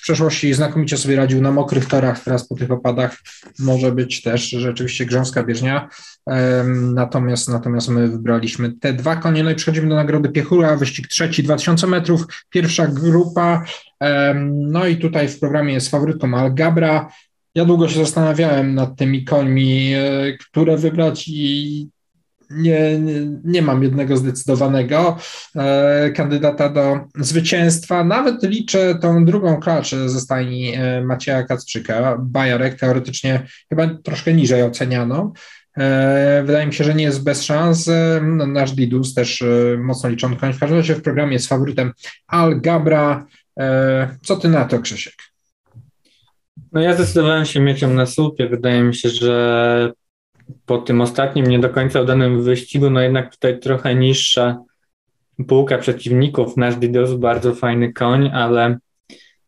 w 0.00 0.02
przeszłości 0.02 0.54
znakomicie 0.54 0.96
sobie 0.96 1.16
radził 1.16 1.40
na 1.40 1.52
mokrych 1.52 1.86
torach, 1.86 2.24
teraz 2.24 2.48
po 2.48 2.54
tych 2.54 2.70
opadach 2.70 3.16
może 3.58 3.92
być 3.92 4.22
też 4.22 4.50
rzeczywiście 4.50 5.06
grząska 5.06 5.42
bieżnia. 5.42 5.88
Natomiast, 6.94 7.48
natomiast 7.48 7.88
my 7.88 8.08
wybraliśmy 8.08 8.72
te 8.72 8.92
dwa 8.92 9.16
konie. 9.16 9.42
No 9.42 9.50
i 9.50 9.54
przechodzimy 9.54 9.88
do 9.88 9.94
nagrody 9.94 10.28
Piechura, 10.28 10.76
wyścig 10.76 11.08
trzeci, 11.08 11.42
2000 11.42 11.86
metrów, 11.86 12.24
pierwsza 12.50 12.86
grupa. 12.86 13.64
No 14.44 14.86
i 14.86 14.96
tutaj 14.96 15.28
w 15.28 15.40
programie 15.40 15.74
jest 15.74 15.90
faworytką 15.90 16.34
Algabra. 16.34 17.12
Ja 17.54 17.64
długo 17.64 17.88
się 17.88 18.00
zastanawiałem 18.00 18.74
nad 18.74 18.96
tymi 18.96 19.24
końmi, 19.24 19.94
e, 19.94 20.36
które 20.40 20.76
wybrać 20.76 21.28
i 21.28 21.88
nie, 22.50 23.00
nie, 23.44 23.62
mam 23.62 23.82
jednego 23.82 24.16
zdecydowanego 24.16 25.16
e, 25.56 26.10
kandydata 26.10 26.68
do 26.68 27.00
zwycięstwa. 27.16 28.04
Nawet 28.04 28.42
liczę 28.42 28.94
tą 28.94 29.24
drugą 29.24 29.60
klaczę 29.60 30.08
ze 30.08 30.20
stajni 30.20 30.74
e, 30.74 31.04
Macieja 31.04 31.42
Kacprzyka. 31.42 32.16
Bajarek 32.20 32.80
teoretycznie 32.80 33.46
chyba 33.68 33.86
troszkę 33.94 34.34
niżej 34.34 34.62
oceniano. 34.62 35.32
E, 35.76 36.42
wydaje 36.46 36.66
mi 36.66 36.74
się, 36.74 36.84
że 36.84 36.94
nie 36.94 37.04
jest 37.04 37.24
bez 37.24 37.42
szans. 37.42 37.90
No, 38.22 38.46
nasz 38.46 38.72
Didus 38.72 39.14
też 39.14 39.44
mocno 39.78 40.10
liczony. 40.10 40.36
W 40.36 40.40
każdym 40.40 40.78
razie 40.78 40.94
w 40.94 41.02
programie 41.02 41.32
jest 41.32 41.48
faworytem 41.48 41.92
Al 42.26 42.60
Gabra. 42.60 43.26
Co 44.22 44.36
ty 44.36 44.48
na 44.48 44.64
to, 44.64 44.78
Krzysiek? 44.78 45.14
No 46.72 46.80
ja 46.80 46.94
zdecydowałem 46.94 47.44
się 47.44 47.60
mieczem 47.60 47.94
na 47.94 48.06
słupie. 48.06 48.48
Wydaje 48.48 48.82
mi 48.82 48.94
się, 48.94 49.08
że 49.08 49.92
po 50.66 50.78
tym 50.78 51.00
ostatnim, 51.00 51.46
nie 51.46 51.58
do 51.58 51.70
końca 51.70 52.00
udanym 52.00 52.42
wyścigu, 52.42 52.90
no 52.90 53.00
jednak 53.00 53.34
tutaj 53.34 53.60
trochę 53.60 53.94
niższa 53.94 54.58
półka 55.48 55.78
przeciwników. 55.78 56.56
Nasz 56.56 56.76
Didos 56.76 57.14
bardzo 57.14 57.54
fajny 57.54 57.92
koń, 57.92 58.30
ale 58.34 58.78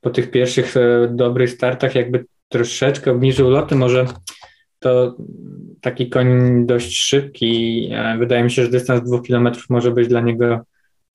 po 0.01 0.11
tych 0.11 0.31
pierwszych 0.31 0.75
dobrych 1.11 1.51
startach 1.51 1.95
jakby 1.95 2.25
troszeczkę 2.49 3.11
obniżył 3.11 3.51
loty. 3.51 3.75
Może 3.75 4.07
to 4.79 5.17
taki 5.81 6.11
koń 6.11 6.27
dość 6.67 7.01
szybki. 7.01 7.89
E, 7.93 8.19
wydaje 8.19 8.45
mi 8.45 8.51
się, 8.51 8.63
że 8.63 8.69
dystans 8.69 9.03
dwóch 9.03 9.23
kilometrów 9.23 9.71
może 9.71 9.91
być 9.91 10.09
dla 10.09 10.21
niego 10.21 10.61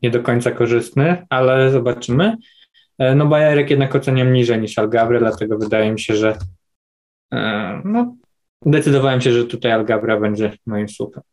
nie 0.01 0.09
do 0.09 0.23
końca 0.23 0.51
korzystny, 0.51 1.25
ale 1.29 1.71
zobaczymy. 1.71 2.37
E, 2.97 3.15
no 3.15 3.25
Bajarek 3.25 3.69
jednak 3.69 3.95
oceniam 3.95 4.33
niżej 4.33 4.61
niż 4.61 4.77
Algabry, 4.79 5.19
dlatego 5.19 5.57
wydaje 5.57 5.91
mi 5.91 5.99
się, 5.99 6.15
że 6.15 6.37
e, 7.33 7.81
no, 7.85 8.15
decydowałem 8.65 9.21
się, 9.21 9.31
że 9.33 9.45
tutaj 9.45 9.71
Algabra 9.71 10.19
będzie 10.19 10.51
moim 10.65 10.89
słupem. 10.89 11.23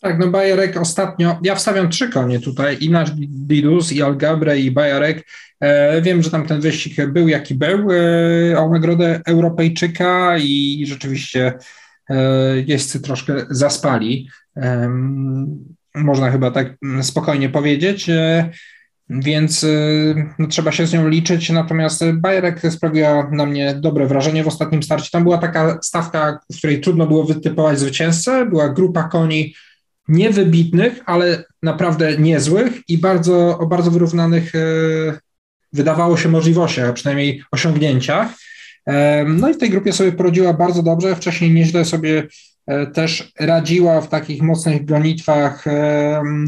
Tak, 0.00 0.18
no 0.18 0.28
Bajarek 0.28 0.76
ostatnio, 0.76 1.38
ja 1.42 1.54
wstawiam 1.54 1.90
trzy 1.90 2.08
konie 2.08 2.40
tutaj, 2.40 2.76
i 2.80 2.90
nasz 2.90 3.10
Didus, 3.28 3.92
i 3.92 4.02
Algabre, 4.02 4.58
i 4.58 4.70
Bajarek. 4.70 5.26
E, 5.60 6.02
wiem, 6.02 6.22
że 6.22 6.30
tam 6.30 6.46
ten 6.46 6.60
wyścig 6.60 7.06
był 7.06 7.28
jaki 7.28 7.54
był 7.54 7.88
e, 7.92 8.58
o 8.58 8.68
nagrodę 8.68 9.20
Europejczyka 9.26 10.38
i 10.38 10.84
rzeczywiście 10.86 11.52
e, 12.10 12.16
jeźdźcy 12.66 13.00
troszkę 13.00 13.34
zaspali. 13.50 14.28
E, 14.56 14.90
można 15.94 16.30
chyba 16.30 16.50
tak 16.50 16.76
spokojnie 17.02 17.48
powiedzieć. 17.48 18.10
Więc 19.08 19.64
e, 19.64 19.68
no, 20.38 20.46
trzeba 20.46 20.72
się 20.72 20.86
z 20.86 20.92
nią 20.92 21.08
liczyć. 21.08 21.50
Natomiast 21.50 22.04
Bajerek 22.12 22.60
sprawiła 22.70 23.30
na 23.30 23.46
mnie 23.46 23.74
dobre 23.74 24.06
wrażenie 24.06 24.44
w 24.44 24.48
ostatnim 24.48 24.82
starcie. 24.82 25.10
Tam 25.12 25.22
była 25.22 25.38
taka 25.38 25.78
stawka, 25.82 26.38
w 26.52 26.58
której 26.58 26.80
trudno 26.80 27.06
było 27.06 27.24
wytypować 27.24 27.78
zwycięzcę. 27.78 28.46
Była 28.46 28.68
grupa 28.68 29.02
koni 29.02 29.54
niewybitnych, 30.08 31.00
ale 31.06 31.44
naprawdę 31.62 32.18
niezłych 32.18 32.72
i 32.88 32.98
bardzo, 32.98 33.58
o 33.58 33.66
bardzo 33.66 33.90
wyrównanych, 33.90 34.54
e, 34.54 34.58
wydawało 35.72 36.16
się, 36.16 36.28
możliwościach, 36.28 36.88
a 36.88 36.92
przynajmniej 36.92 37.42
osiągnięciach. 37.50 38.28
No 39.26 39.50
i 39.50 39.54
w 39.54 39.58
tej 39.58 39.70
grupie 39.70 39.92
sobie 39.92 40.12
poradziła 40.12 40.52
bardzo 40.52 40.82
dobrze. 40.82 41.16
Wcześniej 41.16 41.50
nieźle 41.50 41.84
sobie 41.84 42.26
też 42.92 43.32
radziła 43.40 44.00
w 44.00 44.08
takich 44.08 44.42
mocnych 44.42 44.84
gonitwach 44.84 45.64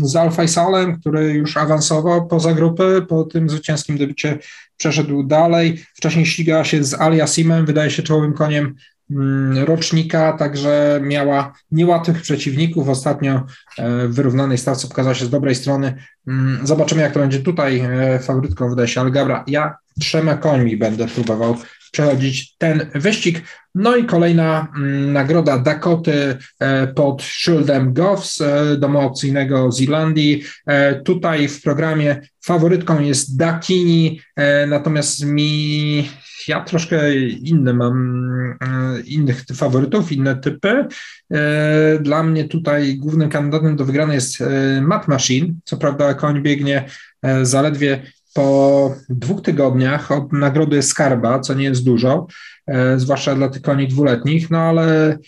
z 0.02 0.16
Alfa 0.16 0.48
Salem, 0.48 1.00
który 1.00 1.32
już 1.32 1.56
awansował 1.56 2.26
poza 2.26 2.54
grupy, 2.54 3.06
po 3.08 3.24
tym 3.24 3.48
zwycięskim 3.48 3.98
debiucie 3.98 4.38
przeszedł 4.76 5.22
dalej. 5.22 5.84
Wcześniej 5.94 6.26
ścigała 6.26 6.64
się 6.64 6.84
z 6.84 6.94
Aliasimem, 6.94 7.66
wydaje 7.66 7.90
się 7.90 8.02
czołowym 8.02 8.32
koniem 8.32 8.74
Mm, 9.10 9.64
rocznika, 9.64 10.32
także 10.32 11.00
miała 11.02 11.52
niełatwych 11.70 12.22
przeciwników. 12.22 12.88
Ostatnio 12.88 13.46
e, 13.78 14.08
w 14.08 14.14
wyrównanej 14.14 14.58
stawce 14.58 14.88
pokazała 14.88 15.14
się 15.14 15.24
z 15.24 15.30
dobrej 15.30 15.54
strony. 15.54 15.94
Mm, 16.26 16.66
zobaczymy, 16.66 17.02
jak 17.02 17.12
to 17.12 17.20
będzie 17.20 17.38
tutaj. 17.38 17.80
E, 17.80 18.18
faworytką 18.18 18.70
wydaje 18.70 18.88
się 18.88 19.00
Algabra. 19.00 19.44
Ja 19.46 19.76
trzema 20.00 20.36
końmi 20.36 20.76
będę 20.76 21.06
próbował 21.06 21.56
przechodzić 21.90 22.56
ten 22.58 22.90
wyścig. 22.94 23.42
No 23.74 23.96
i 23.96 24.04
kolejna 24.04 24.72
mm, 24.76 25.12
nagroda 25.12 25.58
Dakoty 25.58 26.36
e, 26.60 26.86
pod 26.86 27.22
szyldem 27.22 27.92
Goffs, 27.92 28.42
domu 28.78 29.00
aukcyjnego 29.00 29.72
z 29.72 29.80
Irlandii. 29.80 30.44
Tutaj 31.04 31.48
w 31.48 31.62
programie 31.62 32.20
faworytką 32.44 33.00
jest 33.00 33.36
Dakini, 33.36 34.20
natomiast 34.66 35.24
mi 35.24 36.08
ja 36.48 36.60
troszkę 36.60 37.14
inne 37.24 37.72
mam, 37.72 38.28
e, 38.60 39.00
innych 39.00 39.44
faworytów, 39.54 40.12
inne 40.12 40.36
typy. 40.36 40.86
E, 41.32 41.98
dla 42.00 42.22
mnie 42.22 42.48
tutaj 42.48 42.96
głównym 42.96 43.30
kandydatem 43.30 43.76
do 43.76 43.84
wygranej 43.84 44.14
jest 44.14 44.40
e, 44.40 44.80
Matt 44.80 45.08
Machine. 45.08 45.54
Co 45.64 45.76
prawda 45.76 46.14
koń 46.14 46.42
biegnie 46.42 46.84
zaledwie 47.42 48.02
po 48.36 48.94
dwóch 49.08 49.42
tygodniach 49.42 50.10
od 50.12 50.32
nagrody 50.32 50.82
Skarba, 50.82 51.40
co 51.40 51.54
nie 51.54 51.64
jest 51.64 51.84
dużo, 51.84 52.26
zwłaszcza 52.96 53.34
dla 53.34 53.48
tych 53.48 53.62
koni 53.62 53.88
dwuletnich, 53.88 54.50
no 54.50 54.58
ale 54.58 55.18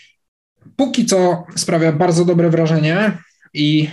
póki 0.76 1.06
co 1.06 1.44
sprawia 1.56 1.92
bardzo 1.92 2.24
dobre 2.24 2.50
wrażenie 2.50 3.18
i 3.54 3.90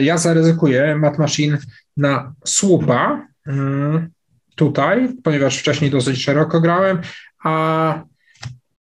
ja 0.00 0.18
zaryzykuję 0.18 0.96
Matt 0.96 1.18
Machine 1.18 1.58
na 1.96 2.34
słupa. 2.44 3.26
Mm, 3.46 4.10
tutaj, 4.54 5.08
ponieważ 5.22 5.58
wcześniej 5.58 5.90
dosyć 5.90 6.22
szeroko 6.22 6.60
grałem, 6.60 7.00
a 7.44 8.04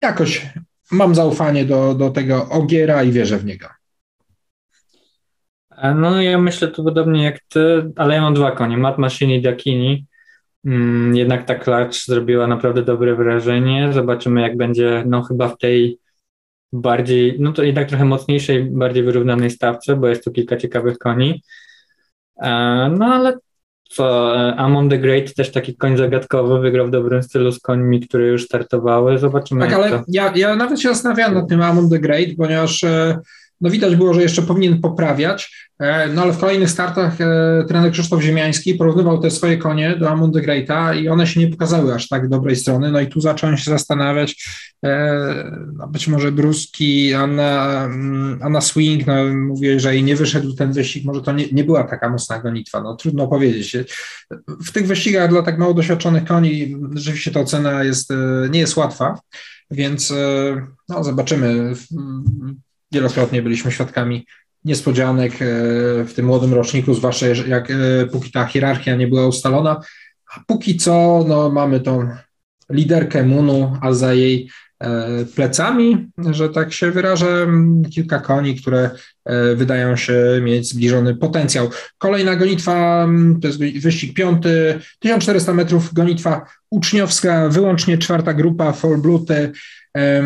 jakoś 0.01 0.49
mam 0.91 1.15
zaufanie 1.15 1.65
do, 1.65 1.93
do 1.93 2.09
tego 2.09 2.49
Ogiera 2.49 3.03
i 3.03 3.11
wierzę 3.11 3.37
w 3.37 3.45
niego. 3.45 3.67
No 5.95 6.21
ja 6.21 6.37
myślę 6.37 6.67
tu 6.67 6.83
podobnie 6.83 7.23
jak 7.23 7.39
ty, 7.49 7.91
ale 7.95 8.15
ja 8.15 8.21
mam 8.21 8.33
dwa 8.33 8.51
konie, 8.51 8.77
Mat 8.77 8.97
Machine 8.97 9.35
i 9.35 9.41
Dakini. 9.41 10.05
Mm, 10.65 11.15
jednak 11.15 11.45
ta 11.45 11.55
klacz 11.55 12.05
zrobiła 12.05 12.47
naprawdę 12.47 12.83
dobre 12.83 13.15
wrażenie. 13.15 13.93
Zobaczymy 13.93 14.41
jak 14.41 14.57
będzie, 14.57 15.03
no 15.07 15.21
chyba 15.21 15.47
w 15.49 15.57
tej 15.57 15.99
bardziej, 16.73 17.35
no 17.39 17.53
to 17.53 17.63
jednak 17.63 17.89
trochę 17.89 18.05
mocniejszej, 18.05 18.63
bardziej 18.63 19.03
wyrównanej 19.03 19.49
stawce, 19.49 19.95
bo 19.95 20.07
jest 20.07 20.23
tu 20.23 20.31
kilka 20.31 20.57
ciekawych 20.57 20.97
koni. 20.97 21.43
E, 22.41 22.49
no 22.97 23.05
ale 23.05 23.37
co 23.89 24.35
e, 24.35 24.55
Amon 24.55 24.89
the 24.89 24.97
Great 24.97 25.33
też 25.33 25.51
taki 25.51 25.75
koń 25.75 25.97
zagadkowy, 25.97 26.59
wygrał 26.59 26.87
w 26.87 26.91
dobrym 26.91 27.23
stylu 27.23 27.51
z 27.51 27.59
końmi, 27.59 27.99
które 27.99 28.27
już 28.27 28.43
startowały. 28.43 29.17
Zobaczymy. 29.17 29.61
Tak, 29.61 29.73
ale 29.73 30.03
ja, 30.07 30.33
ja 30.35 30.55
nawet 30.55 30.81
się 30.81 30.89
zastanawiałem 30.89 31.33
nad 31.33 31.49
tym 31.49 31.61
Amon 31.61 31.89
the 31.89 31.99
Great, 31.99 32.29
ponieważ 32.37 32.83
e, 32.83 33.19
no 33.61 33.69
widać 33.69 33.95
było, 33.95 34.13
że 34.13 34.21
jeszcze 34.21 34.41
powinien 34.41 34.81
poprawiać, 34.81 35.69
e, 35.79 36.07
no 36.07 36.21
ale 36.21 36.33
w 36.33 36.37
kolejnych 36.37 36.69
startach 36.69 37.21
e, 37.21 37.65
trener 37.67 37.91
Krzysztof 37.91 38.21
Ziemiański 38.21 38.75
porównywał 38.75 39.21
te 39.21 39.31
swoje 39.31 39.57
konie 39.57 39.95
do 39.95 40.09
Amon 40.09 40.31
de 40.31 40.41
Greata 40.41 40.93
i 40.93 41.09
one 41.09 41.27
się 41.27 41.39
nie 41.39 41.47
pokazały 41.47 41.93
aż 41.93 42.07
tak 42.07 42.29
dobrej 42.29 42.55
strony, 42.55 42.91
no 42.91 42.99
i 42.99 43.07
tu 43.07 43.21
zacząłem 43.21 43.57
się 43.57 43.71
zastanawiać, 43.71 44.49
e, 44.85 45.59
no 45.73 45.87
być 45.87 46.07
może 46.07 46.31
Bruski, 46.31 47.13
Anna, 47.13 47.83
mm, 47.85 48.39
Anna 48.43 48.61
Swing, 48.61 49.07
no 49.07 49.13
mówię, 49.35 49.79
że 49.79 49.93
jej 49.93 50.03
nie 50.03 50.15
wyszedł 50.15 50.53
ten 50.53 50.71
wyścig, 50.73 51.05
może 51.05 51.21
to 51.21 51.31
nie, 51.31 51.45
nie 51.51 51.63
była 51.63 51.83
taka 51.83 52.09
mocna 52.09 52.39
gonitwa, 52.39 52.81
no 52.81 52.95
trudno 52.95 53.27
powiedzieć. 53.27 53.77
W 54.65 54.71
tych 54.71 54.87
wyścigach 54.87 55.29
dla 55.29 55.41
tak 55.41 55.57
mało 55.57 55.73
doświadczonych 55.73 56.25
koni 56.25 56.77
rzeczywiście 56.93 57.31
ta 57.31 57.39
ocena 57.39 57.83
jest, 57.83 58.13
nie 58.49 58.59
jest 58.59 58.77
łatwa, 58.77 59.19
więc 59.71 60.13
no, 60.89 61.03
zobaczymy 61.03 61.73
wielokrotnie 62.91 63.41
byliśmy 63.41 63.71
świadkami 63.71 64.25
niespodzianek 64.65 65.33
e, 65.33 65.35
w 66.03 66.13
tym 66.15 66.25
młodym 66.25 66.53
roczniku, 66.53 66.93
zwłaszcza 66.93 67.27
jak 67.27 67.71
e, 67.71 67.75
póki 68.11 68.31
ta 68.31 68.45
hierarchia 68.45 68.95
nie 68.95 69.07
była 69.07 69.27
ustalona. 69.27 69.81
A 70.35 70.39
póki 70.47 70.77
co 70.77 71.25
no, 71.27 71.49
mamy 71.49 71.79
tą 71.79 72.09
liderkę 72.69 73.23
Munu, 73.23 73.77
a 73.81 73.93
za 73.93 74.13
jej 74.13 74.49
e, 74.79 75.25
plecami, 75.35 76.07
że 76.31 76.49
tak 76.49 76.73
się 76.73 76.91
wyrażę, 76.91 77.47
kilka 77.93 78.19
koni, 78.19 78.55
które 78.55 78.89
wydają 79.55 79.95
się 79.95 80.17
mieć 80.41 80.69
zbliżony 80.69 81.15
potencjał. 81.15 81.69
Kolejna 81.97 82.35
gonitwa, 82.35 83.07
to 83.41 83.47
jest 83.47 83.59
wyścig 83.59 84.13
piąty, 84.13 84.79
1400 84.99 85.53
metrów, 85.53 85.93
gonitwa 85.93 86.45
uczniowska, 86.69 87.49
wyłącznie 87.49 87.97
czwarta 87.97 88.33
grupa, 88.33 88.71
Full 88.71 88.97
Bluty, 88.97 89.51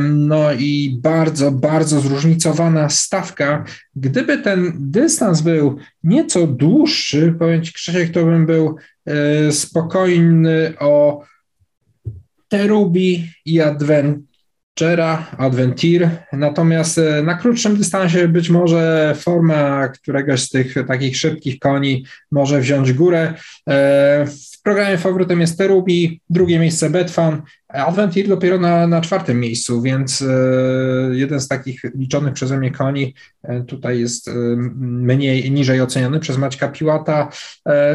no 0.04 0.54
i 0.54 1.00
bardzo, 1.02 1.52
bardzo 1.52 2.00
zróżnicowana 2.00 2.90
stawka. 2.90 3.66
Gdyby 3.96 4.38
ten 4.38 4.74
dystans 4.80 5.42
był 5.42 5.78
nieco 6.04 6.48
dłuższy, 6.48 7.36
powiem 7.40 7.64
Ci 7.64 7.74
Krzysiek, 7.74 8.12
to 8.12 8.26
bym 8.26 8.46
był 8.46 8.76
e, 9.06 9.52
spokojny 9.52 10.74
o 10.80 11.24
Terubi 12.48 13.30
i 13.46 13.62
Adventera, 13.62 15.28
Adventir. 15.38 16.10
Natomiast 16.34 16.98
e, 16.98 17.24
na 17.24 17.34
krótszym 17.34 17.78
dystansie 17.78 18.28
być 18.28 18.50
może 18.50 19.16
forma 19.18 19.88
któregoś 19.88 20.42
z 20.42 20.50
tych 20.50 20.76
takich 20.88 21.18
szybkich 21.18 21.60
koni 21.60 22.06
może 22.32 22.60
wziąć 22.60 22.94
górę. 22.94 23.34
E, 24.62 24.63
w 24.63 24.63
programie 24.63 24.97
faworytem 24.97 25.41
jest 25.41 25.58
Terubi, 25.58 26.21
drugie 26.30 26.60
miejsce 26.60 26.89
Betfan, 26.89 27.41
Adventir 27.67 28.28
dopiero 28.28 28.60
na, 28.60 28.88
na 28.88 29.02
czwartym 29.02 29.39
miejscu, 29.39 29.82
więc 29.82 30.24
jeden 31.12 31.41
z 31.41 31.47
takich 31.47 31.82
liczonych 31.95 32.34
przeze 32.34 32.58
mnie 32.58 32.71
koni 32.71 33.15
tutaj 33.67 34.00
jest 34.00 34.30
mniej, 34.80 35.52
niżej 35.52 35.82
oceniony 35.82 36.19
przez 36.19 36.38
Maćka 36.38 36.67
Piłata. 36.67 37.30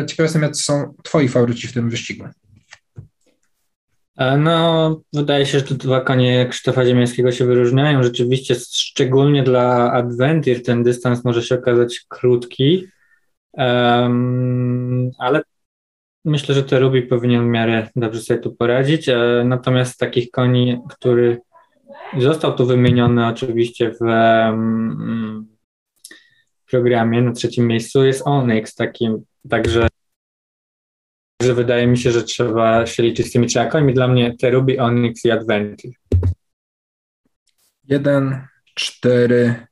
Ciekaw 0.07 0.24
jestem, 0.24 0.42
jacy 0.42 0.62
są 0.62 0.94
twoi 1.02 1.29
faworyci 1.29 1.68
w 1.68 1.72
tym 1.72 1.90
wyścigu. 1.90 2.24
E, 4.16 4.38
no, 4.38 5.00
wydaje 5.12 5.46
się, 5.46 5.59
że 5.59 5.64
tu 5.64 5.74
dwa 5.74 6.00
konie 6.00 6.46
Krzysztofa 6.50 6.87
Ziemiańskiego 6.87 7.33
się 7.33 7.44
wyróżniają. 7.44 8.02
Rzeczywiście, 8.02 8.55
szczególnie 8.55 9.42
dla 9.42 9.92
Adventure 9.92 10.62
ten 10.62 10.83
dystans 10.83 11.24
może 11.24 11.42
się 11.42 11.55
okazać 11.55 12.05
krótki, 12.09 12.87
um, 13.52 15.11
ale 15.18 15.42
myślę, 16.27 16.55
że 16.55 16.62
to 16.62 16.81
Ruby 16.81 17.03
powinien 17.03 17.45
w 17.45 17.51
miarę 17.51 17.89
dobrze 17.97 18.21
sobie 18.21 18.41
tu 18.41 18.55
poradzić. 18.55 19.09
E, 19.09 19.43
natomiast 19.45 19.99
takich 19.99 20.31
koni, 20.31 20.81
który 20.91 21.41
został 22.19 22.57
tu 22.57 22.67
wymieniony 22.67 23.27
oczywiście 23.27 23.93
w 23.93 24.01
um, 24.01 25.47
programie 26.71 27.23
na 27.23 27.33
trzecim 27.33 27.67
miejscu 27.67 28.05
jest 28.05 28.23
Onyx, 28.27 28.75
takim, 28.75 29.25
także 29.51 29.89
Także 31.39 31.55
wydaje 31.55 31.87
mi 31.87 31.99
się, 31.99 32.12
że 32.12 32.23
trzeba 32.23 32.87
się 32.87 33.03
liczyć 33.03 33.27
z 33.27 33.33
tymi 33.33 33.47
trzema 33.47 33.71
końmi. 33.71 33.95
Dla 33.95 34.09
mnie 34.09 34.37
te 34.37 34.51
Ruby, 34.51 34.81
Onyx 34.81 35.25
i 35.25 35.31
Adventure. 35.31 35.91
1, 37.85 38.47
4 38.75 39.67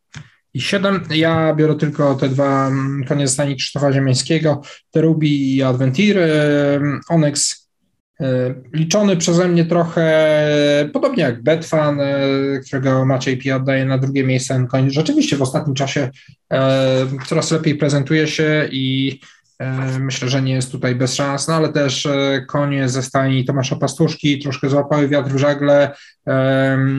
i 0.55 0.61
7. 0.61 1.01
Ja 1.11 1.55
biorę 1.55 1.75
tylko 1.75 2.15
te 2.15 2.29
dwa 2.29 2.67
mm, 2.67 3.05
konie 3.05 3.29
stani 3.29 3.57
Krzysztofa 3.57 3.93
Ziemiańskiego, 3.93 4.63
te 4.91 5.01
Ruby 5.01 5.27
i 5.27 5.63
Adventure. 5.63 6.29
Onyx 7.09 7.69
e, 8.21 8.55
liczony 8.73 9.17
przeze 9.17 9.49
mnie 9.49 9.65
trochę 9.65 10.91
podobnie 10.93 11.23
jak 11.23 11.43
Betfan, 11.43 12.01
e, 12.01 12.17
którego 12.67 13.05
Maciej 13.05 13.39
Pi 13.39 13.53
oddaje 13.53 13.85
na 13.85 13.99
drugie 13.99 14.25
miejsce. 14.25 14.67
Koń 14.71 14.91
rzeczywiście 14.91 15.37
w 15.37 15.43
ostatnim 15.43 15.75
czasie 15.75 16.11
e, 16.53 17.07
coraz 17.27 17.51
lepiej 17.51 17.75
prezentuje 17.75 18.27
się 18.27 18.69
i 18.73 19.21
E, 19.21 19.34
myślę, 20.01 20.29
że 20.29 20.43
nie 20.43 20.53
jest 20.53 20.73
tutaj 20.73 20.95
bez 20.95 21.15
szans, 21.15 21.49
no 21.49 21.55
ale 21.55 21.69
też 21.69 22.07
e, 22.07 22.45
konie 22.49 22.89
ze 22.89 23.03
stajni 23.03 23.45
Tomasza 23.45 23.77
Pastuszki 23.77 24.39
troszkę 24.39 24.71
złapały 24.71 25.09
wiatr 25.09 25.31
w 25.31 25.39
żagle, 25.39 25.91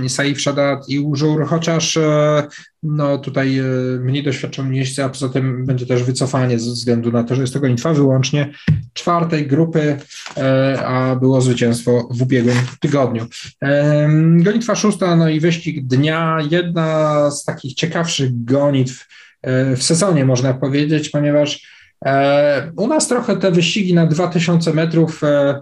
Saif 0.08 0.42
Shadat 0.42 0.90
i 0.90 1.00
Użur, 1.00 1.46
chociaż 1.46 1.98
e, 1.98 2.44
no 2.84 3.18
tutaj 3.18 3.62
mniej 4.00 4.24
doświadczony 4.24 4.76
jeźdźcy, 4.76 5.04
a 5.04 5.10
poza 5.10 5.30
tym 5.30 5.66
będzie 5.66 5.86
też 5.86 6.04
wycofanie 6.04 6.60
ze 6.60 6.72
względu 6.72 7.12
na 7.12 7.24
to, 7.24 7.36
że 7.36 7.42
jest 7.42 7.54
to 7.54 7.60
gonitwa 7.60 7.94
wyłącznie 7.94 8.52
czwartej 8.94 9.48
grupy, 9.48 9.98
a 10.86 11.16
było 11.20 11.42
zwycięstwo 11.42 12.08
w 12.12 12.22
ubiegłym 12.22 12.58
tygodniu. 12.80 13.26
Gonitwa 14.38 14.76
szósta, 14.76 15.16
no 15.16 15.30
i 15.30 15.40
wyścig 15.40 15.88
dnia, 15.88 16.38
jedna 16.52 17.32
z 17.32 17.46
takich 17.46 17.74
ciekawszych 17.74 18.44
gonitw 18.44 19.08
w 19.76 19.84
sezonie 19.84 20.26
można 20.26 20.54
powiedzieć, 20.54 21.10
ponieważ 21.10 21.76
E, 21.85 21.85
u 22.78 22.88
nas 22.88 23.08
trochę 23.08 23.38
te 23.38 23.52
wyścigi 23.52 23.94
na 23.94 24.06
2000 24.06 24.74
metrów 24.74 25.24
e, 25.24 25.62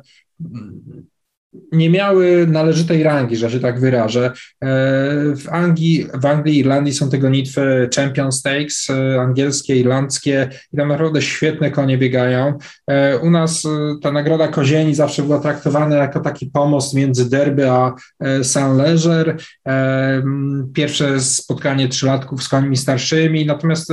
nie 1.72 1.90
miały 1.90 2.48
należytej 2.48 3.04
rangi, 3.04 3.38
że 3.38 3.52
się 3.52 3.60
tak 3.60 3.80
wyrażę. 3.80 4.26
E, 4.26 4.68
w 5.36 5.48
Anglii, 5.52 6.08
w 6.14 6.26
Anglii 6.26 6.60
Irlandii 6.60 6.94
są 6.94 7.10
te 7.10 7.18
gonitwy 7.18 7.90
Champion 7.96 8.32
Stakes, 8.32 8.90
e, 8.90 9.22
angielskie, 9.22 9.76
irlandzkie 9.76 10.50
i 10.74 10.78
tam 10.78 10.88
naprawdę 10.88 11.22
świetne 11.22 11.72
konie 11.72 11.98
biegają. 11.98 12.58
E, 12.88 13.18
u 13.18 13.30
nas 13.30 13.64
ta 14.02 14.12
nagroda 14.12 14.48
Kozieni 14.48 14.96
zawsze 14.96 15.24
była 15.24 15.40
traktowana 15.40 15.96
jako 15.96 16.20
taki 16.20 16.46
pomost 16.46 16.94
między 16.94 17.30
derby 17.30 17.70
a 17.70 17.96
Saint-Leger. 18.44 19.38
Pierwsze 20.74 21.20
spotkanie 21.20 21.88
trzylatków 21.88 22.44
z 22.44 22.50
końmi 22.50 22.78
starszymi, 22.78 23.46
natomiast 23.46 23.90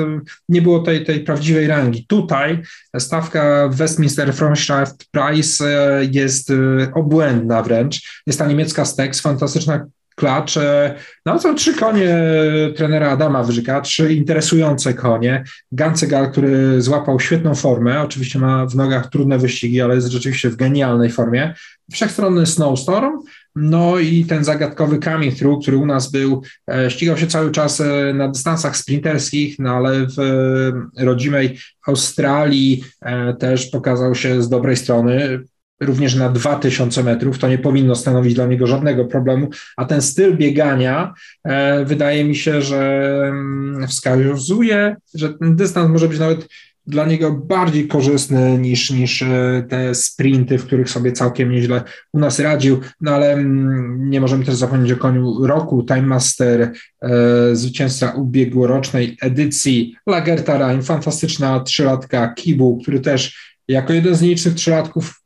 nie 0.48 0.62
było 0.62 0.78
tej, 0.78 1.04
tej 1.04 1.20
prawdziwej 1.20 1.66
rangi. 1.66 2.06
Tutaj 2.06 2.62
stawka 2.98 3.68
Westminster 3.68 4.34
Franchise 4.34 4.94
Price 5.12 5.64
jest 6.10 6.52
obłędna 6.94 7.49
wręcz. 7.62 8.22
Jest 8.26 8.38
ta 8.38 8.46
niemiecka 8.46 8.84
Stex, 8.84 9.20
fantastyczna 9.20 9.86
klacz. 10.20 10.58
No 11.26 11.38
są 11.38 11.54
trzy 11.54 11.74
konie 11.74 12.16
trenera 12.76 13.10
Adama 13.10 13.42
Wyżyka, 13.42 13.80
trzy 13.80 14.14
interesujące 14.14 14.94
konie. 14.94 15.44
Gancegal, 15.72 16.30
który 16.32 16.82
złapał 16.82 17.20
świetną 17.20 17.54
formę, 17.54 18.02
oczywiście 18.02 18.38
ma 18.38 18.66
w 18.66 18.76
nogach 18.76 19.10
trudne 19.10 19.38
wyścigi, 19.38 19.80
ale 19.80 19.94
jest 19.94 20.08
rzeczywiście 20.08 20.50
w 20.50 20.56
genialnej 20.56 21.10
formie. 21.10 21.54
Wszechstronny 21.92 22.46
Snowstorm, 22.46 23.12
no 23.54 23.98
i 23.98 24.24
ten 24.24 24.44
zagadkowy 24.44 24.98
Coming 24.98 25.34
Through, 25.34 25.62
który 25.62 25.76
u 25.76 25.86
nas 25.86 26.10
był, 26.10 26.42
e, 26.70 26.90
ścigał 26.90 27.16
się 27.16 27.26
cały 27.26 27.50
czas 27.50 27.80
e, 27.80 28.12
na 28.14 28.28
dystansach 28.28 28.76
sprinterskich, 28.76 29.58
no 29.58 29.70
ale 29.70 30.06
w 30.06 30.18
e, 30.18 31.04
rodzimej 31.04 31.58
Australii 31.86 32.84
też 33.38 33.66
pokazał 33.66 34.14
się 34.14 34.42
z 34.42 34.48
dobrej 34.48 34.76
strony 34.76 35.40
również 35.80 36.14
na 36.14 36.28
2000 36.28 37.04
metrów, 37.04 37.38
to 37.38 37.48
nie 37.48 37.58
powinno 37.58 37.94
stanowić 37.94 38.34
dla 38.34 38.46
niego 38.46 38.66
żadnego 38.66 39.04
problemu, 39.04 39.48
a 39.76 39.84
ten 39.84 40.02
styl 40.02 40.36
biegania 40.36 41.14
e, 41.44 41.84
wydaje 41.84 42.24
mi 42.24 42.36
się, 42.36 42.62
że 42.62 43.12
mm, 43.28 43.88
wskazuje, 43.88 44.96
że 45.14 45.34
ten 45.34 45.56
dystans 45.56 45.90
może 45.90 46.08
być 46.08 46.18
nawet 46.18 46.48
dla 46.86 47.06
niego 47.06 47.32
bardziej 47.32 47.88
korzystny 47.88 48.58
niż, 48.58 48.90
niż 48.90 49.22
e, 49.22 49.64
te 49.68 49.94
sprinty, 49.94 50.58
w 50.58 50.66
których 50.66 50.90
sobie 50.90 51.12
całkiem 51.12 51.50
nieźle 51.50 51.82
u 52.12 52.18
nas 52.18 52.38
radził, 52.38 52.80
no 53.00 53.10
ale 53.10 53.32
mm, 53.32 54.10
nie 54.10 54.20
możemy 54.20 54.44
też 54.44 54.54
zapomnieć 54.54 54.92
o 54.92 54.96
koniu 54.96 55.46
roku, 55.46 55.82
Time 55.82 56.02
Master, 56.02 56.72
e, 57.02 57.10
zwycięzca 57.56 58.12
ubiegłorocznej 58.12 59.16
edycji, 59.22 59.96
Lagerta 60.06 60.58
Rhein, 60.58 60.82
fantastyczna 60.82 61.60
trzylatka 61.60 62.34
Kibu, 62.34 62.78
który 62.82 63.00
też 63.00 63.50
jako 63.68 63.92
jeden 63.92 64.14
z 64.14 64.22
nielicznych 64.22 64.54
trzylatków 64.54 65.19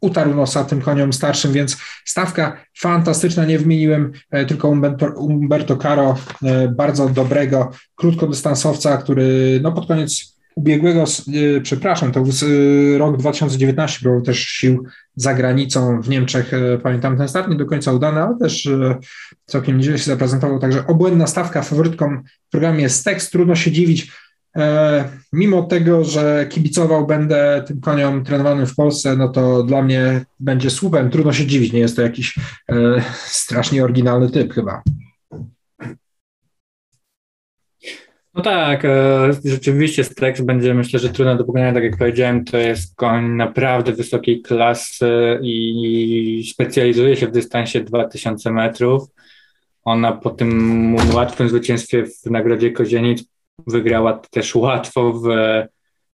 utarł 0.00 0.34
nosa 0.34 0.64
tym 0.64 0.80
koniom 0.80 1.12
starszym, 1.12 1.52
więc 1.52 1.76
stawka 2.04 2.64
fantastyczna, 2.78 3.44
nie 3.44 3.58
wymieniłem 3.58 4.12
e, 4.30 4.46
tylko 4.46 4.68
Umberto, 5.16 5.76
Caro, 5.76 6.16
e, 6.42 6.68
bardzo 6.68 7.08
dobrego 7.08 7.70
krótkodystansowca, 7.94 8.96
który 8.96 9.60
no 9.62 9.72
pod 9.72 9.86
koniec 9.86 10.38
ubiegłego, 10.54 11.04
e, 11.04 11.60
przepraszam, 11.60 12.12
to 12.12 12.24
rok 12.98 13.16
2019, 13.16 13.98
był 14.02 14.22
też 14.22 14.38
sił 14.38 14.84
za 15.16 15.34
granicą 15.34 16.02
w 16.02 16.08
Niemczech, 16.08 16.52
pamiętam 16.82 17.18
ten 17.18 17.28
start, 17.28 17.48
nie 17.48 17.56
do 17.56 17.66
końca 17.66 17.92
udany, 17.92 18.22
ale 18.22 18.38
też 18.38 18.68
całkiem 19.46 19.78
nieźle 19.78 19.98
się 19.98 20.04
zaprezentował, 20.04 20.58
także 20.58 20.86
obłędna 20.86 21.26
stawka 21.26 21.62
faworytką 21.62 22.22
w 22.48 22.50
programie 22.50 22.82
jest 22.82 23.04
tekst, 23.04 23.32
trudno 23.32 23.54
się 23.54 23.72
dziwić, 23.72 24.12
mimo 25.32 25.62
tego, 25.62 26.04
że 26.04 26.46
kibicował 26.50 27.06
będę 27.06 27.64
tym 27.66 27.80
koniom 27.80 28.24
trenowanym 28.24 28.66
w 28.66 28.74
Polsce, 28.74 29.16
no 29.16 29.28
to 29.28 29.62
dla 29.62 29.82
mnie 29.82 30.24
będzie 30.40 30.70
słupem. 30.70 31.10
Trudno 31.10 31.32
się 31.32 31.46
dziwić, 31.46 31.72
nie 31.72 31.80
jest 31.80 31.96
to 31.96 32.02
jakiś 32.02 32.38
e, 32.72 33.02
strasznie 33.16 33.84
oryginalny 33.84 34.30
typ 34.30 34.54
chyba. 34.54 34.82
No 38.34 38.42
tak, 38.44 38.84
e, 38.84 39.30
rzeczywiście 39.44 40.04
Strex 40.04 40.40
będzie 40.40 40.74
myślę, 40.74 40.98
że 40.98 41.08
trudno 41.08 41.36
do 41.36 41.44
pokonania, 41.44 41.72
tak 41.72 41.82
jak 41.82 41.96
powiedziałem, 41.96 42.44
to 42.44 42.58
jest 42.58 42.96
koń 42.96 43.28
naprawdę 43.28 43.92
wysokiej 43.92 44.42
klasy 44.42 45.38
i 45.42 46.50
specjalizuje 46.52 47.16
się 47.16 47.26
w 47.26 47.32
dystansie 47.32 47.80
2000 47.80 48.50
metrów. 48.50 49.08
Ona 49.84 50.12
po 50.12 50.30
tym 50.30 50.96
łatwym 51.14 51.48
zwycięstwie 51.48 52.04
w 52.06 52.30
Nagrodzie 52.30 52.72
Kozienic 52.72 53.24
wygrała 53.66 54.12
też 54.30 54.54
łatwo 54.54 55.12
w 55.12 55.28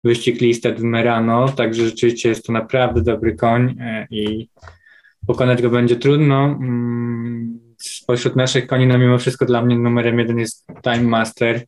wyścig 0.05 0.41
listed 0.41 0.81
w 0.81 0.83
Merano, 0.83 1.49
także 1.49 1.85
rzeczywiście 1.85 2.29
jest 2.29 2.47
to 2.47 2.53
naprawdę 2.53 3.03
dobry 3.03 3.37
koń 3.37 3.77
e, 3.81 4.07
i 4.11 4.49
pokonać 5.27 5.63
go 5.63 5.71
będzie 5.71 5.97
trudno. 5.97 6.45
Mm, 6.45 7.61
spośród 7.79 8.37
naszych 8.37 8.67
koni, 8.67 8.87
no 8.87 8.99
mimo 8.99 9.19
wszystko 9.19 9.47
dla 9.47 9.63
mnie 9.63 9.79
numerem 9.79 10.19
jeden 10.19 10.39
jest 10.39 10.67
Time 10.83 11.03
Master, 11.03 11.63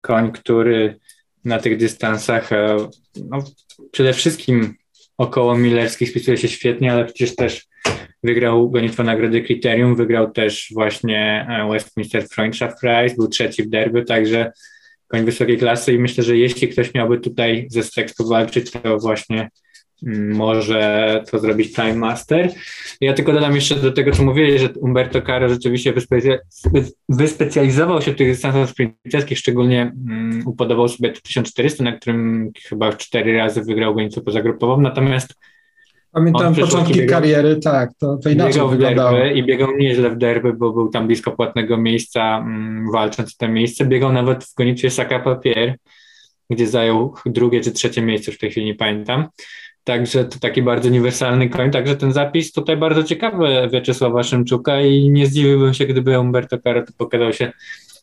koń, 0.00 0.32
który 0.32 0.98
na 1.44 1.58
tych 1.58 1.76
dystansach 1.76 2.52
e, 2.52 2.76
no, 3.28 3.38
przede 3.90 4.12
wszystkim 4.12 4.74
około 5.18 5.58
Millerskich 5.58 6.10
spisuje 6.10 6.36
się 6.36 6.48
świetnie, 6.48 6.92
ale 6.92 7.04
przecież 7.04 7.36
też 7.36 7.66
wygrał 8.22 8.70
gonitwo 8.70 9.02
nagrody 9.02 9.42
Kryterium, 9.42 9.96
wygrał 9.96 10.30
też 10.30 10.68
właśnie 10.74 11.46
e, 11.48 11.68
Westminster 11.68 12.28
Freundschaft 12.28 12.80
Prize, 12.80 13.14
był 13.14 13.28
trzeci 13.28 13.62
w 13.62 13.68
derby, 13.68 14.04
także 14.04 14.52
koń 15.08 15.24
wysokiej 15.24 15.58
klasy 15.58 15.92
i 15.92 15.98
myślę, 15.98 16.24
że 16.24 16.36
jeśli 16.36 16.68
ktoś 16.68 16.94
miałby 16.94 17.20
tutaj 17.20 17.66
ze 17.70 17.82
Strex 17.82 18.14
powalczyć, 18.14 18.70
to 18.70 18.98
właśnie 18.98 19.50
mm, 20.06 20.36
może 20.36 21.22
to 21.30 21.38
zrobić 21.38 21.74
Time 21.74 21.94
Master. 21.94 22.50
Ja 23.00 23.12
tylko 23.12 23.32
dodam 23.32 23.54
jeszcze 23.54 23.74
do 23.74 23.92
tego, 23.92 24.12
co 24.12 24.22
mówiłeś, 24.22 24.60
że 24.60 24.68
Umberto 24.72 25.22
Caro 25.22 25.48
rzeczywiście 25.48 25.94
wyspecjalizował 27.08 28.02
się 28.02 28.12
w 28.12 28.16
tych 28.16 28.28
dystansach 28.28 28.70
sprinterskich, 28.70 29.38
szczególnie 29.38 29.92
um, 30.08 30.42
upodobał 30.46 30.88
sobie 30.88 31.12
1400, 31.12 31.84
na 31.84 31.92
którym 31.92 32.50
chyba 32.68 32.92
cztery 32.92 33.36
razy 33.36 33.62
wygrał 33.62 33.94
gonicę 33.94 34.20
pozagrupową, 34.20 34.80
natomiast 34.80 35.34
Pamiętam 36.12 36.54
początki 36.54 36.94
biegał, 36.94 37.20
kariery, 37.20 37.56
tak, 37.56 37.90
to, 37.98 38.16
to 38.16 38.30
inaczej 38.30 38.52
biegał 38.52 38.68
wyglądało. 38.68 39.24
I 39.24 39.42
biegał 39.42 39.76
nieźle 39.76 40.10
w 40.10 40.18
derby, 40.18 40.52
bo 40.52 40.72
był 40.72 40.88
tam 40.88 41.06
blisko 41.06 41.30
płatnego 41.30 41.76
miejsca, 41.76 42.38
mm, 42.38 42.90
walcząc 42.92 43.30
o 43.30 43.34
to 43.38 43.48
miejsce. 43.48 43.86
Biegał 43.86 44.12
nawet 44.12 44.44
w 44.44 44.54
gonitwie 44.54 44.90
Saka 44.90 45.18
Papier, 45.18 45.76
gdzie 46.50 46.66
zajął 46.66 47.14
drugie 47.26 47.60
czy 47.60 47.72
trzecie 47.72 48.02
miejsce, 48.02 48.32
w 48.32 48.38
tej 48.38 48.50
chwili 48.50 48.66
nie 48.66 48.74
pamiętam. 48.74 49.26
Także 49.84 50.24
to 50.24 50.38
taki 50.38 50.62
bardzo 50.62 50.88
uniwersalny 50.88 51.48
koń, 51.48 51.70
także 51.70 51.96
ten 51.96 52.12
zapis 52.12 52.52
tutaj 52.52 52.76
bardzo 52.76 53.02
ciekawy 53.02 53.68
Wieczysława 53.72 54.22
Szymczuka 54.22 54.80
i 54.80 55.10
nie 55.10 55.26
zdziwiłbym 55.26 55.74
się, 55.74 55.86
gdyby 55.86 56.20
Umberto 56.20 56.58
Caro 56.58 56.82
pokazał 56.98 57.32
się 57.32 57.52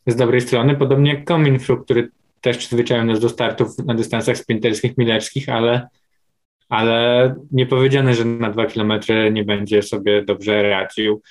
z 0.07 0.15
dobrej 0.15 0.41
strony, 0.41 0.75
podobnie 0.75 1.13
jak 1.13 1.25
Cominfru, 1.25 1.77
który 1.77 2.09
też 2.41 2.57
przyzwyczaił 2.57 3.05
nas 3.05 3.19
do 3.19 3.29
startów 3.29 3.77
na 3.85 3.93
dystansach 3.93 4.37
sprinterskich, 4.37 4.97
milerskich, 4.97 5.49
ale 5.49 5.87
ale 6.69 7.35
nie 7.51 7.65
powiedziane, 7.65 8.13
że 8.13 8.25
na 8.25 8.51
dwa 8.51 8.65
kilometry 8.65 9.31
nie 9.31 9.43
będzie 9.43 9.83
sobie 9.83 10.23
dobrze 10.25 10.69
radził. 10.69 11.21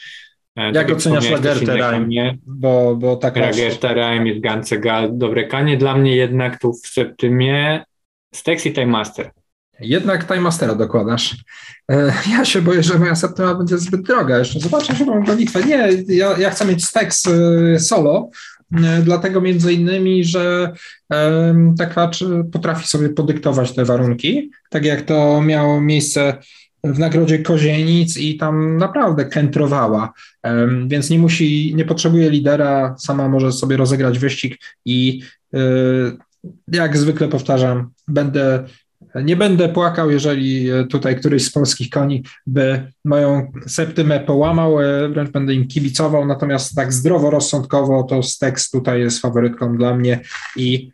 E, 0.57 0.71
Jak 0.73 0.91
oceniasz 0.91 1.31
Lagertę 1.31 1.77
Rime? 1.77 2.35
Bo, 2.47 2.97
bo 2.97 3.17
tak 3.17 3.37
Lagerta 3.37 3.93
Rime, 3.93 4.29
Jedgance 4.29 4.79
Gal, 4.79 5.09
dobre 5.13 5.45
kanie. 5.47 5.77
Dla 5.77 5.95
mnie 5.97 6.17
jednak 6.17 6.61
tu 6.61 6.73
w 6.73 6.87
Septymie 6.87 7.85
Stex 8.35 8.67
i 8.67 8.73
Time 8.73 8.87
Master. 8.87 9.31
Jednak 9.81 10.27
Time 10.27 10.41
Mastera 10.41 10.75
dokładasz. 10.75 11.37
E, 11.91 12.13
ja 12.31 12.45
się 12.45 12.63
boję, 12.63 12.83
że 12.83 12.99
moja 12.99 13.15
Septyma 13.15 13.55
będzie 13.55 13.79
zbyt 13.79 14.03
droga. 14.03 14.39
Jeszcze 14.39 14.61
zobaczę 14.61 15.05
mam 15.07 15.25
gonitwę. 15.25 15.65
Nie, 15.65 15.89
ja, 16.09 16.39
ja 16.39 16.51
chcę 16.51 16.67
mieć 16.67 16.85
Stex 16.85 17.27
e, 17.27 17.79
solo, 17.79 18.31
dlatego 19.03 19.41
między 19.41 19.73
innymi, 19.73 20.25
że 20.25 20.73
ta 21.79 21.87
klacz 21.87 22.25
potrafi 22.53 22.89
sobie 22.89 23.09
podyktować 23.09 23.73
te 23.73 23.85
warunki, 23.85 24.51
tak 24.71 24.85
jak 24.85 25.03
to 25.03 25.43
miało 25.43 25.81
miejsce 25.81 26.39
w 26.85 26.99
nagrodzie 26.99 27.39
Kozienic 27.39 28.17
i 28.17 28.37
tam 28.37 28.77
naprawdę 28.77 29.25
kętrowała, 29.25 30.13
więc 30.87 31.11
nie 31.11 31.19
musi, 31.19 31.75
nie 31.77 31.85
potrzebuje 31.85 32.31
lidera, 32.31 32.95
sama 32.99 33.29
może 33.29 33.53
sobie 33.53 33.77
rozegrać 33.77 34.19
wyścig 34.19 34.59
i 34.85 35.23
e, 35.55 35.59
jak 36.73 36.97
zwykle 36.97 37.29
powtarzam, 37.29 37.91
będę 38.09 38.65
nie 39.23 39.37
będę 39.37 39.69
płakał, 39.69 40.11
jeżeli 40.11 40.71
e, 40.71 40.87
tutaj 40.87 41.17
któryś 41.17 41.45
z 41.45 41.53
polskich 41.53 41.91
koni 41.91 42.25
by 42.47 42.93
moją 43.05 43.53
septymę 43.67 44.21
połamał, 44.21 44.81
e, 44.81 45.09
wręcz 45.09 45.31
będę 45.31 45.55
im 45.55 45.69
kibicował, 45.69 46.27
natomiast 46.27 46.75
tak 46.75 46.93
zdroworozsądkowo 46.93 48.03
to 48.03 48.23
Stex 48.23 48.71
tutaj 48.71 49.01
jest 49.01 49.21
faworytką 49.21 49.77
dla 49.77 49.95
mnie 49.95 50.21
i 50.57 50.91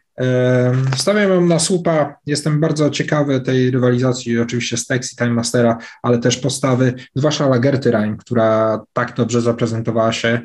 Stawiam 0.96 1.30
ją 1.30 1.46
na 1.46 1.58
słupa. 1.58 2.16
Jestem 2.26 2.60
bardzo 2.60 2.90
ciekawy 2.90 3.40
tej 3.40 3.70
rywalizacji, 3.70 4.40
oczywiście 4.40 4.76
Stex 4.76 5.12
i 5.12 5.16
Time 5.16 5.30
Mastera, 5.30 5.78
ale 6.02 6.18
też 6.18 6.36
postawy, 6.36 6.94
zwłaszcza 7.14 7.48
Lagerty 7.48 7.90
Rhein, 7.90 8.16
która 8.16 8.80
tak 8.92 9.14
dobrze 9.16 9.40
zaprezentowała 9.40 10.12
się 10.12 10.28
e, 10.28 10.40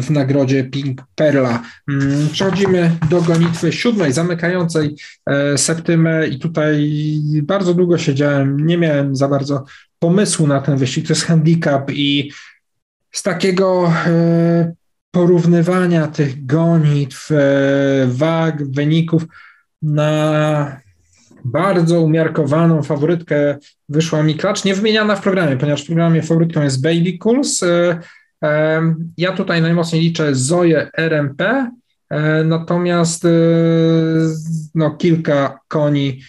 w 0.00 0.10
nagrodzie 0.10 0.64
Pink 0.64 1.02
Perla. 1.14 1.62
Mm, 1.88 2.28
przechodzimy 2.32 2.90
do 3.10 3.22
gonitwy 3.22 3.72
siódmej, 3.72 4.12
zamykającej 4.12 4.96
e, 5.26 5.58
septymę 5.58 6.26
i 6.26 6.38
tutaj 6.38 6.90
bardzo 7.42 7.74
długo 7.74 7.98
siedziałem, 7.98 8.66
nie 8.66 8.78
miałem 8.78 9.16
za 9.16 9.28
bardzo 9.28 9.64
pomysłu 9.98 10.46
na 10.46 10.60
ten 10.60 10.76
wyścig, 10.76 11.06
to 11.06 11.12
jest 11.12 11.24
handicap 11.24 11.90
i 11.90 12.32
z 13.12 13.22
takiego 13.22 13.92
e, 14.06 14.72
porównywania 15.16 16.06
tych 16.06 16.46
gonitw, 16.46 17.30
e, 17.30 17.36
wag, 18.06 18.64
wyników 18.70 19.22
na 19.82 20.80
bardzo 21.44 22.00
umiarkowaną 22.00 22.82
faworytkę 22.82 23.56
wyszła 23.88 24.22
mi 24.22 24.34
klacz, 24.34 24.64
nie 24.64 24.74
wymieniana 24.74 25.16
w 25.16 25.22
programie, 25.22 25.56
ponieważ 25.56 25.82
w 25.82 25.86
programie 25.86 26.22
faworytką 26.22 26.62
jest 26.62 26.82
Baby 26.82 27.18
Cools. 27.18 27.62
E, 27.62 28.00
e, 28.44 28.94
ja 29.16 29.32
tutaj 29.32 29.62
najmocniej 29.62 30.02
liczę 30.02 30.34
Zoję 30.34 30.90
RMP, 30.96 31.70
natomiast 32.44 33.26
no, 34.74 34.90
kilka 34.90 35.58
koni 35.68 36.20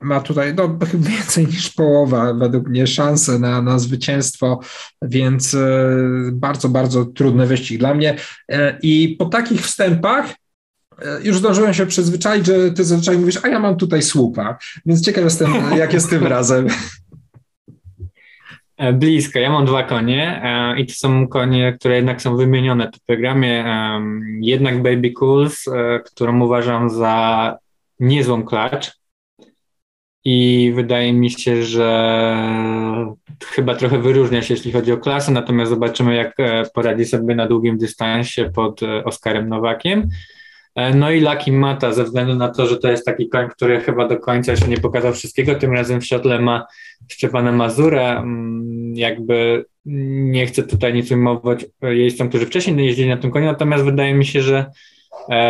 ma 0.00 0.20
tutaj 0.20 0.54
no, 0.54 0.78
więcej 0.94 1.46
niż 1.46 1.70
połowa 1.70 2.34
według 2.34 2.68
mnie 2.68 2.86
szansę 2.86 3.38
na, 3.38 3.62
na 3.62 3.78
zwycięstwo, 3.78 4.60
więc 5.02 5.54
e, 5.54 5.88
bardzo, 6.32 6.68
bardzo 6.68 7.04
trudny 7.04 7.46
wyścig 7.46 7.78
dla 7.78 7.94
mnie. 7.94 8.16
E, 8.48 8.78
I 8.82 9.16
po 9.18 9.24
takich 9.24 9.60
wstępach 9.60 10.34
e, 11.02 11.22
już 11.22 11.38
zdążyłem 11.38 11.74
się 11.74 11.86
przyzwyczaić, 11.86 12.46
że 12.46 12.70
ty 12.70 12.84
zazwyczaj 12.84 13.18
mówisz, 13.18 13.38
a 13.42 13.48
ja 13.48 13.58
mam 13.58 13.76
tutaj 13.76 14.02
słupa, 14.02 14.58
więc 14.86 15.04
ciekaw 15.04 15.24
jestem, 15.24 15.52
jak 15.78 15.92
jest 15.92 16.10
tym 16.10 16.26
razem. 16.26 16.66
Blisko. 18.94 19.38
Ja 19.38 19.50
mam 19.50 19.66
dwa 19.66 19.82
konie 19.82 20.42
i 20.78 20.86
to 20.86 20.94
są 20.94 21.28
konie, 21.28 21.76
które 21.78 21.96
jednak 21.96 22.22
są 22.22 22.36
wymienione 22.36 22.90
w 22.96 23.04
programie. 23.06 23.64
Jednak 24.40 24.82
Baby 24.82 25.12
Cools, 25.12 25.64
którą 26.04 26.40
uważam 26.40 26.90
za 26.90 27.58
niezłą 28.00 28.42
klacz 28.42 28.92
i 30.28 30.72
wydaje 30.74 31.12
mi 31.12 31.30
się, 31.30 31.62
że 31.62 31.88
chyba 33.44 33.74
trochę 33.74 33.98
wyróżnia 33.98 34.42
się, 34.42 34.54
jeśli 34.54 34.72
chodzi 34.72 34.92
o 34.92 34.98
klasę, 34.98 35.32
natomiast 35.32 35.70
zobaczymy, 35.70 36.14
jak 36.14 36.40
e, 36.40 36.62
poradzi 36.74 37.04
sobie 37.04 37.34
na 37.34 37.46
długim 37.46 37.78
dystansie 37.78 38.50
pod 38.54 38.82
e, 38.82 39.04
Oskarem 39.04 39.48
Nowakiem. 39.48 40.08
E, 40.74 40.94
no 40.94 41.10
i 41.10 41.20
Lucky 41.20 41.52
Mata, 41.52 41.92
ze 41.92 42.04
względu 42.04 42.34
na 42.34 42.48
to, 42.48 42.66
że 42.66 42.76
to 42.76 42.88
jest 42.88 43.04
taki 43.04 43.28
koń, 43.28 43.48
który 43.48 43.80
chyba 43.80 44.08
do 44.08 44.16
końca 44.16 44.50
jeszcze 44.50 44.68
nie 44.68 44.78
pokazał 44.78 45.12
wszystkiego, 45.12 45.54
tym 45.54 45.72
razem 45.72 46.00
w 46.00 46.06
siotle 46.06 46.40
ma 46.40 46.66
Szczepana 47.08 47.52
Mazura, 47.52 48.20
mm, 48.20 48.96
jakby 48.96 49.64
nie 49.84 50.46
chcę 50.46 50.62
tutaj 50.62 50.94
nic 50.94 51.10
ujmować 51.10 51.66
jeźdźcom, 51.82 52.28
którzy 52.28 52.46
wcześniej 52.46 52.86
jeździli 52.86 53.08
na 53.08 53.16
tym 53.16 53.30
koniu, 53.30 53.46
natomiast 53.46 53.84
wydaje 53.84 54.14
mi 54.14 54.24
się, 54.24 54.42
że 54.42 54.66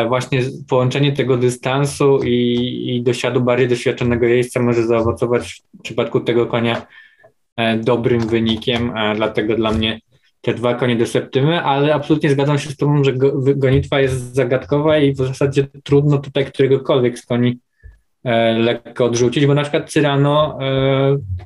właśnie 0.09 0.43
połączenie 0.69 1.13
tego 1.13 1.37
dystansu 1.37 2.19
i, 2.25 2.97
i 2.97 3.03
dosiadu 3.03 3.41
bardziej 3.41 3.69
doświadczonego 3.69 4.27
jeźdźca 4.27 4.61
może 4.61 4.87
zaowocować 4.87 5.63
w 5.79 5.83
przypadku 5.83 6.21
tego 6.21 6.47
konia 6.47 6.87
e, 7.57 7.77
dobrym 7.77 8.21
wynikiem, 8.21 8.93
dlatego 9.17 9.57
dla 9.57 9.73
mnie 9.73 10.01
te 10.41 10.55
dwa 10.55 10.75
konie 10.75 10.97
do 10.97 11.07
septymy, 11.07 11.63
ale 11.63 11.95
absolutnie 11.95 12.31
zgadzam 12.31 12.59
się 12.59 12.71
z 12.71 12.77
Tobą, 12.77 13.05
że 13.05 13.13
gonitwa 13.57 14.01
jest 14.01 14.35
zagadkowa 14.35 14.99
i 14.99 15.13
w 15.13 15.17
zasadzie 15.17 15.67
trudno 15.85 16.19
tutaj 16.19 16.47
któregokolwiek 16.47 17.19
z 17.19 17.27
koni 17.27 17.59
e, 18.25 18.59
lekko 18.59 19.05
odrzucić, 19.05 19.47
bo 19.47 19.55
na 19.55 19.63
przykład 19.63 19.91
Cyrano 19.91 20.59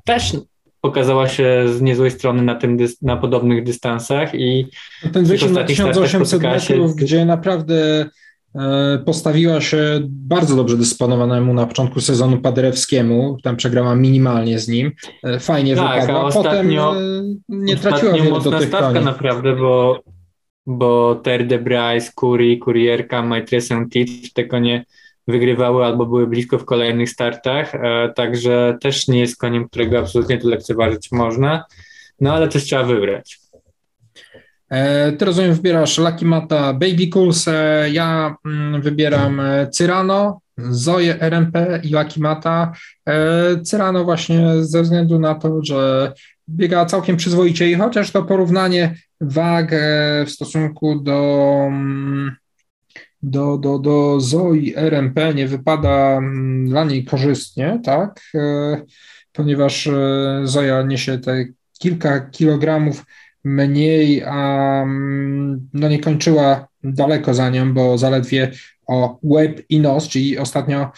też 0.04 0.37
pokazała 0.81 1.29
się 1.29 1.64
z 1.69 1.81
niezłej 1.83 2.11
strony 2.11 2.43
na, 2.43 2.55
tym, 2.55 2.77
na 3.03 3.16
podobnych 3.16 3.64
dystansach 3.64 4.35
i 4.35 4.66
no 5.05 5.11
ten 5.11 5.25
wyścig 5.25 5.51
na 5.51 5.64
1800 5.64 6.43
metrów, 6.43 6.90
się... 6.90 6.97
gdzie 6.97 7.25
naprawdę 7.25 8.07
e, 8.55 8.99
postawiła 9.07 9.61
się 9.61 10.01
bardzo 10.07 10.57
dobrze 10.57 10.77
dysponowanemu 10.77 11.55
na 11.55 11.66
początku 11.66 12.01
sezonu 12.01 12.38
Paderewskiemu, 12.38 13.37
tam 13.43 13.57
przegrała 13.57 13.95
minimalnie 13.95 14.59
z 14.59 14.68
nim, 14.68 14.93
e, 15.24 15.41
fajnie 15.41 15.76
tak, 15.76 16.01
wypadła, 16.01 16.20
a 16.20 16.24
ostatnio, 16.24 16.89
potem 16.89 17.41
nie 17.49 17.76
traciła 17.76 18.12
wiele 18.12 18.41
do 18.41 18.59
tych 18.59 18.70
koni. 18.70 19.05
naprawdę, 19.05 19.57
bo, 19.57 20.01
bo 20.66 21.14
Ter 21.14 21.47
de 21.47 21.59
Bryce, 21.59 22.12
Curie, 22.20 22.59
Kurierka, 22.59 23.22
Maitre 23.22 23.61
Saint-Tit, 23.61 24.33
te 24.33 24.45
konie 24.45 24.85
wygrywały 25.29 25.85
albo 25.85 26.07
były 26.07 26.27
blisko 26.27 26.59
w 26.59 26.64
kolejnych 26.64 27.11
startach, 27.11 27.75
e, 27.75 28.12
także 28.16 28.79
też 28.81 29.09
nie 29.09 29.21
jest 29.21 29.37
koniem, 29.37 29.68
którego 29.68 29.99
absolutnie 29.99 30.39
tu 30.39 30.49
lekceważyć 30.49 31.12
można, 31.12 31.64
no 32.21 32.35
ale 32.35 32.49
też 32.49 32.64
trzeba 32.64 32.85
wybrać. 32.85 33.41
E, 34.71 35.12
ty 35.12 35.25
rozumiem, 35.25 35.55
wybierasz 35.55 35.99
Lucky 35.99 36.25
Mata 36.25 36.73
Baby 36.73 37.09
Cools, 37.14 37.49
e, 37.49 37.91
ja 37.93 38.37
mm, 38.47 38.83
wybieram 38.83 39.43
Cyrano, 39.73 40.41
Zoe 40.59 41.21
RMP 41.21 41.81
i 41.85 41.89
Lucky 41.89 42.21
Mata. 42.21 42.73
Cyrano 43.64 44.05
właśnie 44.05 44.64
ze 44.64 44.83
względu 44.83 45.18
na 45.18 45.35
to, 45.35 45.64
że 45.64 46.12
biega 46.49 46.87
całkiem 46.87 47.16
przyzwoicie 47.16 47.71
i 47.71 47.75
chociaż 47.75 48.11
to 48.11 48.23
porównanie 48.23 48.95
wag 49.21 49.75
w 50.27 50.31
stosunku 50.31 51.01
do 51.01 51.55
mm, 51.66 52.37
do, 53.23 53.59
do, 53.59 53.79
do 53.79 54.21
ZOI 54.21 54.75
RMP 54.77 55.35
nie 55.35 55.49
wypada 55.49 56.16
mm, 56.16 56.68
dla 56.68 56.85
niej 56.85 57.05
korzystnie, 57.05 57.81
tak? 57.85 58.21
E, 58.35 58.83
ponieważ 59.33 59.87
e, 59.87 60.41
Zoja 60.45 60.83
niesie 60.83 61.18
te 61.18 61.45
kilka 61.79 62.21
kilogramów 62.21 63.05
mniej, 63.45 64.25
a 64.25 64.83
mm, 64.83 65.68
no 65.75 65.89
nie 65.89 65.99
kończyła 65.99 66.68
daleko 66.85 67.35
za 67.35 67.51
nią, 67.51 67.75
bo 67.75 67.99
zaledwie 67.99 68.51
o 68.87 69.18
łeb 69.23 69.62
i 69.68 69.81
nos, 69.81 70.09
czyli 70.09 70.39
ostatnio 70.39 70.93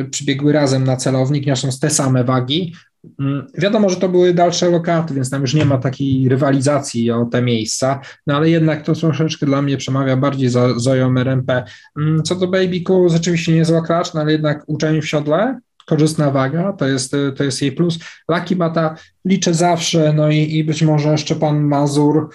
y, 0.00 0.04
przybiegły 0.10 0.52
razem 0.52 0.84
na 0.84 0.96
celownik, 0.96 1.46
niosąc 1.46 1.80
te 1.80 1.90
same 1.90 2.24
wagi. 2.24 2.74
Mm, 3.20 3.46
wiadomo, 3.58 3.90
że 3.90 3.96
to 3.96 4.08
były 4.08 4.34
dalsze 4.34 4.70
lokaty, 4.70 5.14
więc 5.14 5.30
tam 5.30 5.40
już 5.40 5.54
nie 5.54 5.64
ma 5.64 5.78
takiej 5.78 6.28
rywalizacji 6.28 7.10
o 7.10 7.24
te 7.24 7.42
miejsca, 7.42 8.00
no 8.26 8.36
ale 8.36 8.50
jednak 8.50 8.82
to 8.82 8.94
troszeczkę 8.94 9.46
dla 9.46 9.62
mnie 9.62 9.76
przemawia 9.76 10.16
bardziej 10.16 10.48
za 10.48 10.78
Zoją 10.78 11.18
RMP. 11.18 11.64
Mm, 11.98 12.22
co 12.22 12.34
do 12.34 12.48
Babyku, 12.48 13.08
rzeczywiście 13.08 13.52
niezła 13.54 13.82
klacz, 13.82 14.14
no 14.14 14.20
ale 14.20 14.32
jednak 14.32 14.64
uczeń 14.66 15.02
w 15.02 15.08
siodle, 15.08 15.60
korzystna 15.86 16.30
waga, 16.30 16.72
to 16.72 16.88
jest, 16.88 17.16
to 17.36 17.44
jest 17.44 17.62
jej 17.62 17.72
plus. 17.72 17.98
Lucky 18.28 18.56
Bata 18.56 18.94
liczę 19.24 19.54
zawsze, 19.54 20.12
no 20.12 20.30
i, 20.30 20.56
i 20.56 20.64
być 20.64 20.82
może 20.82 21.18
Szczepan 21.18 21.60
Mazur 21.60 22.28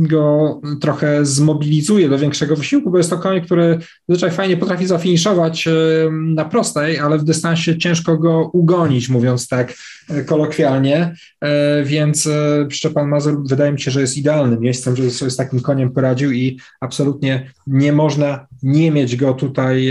go 0.00 0.60
trochę 0.80 1.26
zmobilizuje 1.26 2.08
do 2.08 2.18
większego 2.18 2.56
wysiłku, 2.56 2.90
bo 2.90 2.98
jest 2.98 3.10
to 3.10 3.18
koń, 3.18 3.40
który 3.40 3.78
zazwyczaj 4.08 4.30
fajnie 4.30 4.56
potrafi 4.56 4.86
zafiniszować 4.86 5.68
na 6.10 6.44
prostej, 6.44 6.98
ale 6.98 7.18
w 7.18 7.24
dystansie 7.24 7.78
ciężko 7.78 8.16
go 8.16 8.50
ugonić, 8.52 9.08
mówiąc 9.08 9.48
tak 9.48 9.74
e, 10.10 10.24
kolokwialnie, 10.24 11.14
e, 11.40 11.84
więc 11.84 12.26
e, 12.26 12.66
Szczepan 12.70 13.08
Mazur 13.08 13.48
wydaje 13.48 13.72
mi 13.72 13.80
się, 13.80 13.90
że 13.90 14.00
jest 14.00 14.16
idealnym 14.16 14.60
miejscem, 14.60 14.96
żeby 14.96 15.10
sobie 15.10 15.30
z 15.30 15.36
takim 15.36 15.60
koniem 15.60 15.92
poradził 15.92 16.32
i 16.32 16.60
absolutnie 16.80 17.50
nie 17.66 17.92
można 17.92 18.46
nie 18.62 18.90
mieć 18.90 19.16
go 19.16 19.34
tutaj 19.34 19.88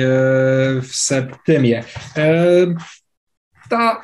w 0.81 0.89
Septymie. 0.91 1.83
Ta 3.69 4.01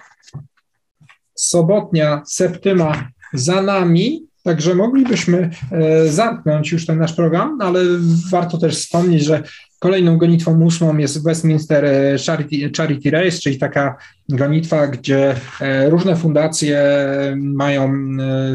sobotnia 1.35 2.21
Septyma 2.25 3.09
za 3.33 3.61
nami, 3.61 4.30
Także 4.43 4.75
moglibyśmy 4.75 5.49
e, 5.71 6.07
zamknąć 6.07 6.71
już 6.71 6.85
ten 6.85 6.97
nasz 6.97 7.13
program, 7.13 7.57
ale 7.61 7.79
warto 8.31 8.57
też 8.57 8.77
wspomnieć, 8.77 9.23
że 9.23 9.43
Kolejną 9.83 10.17
gonitwą 10.17 10.61
ósmą 10.61 10.97
jest 10.97 11.23
Westminster 11.23 11.85
e, 11.85 12.17
Charity, 12.27 12.71
Charity 12.77 13.11
Race, 13.11 13.39
czyli 13.39 13.57
taka 13.57 13.97
gonitwa, 14.29 14.87
gdzie 14.87 15.35
e, 15.61 15.89
różne 15.89 16.15
fundacje 16.15 16.81
mają 17.37 17.93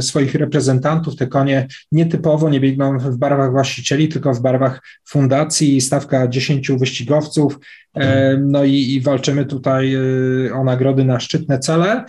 swoich 0.01 0.35
reprezentantów. 0.35 1.17
Te 1.17 1.27
konie 1.27 1.67
nietypowo 1.93 2.51
nie 2.51 2.61
biegną 2.61 2.99
w 2.99 3.17
barwach 3.17 3.51
właścicieli, 3.51 4.09
tylko 4.09 4.35
w 4.35 4.41
barwach 4.41 4.83
fundacji. 5.09 5.81
Stawka 5.81 6.29
10 6.29 6.71
wyścigowców. 6.71 7.59
No 8.41 8.65
i, 8.65 8.73
i 8.73 9.01
walczymy 9.01 9.47
tutaj 9.47 9.97
o 10.55 10.65
nagrody 10.65 11.05
na 11.05 11.21
szczytne 11.21 11.59
cele. 11.59 12.05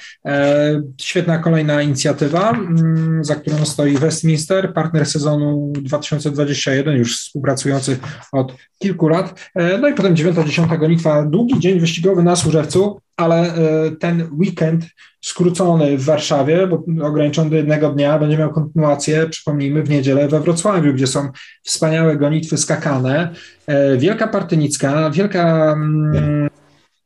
Świetna 1.02 1.38
kolejna 1.38 1.82
inicjatywa, 1.82 2.52
mm, 2.52 3.24
za 3.24 3.36
którą 3.36 3.66
stoi 3.66 3.98
Westminster, 3.98 4.74
partner 4.74 5.06
sezonu 5.06 5.74
2021, 5.82 6.98
już 6.98 7.18
współpracujący 7.18 7.98
od 8.32 8.56
kilku 8.80 9.08
lat. 9.08 9.50
E, 9.56 9.78
no 9.78 9.88
i 9.88 9.94
potem 9.94 10.16
dziewiąta, 10.16 10.44
dziesiąta 10.44 10.78
gonitwa, 10.78 11.26
długi 11.26 11.60
dzień 11.60 11.80
wyścigowy 11.80 12.24
na 12.24 12.36
Służewcu, 12.36 13.02
ale 13.18 13.56
e, 13.56 13.92
ten 13.92 14.30
weekend 14.32 14.86
skrócony 15.22 15.98
w 15.98 16.06
Warszawie, 16.06 16.68
bo 16.68 16.84
ograniczony 17.08 17.50
do 17.50 17.56
jednego 17.56 17.90
dnia, 17.90 18.20
będzie 18.20 18.38
miał 18.38 18.54
kontynuację, 18.54 19.30
przypomnijmy, 19.30 19.84
w 19.84 19.90
niedzielę 19.90 20.28
we 20.28 20.40
Wrocławiu, 20.40 20.94
gdzie 20.94 21.08
są 21.08 21.32
wspaniałe 21.64 22.18
gonitwy 22.18 22.58
skakane, 22.58 23.34
e, 23.68 23.98
Wielka 23.98 24.28
Partynicka, 24.28 25.10
Wielka 25.10 25.72
mm, 25.74 26.50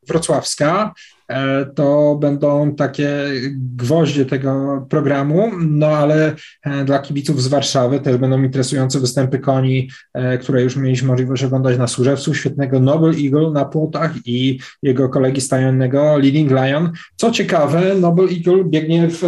Wrocławska, 0.08 0.92
to 1.74 2.18
będą 2.20 2.74
takie 2.74 3.08
gwoździe 3.76 4.26
tego 4.26 4.86
programu, 4.90 5.50
no 5.60 5.86
ale 5.86 6.34
e, 6.62 6.84
dla 6.84 6.98
kibiców 6.98 7.42
z 7.42 7.48
Warszawy 7.48 8.00
też 8.00 8.16
będą 8.16 8.42
interesujące 8.42 9.00
występy 9.00 9.38
koni, 9.38 9.90
e, 10.14 10.38
które 10.38 10.62
już 10.62 10.76
mieliśmy 10.76 11.08
możliwość 11.08 11.44
oglądać 11.44 11.78
na 11.78 11.86
Służewcu, 11.86 12.34
świetnego 12.34 12.80
Noble 12.80 13.12
Eagle 13.24 13.50
na 13.50 13.64
płotach 13.64 14.12
i 14.24 14.58
jego 14.82 15.08
kolegi 15.08 15.40
stajennego 15.40 16.18
Leading 16.18 16.50
Lion. 16.50 16.90
Co 17.16 17.30
ciekawe, 17.30 17.94
Noble 17.94 18.24
Eagle 18.24 18.64
biegnie 18.64 19.08
w 19.08 19.22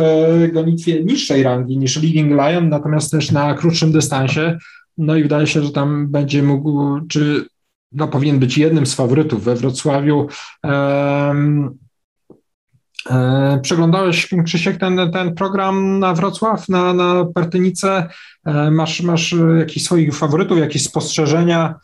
gonitwie 0.53 1.05
niższej 1.05 1.43
rangi 1.43 1.79
niż 1.79 2.03
Leading 2.03 2.31
Lion, 2.31 2.69
natomiast 2.69 3.11
też 3.11 3.31
na 3.31 3.55
krótszym 3.55 3.93
dystansie, 3.93 4.59
no 4.99 5.17
i 5.17 5.23
wydaje 5.23 5.47
się, 5.47 5.63
że 5.63 5.71
tam 5.71 6.09
będzie 6.09 6.43
mógł, 6.43 7.01
czy 7.09 7.45
no, 7.93 8.09
powinien 8.09 8.39
być 8.39 8.59
jednym 8.59 8.87
z 8.87 8.95
faworytów 8.95 9.45
we 9.45 9.55
Wrocławiu. 9.55 10.27
E, 10.65 11.35
przeglądałeś, 13.63 14.29
Krzysiek, 14.45 14.79
ten, 14.79 15.11
ten 15.13 15.35
program 15.35 15.99
na 15.99 16.15
Wrocław, 16.15 16.69
na, 16.69 16.95
na 16.95 17.25
Partynicę? 17.35 18.09
E, 18.47 18.71
masz, 18.71 19.03
masz 19.03 19.35
jakichś 19.59 19.85
swoich 19.87 20.17
faworytów, 20.17 20.59
jakieś 20.59 20.85
spostrzeżenia 20.85 21.75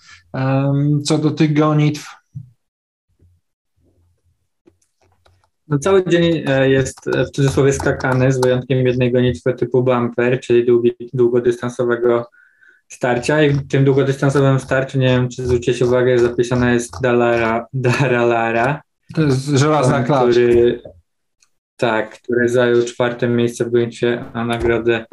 co 1.05 1.19
do 1.19 1.31
tych 1.31 1.55
gonitw? 1.55 2.07
No 5.69 5.79
cały 5.79 6.05
dzień 6.09 6.43
e, 6.47 6.71
jest 6.71 7.01
w 7.29 7.31
cudzysłowie 7.31 7.73
skakany, 7.73 8.33
z 8.33 8.41
wyjątkiem 8.41 8.87
jednej 8.87 9.13
gonitwy 9.13 9.55
typu 9.55 9.83
bumper, 9.85 10.41
czyli 10.41 10.67
długi, 10.67 10.93
długodystansowego 11.13 12.31
starcia 12.89 13.43
i 13.43 13.51
w 13.51 13.69
tym 13.69 13.85
długodystansowym 13.85 14.61
starciu, 14.61 14.99
nie 14.99 15.07
wiem 15.07 15.29
czy 15.29 15.47
zwróciłeś 15.47 15.83
uwagę, 15.83 16.19
zapisana 16.19 16.73
jest 16.73 16.93
Dalara, 17.03 17.67
Daralara. 17.73 18.83
To 19.15 19.23
jest 19.23 19.47
żelazna 19.47 20.03
klacz. 20.03 20.31
Który, 20.31 20.83
tak, 21.81 22.11
który 22.11 22.49
zajął 22.49 22.83
czwarte 22.83 23.29
miejsce 23.29 23.65
w 23.65 23.71
gonitwie 23.71 24.25
na 24.35 24.45
nagrodę 24.45 25.05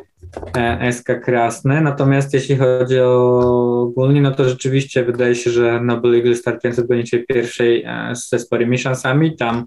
e, 0.58 0.94
SK 0.94 1.08
Krasne. 1.24 1.82
Natomiast 1.82 2.34
jeśli 2.34 2.56
chodzi 2.56 3.00
o 3.00 3.82
ogólnie, 3.82 4.22
no 4.22 4.32
to 4.32 4.50
rzeczywiście 4.50 5.04
wydaje 5.04 5.36
się, 5.36 5.52
że 5.52 5.82
Noble 5.82 6.18
Eagle 6.18 6.36
startujący 6.36 6.84
w 6.84 6.88
gonitwie 6.88 7.24
pierwszej 7.24 7.84
e, 7.84 8.14
ze 8.16 8.40
sporymi 8.40 8.78
szansami. 8.78 9.36
Tam 9.36 9.66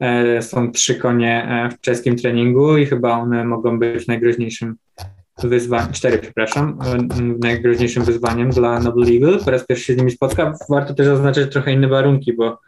e, 0.00 0.42
są 0.42 0.72
trzy 0.72 0.94
konie 0.94 1.48
w 1.72 1.80
czeskim 1.80 2.16
treningu 2.16 2.76
i 2.76 2.86
chyba 2.86 3.12
one 3.12 3.44
mogą 3.44 3.78
być 3.78 4.06
najgroźniejszym 4.06 4.76
wyzwaniem, 5.42 5.92
cztery, 5.92 6.18
przepraszam, 6.18 6.78
najgroźniejszym 7.42 8.04
wyzwaniem 8.04 8.50
dla 8.50 8.80
Noble 8.80 9.06
Eagle. 9.06 9.38
Po 9.44 9.50
raz 9.50 9.66
pierwszy 9.66 9.84
się 9.84 9.94
z 9.94 9.96
nimi 9.96 10.10
spotka. 10.10 10.54
Warto 10.68 10.94
też 10.94 11.06
zaznaczyć 11.06 11.52
trochę 11.52 11.72
inne 11.72 11.88
warunki, 11.88 12.32
bo 12.32 12.60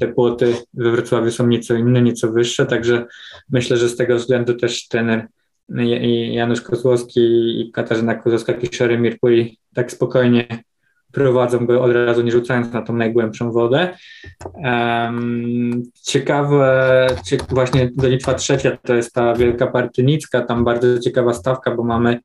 te 0.00 0.08
płoty 0.08 0.54
we 0.74 0.90
Wrocławiu 0.90 1.30
są 1.30 1.46
nieco 1.46 1.74
inne, 1.74 2.02
nieco 2.02 2.32
wyższe, 2.32 2.66
także 2.66 3.06
myślę, 3.50 3.76
że 3.76 3.88
z 3.88 3.96
tego 3.96 4.16
względu 4.16 4.54
też 4.54 4.88
trener 4.88 5.26
Janusz 6.32 6.60
Kozłowski 6.60 7.20
i 7.60 7.72
Katarzyna 7.72 8.14
Kozłowska-Kiszory 8.14 8.98
Mirpuri 8.98 9.58
tak 9.74 9.92
spokojnie 9.92 10.46
prowadzą 11.16 11.66
go 11.66 11.82
od 11.82 11.92
razu, 11.92 12.22
nie 12.22 12.32
rzucając 12.32 12.72
na 12.72 12.82
tą 12.82 12.92
najgłębszą 12.92 13.52
wodę. 13.52 13.96
Um, 14.54 15.82
ciekawe, 16.02 17.06
cie, 17.24 17.36
właśnie 17.48 17.90
gonitwa 17.90 18.34
trzecia 18.34 18.76
to 18.82 18.94
jest 18.94 19.12
ta 19.14 19.34
Wielka 19.34 19.66
Partynicka, 19.66 20.40
tam 20.40 20.64
bardzo 20.64 20.98
ciekawa 20.98 21.32
stawka, 21.32 21.74
bo 21.74 21.84
mamy 21.84 22.18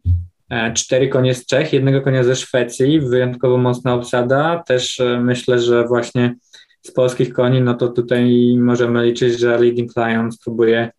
e, 0.49 0.73
cztery 0.73 1.07
konie 1.07 1.33
z 1.33 1.45
Czech, 1.45 1.73
jednego 1.73 2.01
konia 2.01 2.23
ze 2.23 2.35
Szwecji, 2.35 3.01
wyjątkowo 3.01 3.57
mocna 3.57 3.93
obsada, 3.93 4.63
też 4.67 4.99
e, 4.99 5.19
myślę, 5.19 5.59
że 5.59 5.87
właśnie 5.87 6.35
z 6.81 6.91
polskich 6.91 7.33
koni, 7.33 7.61
no 7.61 7.73
to 7.73 7.87
tutaj 7.87 8.55
możemy 8.57 9.05
liczyć, 9.05 9.39
że 9.39 9.57
Leading 9.57 9.91
Lion 9.97 10.31
spróbuje 10.31 10.91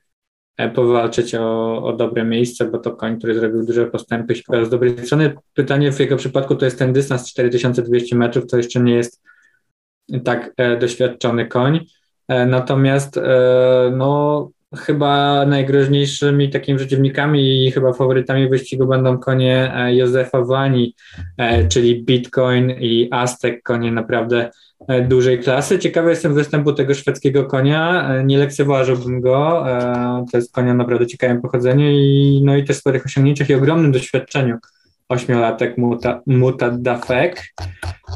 powalczyć 0.70 1.34
o, 1.34 1.82
o 1.84 1.92
dobre 1.92 2.24
miejsce, 2.24 2.64
bo 2.64 2.78
to 2.78 2.96
koń, 2.96 3.18
który 3.18 3.34
zrobił 3.34 3.66
duże 3.66 3.86
postępy 3.86 4.34
z 4.62 4.68
dobrej 4.68 5.06
strony. 5.06 5.34
Pytanie 5.54 5.92
w 5.92 6.00
jego 6.00 6.16
przypadku 6.16 6.56
to 6.56 6.64
jest 6.64 6.78
ten 6.78 6.92
dystans 6.92 7.30
4200 7.30 8.16
metrów, 8.16 8.46
to 8.46 8.56
jeszcze 8.56 8.80
nie 8.80 8.94
jest 8.94 9.22
tak 10.24 10.52
e, 10.56 10.76
doświadczony 10.76 11.46
koń. 11.46 11.86
E, 12.28 12.46
natomiast 12.46 13.16
e, 13.16 13.92
no, 13.96 14.50
chyba 14.76 15.46
najgroźniejszymi 15.46 16.50
takimi 16.50 16.78
przeciwnikami 16.78 17.66
i 17.66 17.70
chyba 17.70 17.92
faworytami 17.92 18.48
wyścigu 18.48 18.86
będą 18.86 19.18
konie 19.18 19.72
e, 19.74 19.94
Józefa 19.94 20.42
Wani, 20.42 20.94
e, 21.38 21.68
czyli 21.68 22.04
Bitcoin 22.04 22.70
i 22.70 23.08
Aztek, 23.10 23.62
konie 23.62 23.92
naprawdę 23.92 24.50
E, 24.88 25.02
dużej 25.02 25.38
klasy. 25.38 25.78
Ciekawy 25.78 26.10
jestem 26.10 26.34
występu 26.34 26.72
tego 26.72 26.94
szwedzkiego 26.94 27.44
konia. 27.44 28.08
Nie 28.24 28.38
lekceważyłbym 28.38 29.20
go. 29.20 29.66
To 30.32 30.36
jest 30.36 30.52
konia 30.52 30.74
naprawdę 30.74 31.06
ciekawym 31.06 31.40
pochodzeniu 31.42 31.90
i, 31.90 32.40
no 32.44 32.56
i 32.56 32.64
też 32.64 32.76
sporych 32.76 33.06
osiągnięciach 33.06 33.50
i 33.50 33.54
ogromnym 33.54 33.92
doświadczeniu. 33.92 34.56
Ośmiolatek 35.12 35.78
Muta, 35.78 36.20
Muta 36.26 36.70
Dafek. 36.70 37.42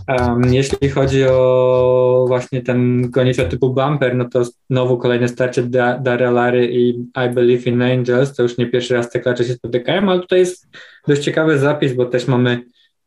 Um, 0.09 0.55
jeśli 0.55 0.89
chodzi 0.89 1.25
o 1.25 2.25
właśnie 2.29 2.63
ten 2.63 3.11
gonitwa 3.11 3.45
typu 3.45 3.75
bumper, 3.75 4.17
no 4.17 4.25
to 4.29 4.45
znowu 4.45 4.99
kolejne 4.99 5.29
starcie 5.29 5.63
da, 5.63 5.99
Daria 5.99 6.31
Lary 6.31 6.69
i 6.73 6.89
I 7.27 7.35
Believe 7.35 7.71
in 7.71 7.83
Angels. 7.83 8.35
To 8.35 8.43
już 8.43 8.59
nie 8.59 8.67
pierwszy 8.67 8.95
raz 8.95 9.11
te 9.11 9.21
klacze 9.21 9.45
się 9.45 9.53
spotykają, 9.53 10.11
ale 10.11 10.21
tutaj 10.21 10.39
jest 10.39 10.69
dość 11.09 11.23
ciekawy 11.23 11.59
zapis, 11.59 11.93
bo 11.93 12.07
też 12.07 12.29
mamy 12.29 12.61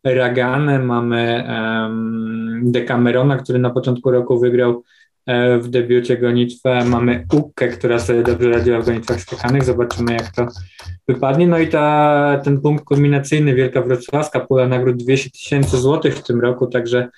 Raganę, 0.03 0.79
mamy 0.79 1.43
um, 1.49 2.61
Decamerona, 2.71 3.37
który 3.37 3.59
na 3.59 3.69
początku 3.69 4.11
roku 4.11 4.39
wygrał 4.39 4.83
w 5.59 5.67
debiucie 5.67 6.17
gonitwę. 6.17 6.85
Mamy 6.85 7.25
Ukkę, 7.33 7.67
która 7.67 7.99
sobie 7.99 8.23
dobrze 8.23 8.49
radziła 8.49 8.79
w 8.79 8.85
gonitwach 8.85 9.21
skakanych. 9.21 9.63
Zobaczymy, 9.63 10.13
jak 10.13 10.31
to 10.35 10.47
wypadnie. 11.07 11.47
No 11.47 11.59
i 11.59 11.67
ta, 11.67 12.41
ten 12.43 12.61
punkt 12.61 12.83
kulminacyjny, 12.83 13.55
Wielka 13.55 13.81
Wrocławska, 13.81 14.39
pula 14.39 14.67
nagród 14.67 14.97
200 14.97 15.29
tysięcy 15.29 15.77
złotych 15.77 16.15
w 16.15 16.23
tym 16.23 16.41
roku, 16.41 16.67
także 16.67 17.09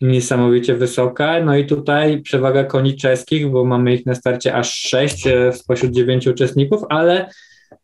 niesamowicie 0.00 0.74
wysoka. 0.74 1.44
No 1.44 1.56
i 1.56 1.66
tutaj 1.66 2.22
przewaga 2.22 2.64
koni 2.64 2.96
czeskich, 2.96 3.50
bo 3.50 3.64
mamy 3.64 3.94
ich 3.94 4.06
na 4.06 4.14
starcie 4.14 4.54
aż 4.54 4.74
sześć 4.74 5.26
e, 5.26 5.52
spośród 5.52 5.92
dziewięciu 5.92 6.30
uczestników, 6.30 6.82
ale 6.88 7.30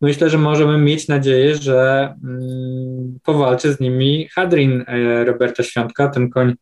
myślę, 0.01 0.31
że 0.31 0.39
możemy 0.39 0.79
mieć 0.79 1.09
nadzieję, 1.09 1.55
że 1.55 2.09
mm, 2.25 3.19
powalczy 3.25 3.73
z 3.73 3.81
nimi 3.81 4.29
Hadrin 4.35 4.85
e, 4.87 5.25
Roberta 5.25 5.63
Świątka. 5.63 6.09
Ten 6.09 6.31
koń 6.31 6.55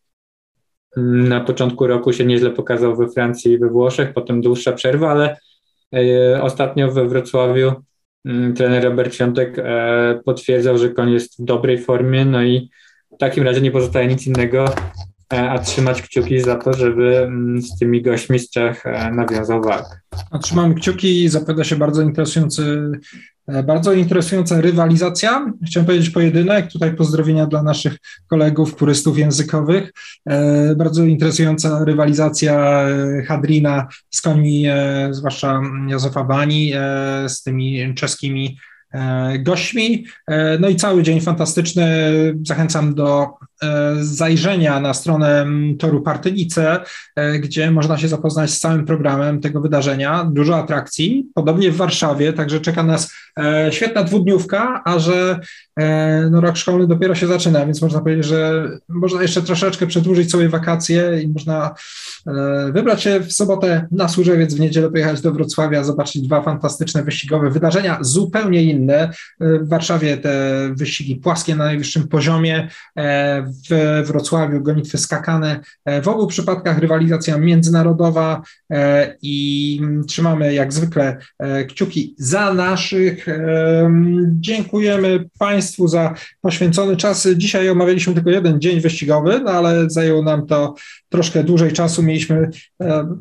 na 0.96 1.40
początku 1.40 1.86
roku 1.86 2.12
się 2.12 2.24
nieźle 2.24 2.50
pokazał 2.50 2.96
we 2.96 3.08
Francji 3.08 3.52
i 3.52 3.58
we 3.58 3.68
Włoszech, 3.68 4.12
potem 4.12 4.40
dłuższa 4.40 4.72
przerwa, 4.72 5.10
ale 5.10 5.36
e, 5.94 6.42
ostatnio 6.42 6.92
we 6.92 7.08
Wrocławiu 7.08 7.72
mm, 8.24 8.54
trener 8.54 8.84
Robert 8.84 9.14
Świątek 9.14 9.56
potwierdzał, 10.24 10.78
że 10.78 10.90
koń 10.90 11.12
jest 11.12 11.42
w 11.42 11.44
dobrej 11.44 11.78
formie, 11.78 12.24
no 12.24 12.42
i 12.42 12.70
w 13.14 13.18
takim 13.18 13.44
razie 13.44 13.60
nie 13.60 13.70
pozostaje 13.70 14.06
nic 14.06 14.26
innego, 14.26 14.64
E, 15.32 15.50
a 15.50 15.58
trzymać 15.58 16.02
kciuki 16.02 16.40
za 16.40 16.56
to, 16.56 16.72
żeby 16.72 17.18
mm, 17.18 17.62
z 17.62 17.78
tymi 17.78 18.02
gośćmi 18.02 18.38
z 18.38 18.50
Czech 18.50 18.86
e, 18.86 19.10
nawiązał 19.12 19.62
walkę. 19.62 20.00
A 20.30 20.38
trzymamy 20.38 20.74
kciuki 20.74 21.24
i 21.24 21.28
zapowiada 21.28 21.64
się 21.64 21.76
bardzo 21.76 22.02
interesujący 22.02 22.62
e, 22.62 22.98
bardzo 23.64 23.92
interesująca 23.92 24.60
rywalizacja. 24.60 25.52
Chciałem 25.66 25.86
powiedzieć 25.86 26.10
pojedynek. 26.10 26.72
Tutaj 26.72 26.96
pozdrowienia 26.96 27.46
dla 27.46 27.62
naszych 27.62 27.96
kolegów, 28.26 28.76
turystów 28.76 29.18
językowych. 29.18 29.92
Bardzo 30.76 31.04
interesująca 31.04 31.84
rywalizacja 31.84 32.86
Hadrina 33.26 33.86
z 34.10 34.20
końmi, 34.20 34.64
zwłaszcza 35.10 35.60
Józefa 35.88 36.24
Bani, 36.24 36.72
z 37.28 37.42
tymi 37.42 37.94
czeskimi 37.94 38.58
gośćmi. 39.38 40.04
No 40.60 40.68
i 40.68 40.76
cały 40.76 41.02
dzień 41.02 41.20
fantastyczny. 41.20 41.86
Zachęcam 42.42 42.94
do 42.94 43.28
E, 43.62 43.94
zajrzenia 44.00 44.80
na 44.80 44.94
stronę 44.94 45.46
toru 45.78 46.02
Partynice, 46.02 46.80
e, 47.16 47.38
gdzie 47.38 47.70
można 47.70 47.98
się 47.98 48.08
zapoznać 48.08 48.50
z 48.50 48.60
całym 48.60 48.86
programem 48.86 49.40
tego 49.40 49.60
wydarzenia. 49.60 50.30
Dużo 50.32 50.56
atrakcji, 50.56 51.26
podobnie 51.34 51.70
w 51.70 51.76
Warszawie, 51.76 52.32
także 52.32 52.60
czeka 52.60 52.82
nas 52.82 53.12
e, 53.38 53.72
świetna 53.72 54.02
dwudniówka, 54.02 54.82
a 54.84 54.98
że 54.98 55.40
no, 56.30 56.40
rok 56.40 56.56
szkolny 56.56 56.86
dopiero 56.86 57.14
się 57.14 57.26
zaczyna, 57.26 57.66
więc 57.66 57.82
można 57.82 58.00
powiedzieć, 58.00 58.24
że 58.24 58.68
można 58.88 59.22
jeszcze 59.22 59.42
troszeczkę 59.42 59.86
przedłużyć 59.86 60.30
sobie 60.30 60.48
wakacje 60.48 61.22
i 61.22 61.28
można 61.28 61.74
wybrać 62.72 63.02
się 63.02 63.20
w 63.20 63.32
sobotę 63.32 63.86
na 63.90 64.08
Służewiec, 64.08 64.54
w 64.54 64.60
niedzielę 64.60 64.90
pojechać 64.90 65.20
do 65.20 65.32
Wrocławia, 65.32 65.84
zobaczyć 65.84 66.22
dwa 66.22 66.42
fantastyczne 66.42 67.02
wyścigowe 67.02 67.50
wydarzenia, 67.50 67.98
zupełnie 68.00 68.62
inne. 68.62 68.85
W 69.40 69.68
Warszawie 69.68 70.16
te 70.16 70.60
wyścigi 70.74 71.16
płaskie 71.16 71.56
na 71.56 71.64
najwyższym 71.64 72.08
poziomie, 72.08 72.68
w 73.70 74.02
Wrocławiu 74.06 74.62
gonitwy 74.62 74.98
skakane. 74.98 75.60
E, 75.84 76.02
w 76.02 76.08
obu 76.08 76.26
przypadkach 76.26 76.78
rywalizacja 76.78 77.38
międzynarodowa 77.38 78.42
e, 78.70 79.16
i 79.22 79.80
trzymamy 80.08 80.54
jak 80.54 80.72
zwykle 80.72 81.16
e, 81.38 81.64
kciuki 81.64 82.14
za 82.18 82.54
naszych. 82.54 83.26
Dziękujemy 84.30 85.24
Państwu 85.38 85.88
za 85.88 86.14
poświęcony 86.40 86.96
czas. 86.96 87.28
Dzisiaj 87.36 87.70
omawialiśmy 87.70 88.14
tylko 88.14 88.30
jeden 88.30 88.60
dzień 88.60 88.80
wyścigowy, 88.80 89.40
no 89.44 89.50
ale 89.50 89.90
zajęło 89.90 90.22
nam 90.22 90.46
to 90.46 90.74
troszkę 91.08 91.44
dłużej 91.44 91.72
czasu. 91.72 92.02
Mieliśmy, 92.02 92.50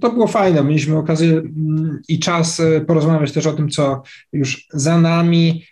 to 0.01 0.11
było 0.11 0.27
fajne, 0.27 0.63
mieliśmy 0.63 0.97
okazję 0.97 1.31
mm, 1.31 2.01
i 2.07 2.19
czas 2.19 2.61
porozmawiać 2.87 3.31
też 3.31 3.47
o 3.47 3.53
tym, 3.53 3.69
co 3.69 4.03
już 4.33 4.67
za 4.73 5.01
nami. 5.01 5.65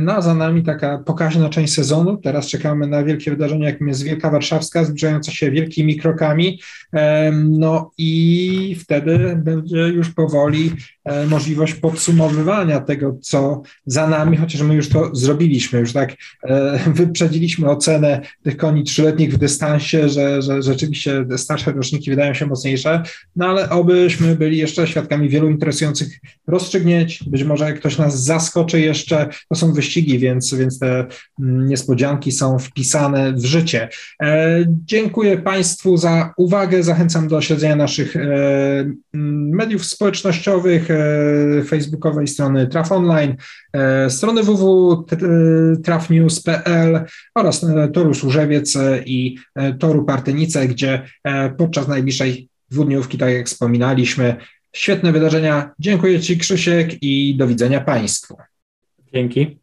No, 0.00 0.22
za 0.22 0.34
nami 0.34 0.62
taka 0.62 0.98
pokaźna 0.98 1.48
część 1.48 1.74
sezonu. 1.74 2.16
Teraz 2.16 2.46
czekamy 2.46 2.86
na 2.86 3.04
wielkie 3.04 3.30
wydarzenia, 3.30 3.68
jakim 3.68 3.88
jest 3.88 4.02
Wielka 4.02 4.30
Warszawska, 4.30 4.84
zbliżająca 4.84 5.32
się 5.32 5.50
wielkimi 5.50 5.96
krokami. 5.96 6.60
No 7.32 7.90
i 7.98 8.76
wtedy 8.80 9.36
będzie 9.36 9.78
już 9.78 10.10
powoli 10.10 10.70
e, 11.01 11.01
możliwość 11.28 11.74
podsumowywania 11.74 12.80
tego, 12.80 13.18
co 13.22 13.62
za 13.86 14.06
nami, 14.06 14.36
chociaż 14.36 14.62
my 14.62 14.74
już 14.74 14.88
to 14.88 15.14
zrobiliśmy, 15.14 15.80
już 15.80 15.92
tak 15.92 16.14
e, 16.42 16.78
wyprzedziliśmy 16.94 17.70
ocenę 17.70 18.20
tych 18.42 18.56
koni 18.56 18.84
trzyletnich 18.84 19.34
w 19.34 19.38
dystansie, 19.38 20.08
że, 20.08 20.42
że 20.42 20.62
rzeczywiście 20.62 21.24
starsze 21.36 21.72
roczniki 21.72 22.10
wydają 22.10 22.34
się 22.34 22.46
mocniejsze, 22.46 23.02
no 23.36 23.46
ale 23.46 23.70
obyśmy 23.70 24.36
byli 24.36 24.58
jeszcze 24.58 24.86
świadkami 24.86 25.28
wielu 25.28 25.50
interesujących 25.50 26.08
rozstrzygnięć, 26.46 27.24
być 27.26 27.44
może 27.44 27.72
ktoś 27.72 27.98
nas 27.98 28.24
zaskoczy 28.24 28.80
jeszcze, 28.80 29.28
to 29.48 29.54
są 29.54 29.72
wyścigi, 29.72 30.18
więc, 30.18 30.54
więc 30.54 30.78
te 30.78 31.06
mm, 31.40 31.68
niespodzianki 31.68 32.32
są 32.32 32.58
wpisane 32.58 33.32
w 33.32 33.44
życie. 33.44 33.88
E, 34.22 34.64
dziękuję 34.84 35.38
Państwu 35.38 35.96
za 35.96 36.34
uwagę. 36.36 36.82
Zachęcam 36.82 37.28
do 37.28 37.40
śledzenia 37.40 37.76
naszych 37.76 38.16
e, 38.16 38.20
mediów 39.52 39.84
społecznościowych, 39.84 40.90
e, 40.90 40.91
facebookowej 41.66 42.26
strony 42.26 42.66
Traf 42.66 42.92
Online, 42.92 43.36
strony 44.08 44.42
www.trafnews.pl 44.42 47.04
oraz 47.34 47.66
Toru 47.92 48.14
Służewiec 48.14 48.78
i 49.06 49.36
Toru 49.78 50.04
Partynice, 50.04 50.68
gdzie 50.68 51.02
podczas 51.58 51.88
najbliższej 51.88 52.48
dwudniówki, 52.70 53.18
tak 53.18 53.32
jak 53.32 53.46
wspominaliśmy, 53.46 54.36
świetne 54.72 55.12
wydarzenia. 55.12 55.70
Dziękuję 55.78 56.20
Ci 56.20 56.38
Krzysiek 56.38 57.02
i 57.02 57.36
do 57.36 57.46
widzenia 57.46 57.80
Państwu. 57.80 58.36
Dzięki. 59.14 59.61